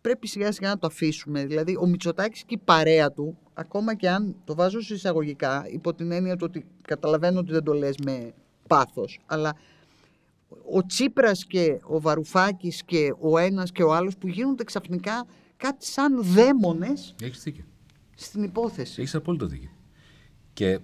[0.00, 1.44] πρέπει σιγά σιγά να το αφήσουμε.
[1.44, 5.94] Δηλαδή, ο Μητσοτάκης και η παρέα του, ακόμα και αν το βάζω σε εισαγωγικά, υπό
[5.94, 8.32] την έννοια του ότι καταλαβαίνω ότι δεν το λες με
[8.68, 9.56] πάθος, αλλά
[10.72, 15.86] ο Τσίπρας και ο Βαρουφάκης και ο ένας και ο άλλος που γίνονται ξαφνικά κάτι
[15.86, 17.64] σαν δαίμονες Έχεις δίκιο.
[18.14, 19.00] στην υπόθεση.
[19.00, 19.70] Έχεις απόλυτο δίκιο.
[20.52, 20.78] Και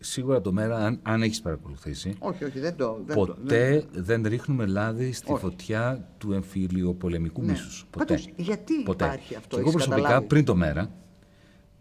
[0.00, 3.02] σίγουρα το μέρα, αν, αν έχεις παρακολουθήσει, Όχι, όχι, δεν το...
[3.06, 3.36] Δεν το, δεν...
[3.36, 5.40] ποτέ δεν ρίχνουμε λάδι στη Όχι.
[5.40, 7.50] φωτιά του εμφυλιοπολεμικού Ναι.
[7.50, 7.86] μίσους.
[7.90, 8.04] Ποτέ.
[8.04, 9.04] Πάντως, γιατί ποτέ.
[9.04, 10.90] υπάρχει αυτό, Και εγώ έχεις προσωπικά καταλάβει; πριν το μέρα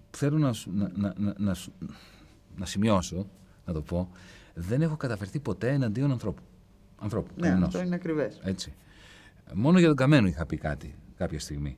[0.10, 1.74] θέλω να, σου- να, να, να, να, σου-
[2.56, 3.30] να σημειώσω,
[3.66, 4.10] να το πω,
[4.54, 6.42] δεν έχω καταφερθεί ποτέ εναντίον ανθρώπου.
[7.02, 7.68] Ανθρώπου, Ναι, κανενός.
[7.68, 8.40] αυτό είναι ακριβές.
[8.44, 8.74] Έτσι.
[9.54, 11.78] Μόνο για τον Καμένο είχα πει κάτι κάποια στιγμή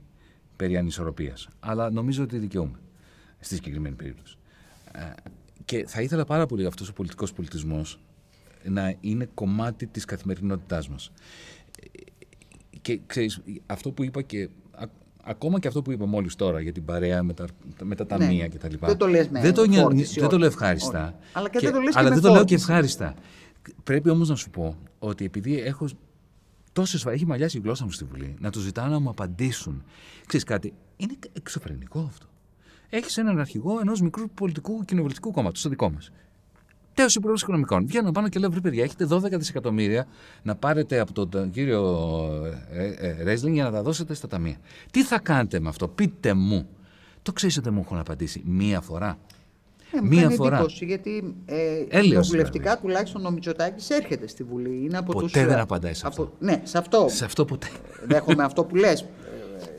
[0.56, 1.48] περί ανισορροπίας.
[1.60, 2.80] Αλλά νομίζω ότι δικαιούμαι
[3.40, 4.38] στη συγκεκριμένη περίπτωση.
[4.92, 5.00] Ε,
[5.66, 8.00] Και θα ήθελα πάρα πολύ αυτός ο πολιτικός πολιτισμός
[8.64, 11.12] να είναι κομμάτι της καθημερινότητάς μας.
[11.82, 12.00] Ε,
[12.82, 14.84] Και ξέρεις, αυτό που είπα και α-
[15.24, 17.46] ακόμα και αυτό που είπα μόλις τώρα για την παρέα με τα,
[17.84, 18.10] με τα Ναι.
[18.26, 18.76] ταμεία κτλ.
[18.80, 20.38] Δεν το λες με δεν το, νια- φόρτιση, δεν το όχι.
[20.38, 21.06] λέω ευχάριστα.
[21.06, 21.16] Όχι.
[21.34, 22.72] Αλλά και δεν το λες και αλλά με δεν το λέω και φόρτιση.
[22.72, 23.14] ευχάριστα.
[23.84, 25.88] Πρέπει όμως να σου πω ότι επειδή έχω
[26.74, 29.84] τόσες φορέ έχει μαλλιάσει η γλώσσα μου στη Βουλή να του ζητάω να μου απαντήσουν.
[30.26, 32.26] Ξέρεις κάτι, είναι εξωφρενικό αυτό.
[32.90, 36.12] Έχεις έναν αρχηγό ενός μικρού πολιτικού κοινοβουλευτικού κόμματος, το δικό μας.
[36.94, 37.86] Τέος υπουργός οικονομικών.
[37.88, 40.08] Βγαίνω πάνω και λέω: Βρε, παιδιά, έχετε 12 δισεκατομμύρια
[40.44, 42.08] να πάρετε από τον τον κύριο
[42.72, 44.58] ε, ε, Ρέσλινγκ για να τα δώσετε στα ταμεία.
[44.92, 46.68] Τι θα κάνετε με αυτό, πείτε μου.
[47.22, 49.18] Το ξέρεις ότι δεν μου έχουν απαντήσει μία φορά.
[49.92, 50.56] Ε, μου Μία κάνει φορά.
[50.56, 51.56] εντύπωση, γιατί ε,
[51.90, 52.82] Έλεος, κοινοβουλευτικά δηλαδή.
[52.82, 54.84] τουλάχιστον ο Μητσοτάκης έρχεται στη Βουλή.
[54.84, 56.34] Είναι από Ποτέ τους, δεν ε, απαντάει σε αυτό.
[56.40, 57.06] Ναι, σε αυτό.
[57.10, 57.68] Σε αυτό ποτέ.
[58.08, 59.06] Δέχομαι αυτό που λες, ε,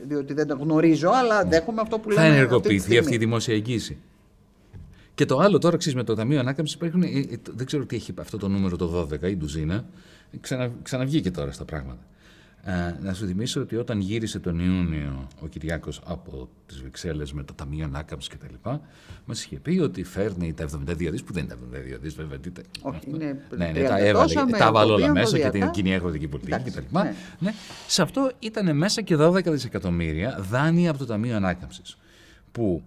[0.07, 3.01] διότι δεν το γνωρίζω, αλλά δέχομαι αυτό που θα λέμε ενεργοποιηθεί αυτή, τη αυτή η
[3.01, 3.17] στιγμή.
[3.25, 3.97] δημόσια εγγύηση.
[5.15, 7.01] Και το άλλο τώρα, ξέρεις, με το Ταμείο Ανάκαμψης υπάρχουν.
[7.03, 9.85] ε, ε, το- δεν ξέρω τι έχει αυτό το νούμερο το 12, η ντουζίνα.
[10.41, 11.99] Ξανα, ξαναβγήκε τώρα στα πράγματα.
[12.63, 17.43] Ε, να σου θυμίσω ότι όταν γύρισε τον Ιούνιο ο Κυριάκος από τις Βρυξέλλες με
[17.43, 18.81] το Ταμείο Ανάκαμψη και τα λοιπά,
[19.25, 21.59] μας είχε πει ότι φέρνει τα 72 δις, που δεν είναι τα
[21.95, 22.37] 72 δις βέβαια.
[22.39, 23.09] Τι, τα- Όχι, αυτό.
[23.15, 25.37] είναι ναι, ναι, 30 τα έβαλε, τόσα με τα έβαλε όλα το οποίο μέσα το
[25.37, 26.97] και την διακά- κοινή αγροτική πολιτική Εντάξει, κτλ.
[26.97, 27.13] Ναι.
[27.39, 27.51] ναι.
[27.87, 31.97] Σε αυτό ήταν μέσα και 12 δισεκατομμύρια δάνεια από το Ταμείο Ανάκαμψης
[32.51, 32.83] που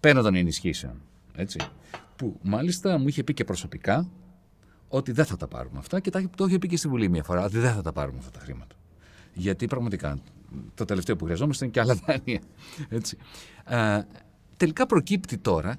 [0.00, 0.94] παίρνονταν ενισχύσεων.
[1.36, 1.58] Έτσι.
[2.16, 4.08] Που μάλιστα μου είχε πει και προσωπικά
[4.88, 7.22] ότι δεν θα τα πάρουμε αυτά και τα- το είχε πει και στη Βουλή μια
[7.22, 8.74] φορά ότι δεν θα τα πάρουμε αυτά τα χρήματα.
[9.34, 10.18] Γιατί πραγματικά
[10.74, 12.40] το τελευταίο που χρειαζόμαστε είναι και άλλα δάνεια.
[12.88, 13.16] Έτσι.
[13.64, 14.00] Ε,
[14.56, 15.76] τελικά προκύπτει τώρα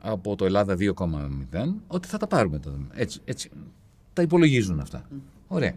[0.00, 0.92] από το Ελλάδα 2,0
[1.86, 2.60] ότι θα τα πάρουμε.
[2.92, 3.50] Έτσι, έτσι.
[4.12, 5.08] Τα υπολογίζουν αυτά.
[5.46, 5.74] Ωραία.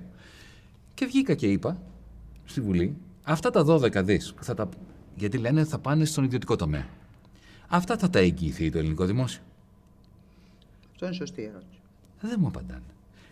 [0.93, 1.78] Και βγήκα και είπα
[2.45, 4.70] στη Βουλή, αυτά τα 12 δις που θα τα...
[5.15, 6.88] Γιατί λένε θα πάνε στον ιδιωτικό τομέα.
[7.68, 9.41] Αυτά θα τα εγγυηθεί το ελληνικό δημόσιο.
[10.91, 11.80] Αυτό είναι σωστή ερώτηση.
[12.22, 12.82] Δεν μου απαντάνε.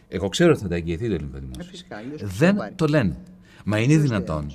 [0.08, 1.64] Εγώ ξέρω ότι θα τα εγγυηθεί το ελληνικό δημόσιο.
[1.64, 3.18] Ε, φυσικά, Δεν το λένε.
[3.68, 4.52] Μα είναι δυνατόν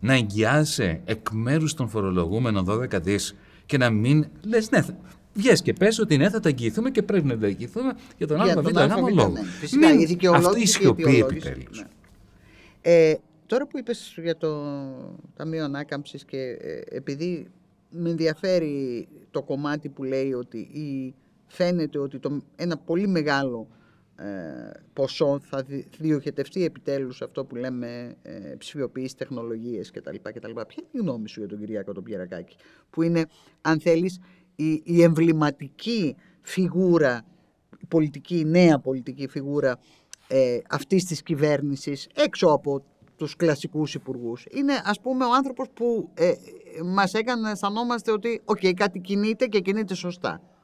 [0.00, 3.36] να εγγυάσαι εκ μέρους των φορολογούμενων 12 δις
[3.66, 4.84] και να μην λες, ναι,
[5.34, 8.40] βγες και πες ότι ναι, θα τα εγγυηθούμε και πρέπει να τα εγγυηθούμε για τον
[8.40, 9.28] άλλο β' λόγο.
[9.28, 9.42] Ναι.
[9.42, 11.80] Φυσικά, η δικαιολόγηση Αυτή η σιωπή επιτέλους.
[11.80, 11.88] Ναι.
[12.82, 13.16] Ε,
[13.46, 14.62] τώρα που είπες για το
[15.36, 17.46] Ταμείο Ανάκαμψης και ε, επειδή
[17.90, 21.14] με ενδιαφέρει το κομμάτι που λέει ότι η,
[21.46, 23.68] φαίνεται ότι το, ένα πολύ μεγάλο
[24.18, 25.64] ε, ποσό θα
[25.98, 30.16] διοχετευτεί επιτέλους αυτό που λέμε ε, ψηφιοποίηση τεχνολογίες κτλ.
[30.22, 30.52] κτλ.
[30.52, 32.56] Ποια είναι η γνώμη σου για τον Κυριάκο τον Πιερακάκη
[32.90, 33.24] που είναι
[33.60, 34.18] αν θέλεις
[34.54, 37.24] η, η εμβληματική φιγούρα,
[37.78, 39.78] η πολιτική, η νέα πολιτική φιγούρα
[40.28, 42.84] ε, αυτής της κυβέρνησης έξω από
[43.16, 44.46] τους κλασικούς υπουργούς.
[44.50, 46.32] Είναι ας πούμε ο άνθρωπος που ε,
[46.84, 50.55] μας έκανε να αισθανόμαστε ότι okay, κάτι κινείται και κινείται σωστά.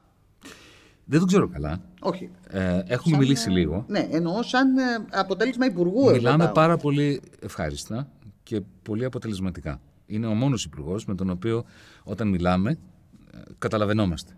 [1.05, 1.81] Δεν το ξέρω καλά.
[1.99, 2.29] Όχι.
[2.47, 3.85] Ε, έχουμε μιλήσει ε, λίγο.
[3.87, 6.11] Ναι, εννοώ σαν ε, αποτέλεσμα υπουργού.
[6.11, 8.11] Μιλάμε πάρα πολύ ευχάριστα
[8.43, 9.81] και πολύ αποτελεσματικά.
[10.05, 11.63] Είναι ο μόνος υπουργός με τον οποίο
[12.03, 12.77] όταν μιλάμε
[13.31, 14.37] ε, καταλαβαινόμαστε.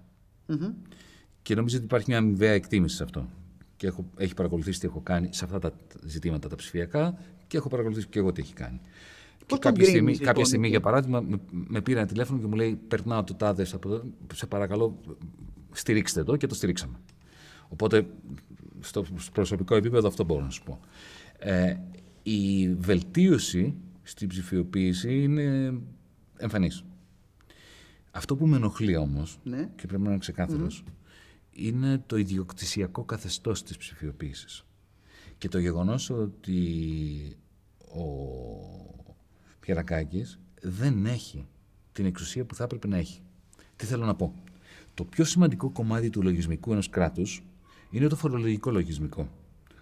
[1.42, 3.30] Και νομίζω ότι υπάρχει μια αμοιβαία εκτίμηση σε αυτό.
[3.78, 5.72] Και έχω, έχει παρακολουθήσει τι έχω κάνει σε αυτά τα
[6.04, 8.80] ζητήματα τα ψηφιακά και έχω παρακολουθήσει και εγώ τι έχει κάνει.
[9.46, 12.56] και κάποια στιγμή, λοιπόν, κάποια στιγμή για παράδειγμα, με, με πήρε ένα τηλέφωνο και μου
[12.56, 13.66] λέει: Περνάω το τάδε,
[14.34, 15.00] σε παρακαλώ,
[15.76, 17.00] στηρίξτε το και το στηρίξαμε.
[17.68, 18.08] Οπότε
[18.80, 20.80] στο προσωπικό επίπεδο αυτό μπορώ να σου πω.
[21.40, 21.78] Ε,
[22.24, 25.74] η βελτίωση στην ψηφιοποίηση είναι
[26.38, 26.84] εμφανής.
[28.12, 29.70] Αυτό που με ενοχλεί όμως, ναι.
[29.76, 30.84] και πρέπει να είναι ξεκάθαρος,
[31.52, 34.66] είναι το ιδιοκτησιακό καθεστώς της ψηφιοποίησης.
[35.38, 36.58] Και το γεγονός ότι
[37.78, 38.06] ο
[39.60, 41.48] Πιερακάκης δεν έχει
[41.92, 43.22] την εξουσία που θα έπρεπε να έχει.
[43.76, 44.34] Τι θέλω να πω;
[44.96, 47.44] Το πιο σημαντικό κομμάτι του λογισμικού ενός κράτους
[47.90, 49.30] είναι το φορολογικό λογισμικό.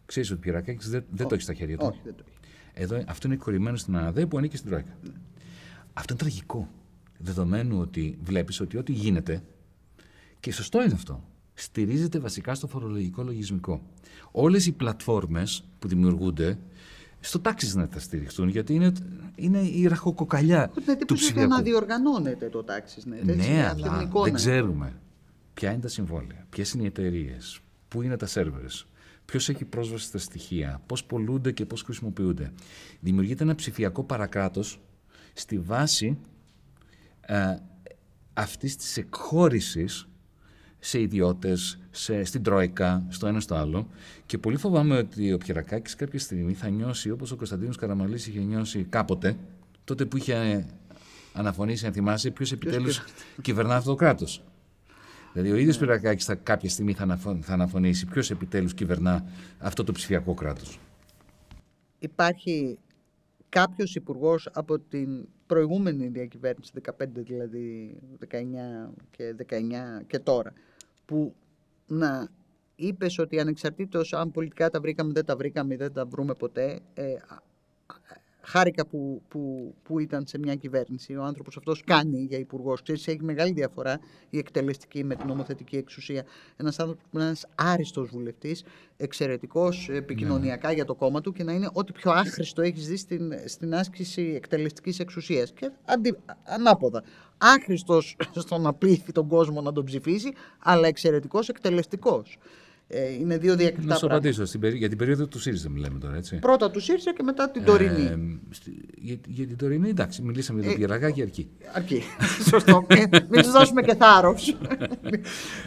[0.05, 2.37] Ξέρεις ότι ο Πιερακάκη δεν, δεν το έχεις στα χέρια του; Όχι, δεν το έχει.
[2.73, 4.97] Εδώ, αυτό είναι κορυμένο στην ΑΝΑΔΕ που ανήκει στην Τρόικα.
[5.03, 5.11] Ναι.
[5.93, 6.69] Αυτό είναι τραγικό.
[7.17, 9.43] Δεδομένου ότι βλέπεις ότι ό,τι γίνεται,
[10.39, 13.81] και σωστό είναι αυτό, στηρίζεται βασικά στο φορολογικό λογισμικό.
[14.31, 16.59] Όλες οι πλατφόρμες που δημιουργούνται
[17.19, 18.91] στο τάξη να τα στηριχτούν, γιατί είναι,
[19.35, 20.71] είναι η ραχοκοκαλιά
[21.07, 21.49] του ψηφιακού.
[21.49, 23.01] να διοργανώνεται το τάξη.
[23.05, 24.93] Ναι, ναι αλλά δεν ξέρουμε
[25.53, 28.87] ποια είναι τα συμβόλαια, ποιες είναι οι εταιρείες, πού είναι τα σερβερς,
[29.25, 32.51] ποιος έχει πρόσβαση στα στοιχεία, πώς πολλούνται και πώς χρησιμοποιούνται.
[32.99, 34.79] Δημιουργείται ένα ψηφιακό παρακράτος
[35.33, 36.17] στη βάση
[37.21, 37.55] ε,
[38.33, 40.07] αυτής της εκχώρησης
[40.79, 41.79] σε ιδιώτες,
[42.23, 43.87] στην Τρόικα, στο ένα στο άλλο.
[44.25, 48.39] Και πολύ φοβάμαι ότι ο Πιερακάκης κάποια στιγμή θα νιώσει όπως ο Κωνσταντίνος Καραμαλής είχε
[48.39, 49.37] νιώσει κάποτε,
[49.83, 50.65] τότε που είχε
[51.33, 53.03] αναφωνήσει, αν θυμάσαι, ποιος επιτέλους
[53.41, 54.43] κυβερνά αυτό το κράτος.
[55.33, 55.85] Δηλαδή ο ίδιος ναι.
[55.85, 59.25] Πιερακάκη θα, κάποια στιγμή θα, θα αναφωνήσει ποιος επιτέλους κυβερνά
[59.57, 60.79] αυτό το ψηφιακό κράτος.
[61.99, 62.79] Υπάρχει
[63.49, 67.97] κάποιος υπουργός από την προηγούμενη διακυβέρνηση, 15 δηλαδή,
[68.29, 68.35] 19
[69.11, 70.53] και 19 και τώρα,
[71.05, 71.35] που
[71.87, 72.27] να
[72.75, 77.15] είπες ότι ανεξαρτήτως αν πολιτικά τα βρήκαμε, δεν τα βρήκαμε, δεν τα βρούμε ποτέ, ε,
[78.45, 81.15] χάρηκα που, που, που ήταν σε μια κυβέρνηση.
[81.15, 82.81] Ο άνθρωπος αυτός κάνει για υπουργός.
[82.81, 86.23] Ξέρεις, έχει μεγάλη διαφορά η εκτελεστική με την νομοθετική εξουσία.
[86.57, 88.63] Ένας άνθρωπος που είναι ένας άριστος βουλευτής,
[88.97, 90.73] εξαιρετικός επικοινωνιακά ναι.
[90.73, 94.33] για το κόμμα του και να είναι ό,τι πιο άχρηστο έχεις δει στην, στην άσκηση
[94.35, 95.51] εκτελεστικής εξουσίας.
[95.51, 97.03] Και αντι, ανάποδα.
[97.37, 102.37] Άχρηστος στο να πείθει τον κόσμο να τον ψηφίσει, αλλά εξαιρετικός εκτελεστικός.
[102.95, 106.15] Ε, είναι δύο διακριτά Να σου απαντήσω για την περίοδο του ΣΥΡΙΖΑ, μιλάμε τώρα.
[106.15, 106.35] Έτσι.
[106.35, 108.01] Πρώτα του ΣΥΡΙΖΑ και μετά την τωρινή.
[108.01, 108.17] Ε,
[108.95, 111.49] για, για, την τωρινή, εντάξει, μιλήσαμε για τον ε, Πιεραγάκη αρκεί.
[111.73, 112.01] Αρκεί.
[112.49, 112.85] Σωστό.
[113.29, 114.49] Μην τους δώσουμε και θάρρος.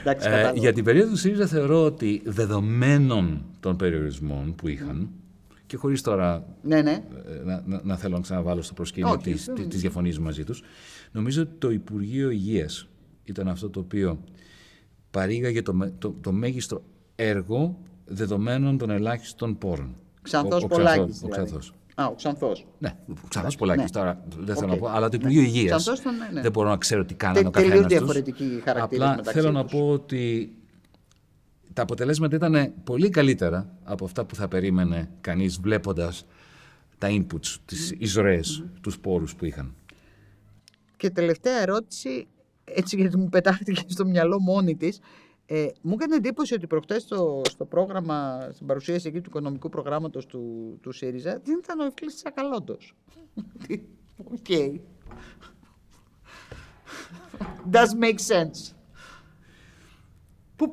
[0.05, 5.11] ε, για την περίοδο του ΣΥΡΙΖΑ θεωρώ ότι δεδομένων των περιορισμών που είχαν.
[5.67, 7.03] Και χωρίς τώρα ναι, ναι.
[7.27, 9.17] Ε, να, να, να, θέλω να ξαναβάλω στο προσκήνιο
[9.69, 10.63] της διαφωνίας μαζί τους,
[11.13, 12.89] νομίζω ότι το Υπουργείο Υγείας
[13.25, 14.21] ήταν αυτό το οποίο
[15.11, 16.83] παρήγαγε το, το, το μέγιστο
[17.17, 19.95] έργο δεδομένων των ελάχιστων πόρων.
[20.23, 21.23] Ξανθός ο, Πολάκης.
[21.23, 21.59] Ο, δηλαδή.
[21.95, 22.67] Α, ο Ξανθός.
[22.79, 23.91] Ναι, ο Ξανθός Πολάκης ναι.
[23.91, 25.47] τώρα δεν θέλω να πω, αλλά το Υπουργείο ναι.
[25.47, 25.87] Υγείας.
[25.87, 26.41] Ναι, ναι.
[26.41, 27.87] Δεν μπορώ να ξέρω τι κάνανε ο καθένας τους.
[27.87, 30.53] διαφορετική Απλά θέλω να πω ότι
[31.73, 36.27] τα αποτελέσματα ήταν πολύ καλύτερα από αυτά που θα περίμενε κανείς βλέποντας
[36.99, 39.75] τα inputs, τις εισρωές, τους πόρους που είχαν.
[40.97, 42.27] Και τελευταία ερώτηση,
[42.65, 45.01] έτσι γιατί μου πετάχτηκε στο μυαλό μόνη της.
[45.47, 50.27] Ε, μου έκανε εντύπωση ότι προχτές στο, στο πρόγραμμα, στην παρουσίαση εκεί του οικονομικού προγράμματος
[50.27, 52.95] του, του ΣΥΡΙΖΑ δεν ήταν ο Ευκλείδης Τσακαλώτος.
[54.35, 54.47] OK.
[57.71, 58.75] Does make sense.
[60.57, 60.69] Πού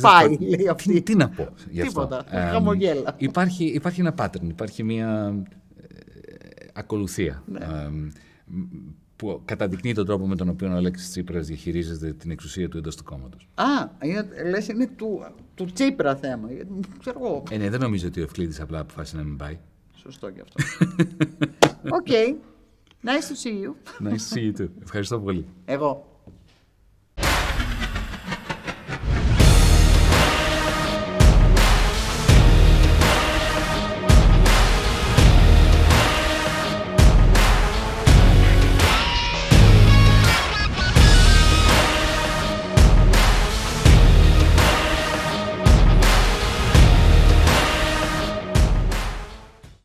[0.00, 0.92] πάει, λέει αυτή.
[0.92, 3.14] Τι, τι να πω γι' αυτό; Τίποτα, ε, χαμογέλα.
[3.16, 5.34] Υπάρχει, υπάρχει ένα pattern, υπάρχει μια
[5.76, 7.42] ε, ακολουθία.
[7.46, 7.60] Ναι.
[9.14, 12.78] Ε, που καταδεικνύει τον τρόπο με τον οποίο ο Αλέξης Τσίπρας διαχειρίζεται την εξουσία του
[12.78, 13.48] εντός του κόμματος.
[13.54, 13.64] Α,
[14.50, 16.48] λες είναι του, του Τσίπρα θέμα.
[16.98, 17.42] Ξέρω εγώ.
[17.50, 19.58] Ε, ναι, δεν νομίζω ότι ο Ευκλείδης απλά αποφάσισε να μην πάει.
[19.96, 20.62] Σωστό και αυτό.
[21.96, 22.06] OK.
[22.06, 22.34] okay.
[23.04, 23.74] Nice to see you.
[24.08, 24.68] nice to see you too.
[24.82, 25.46] Ευχαριστώ πολύ.
[25.64, 26.13] Εγώ.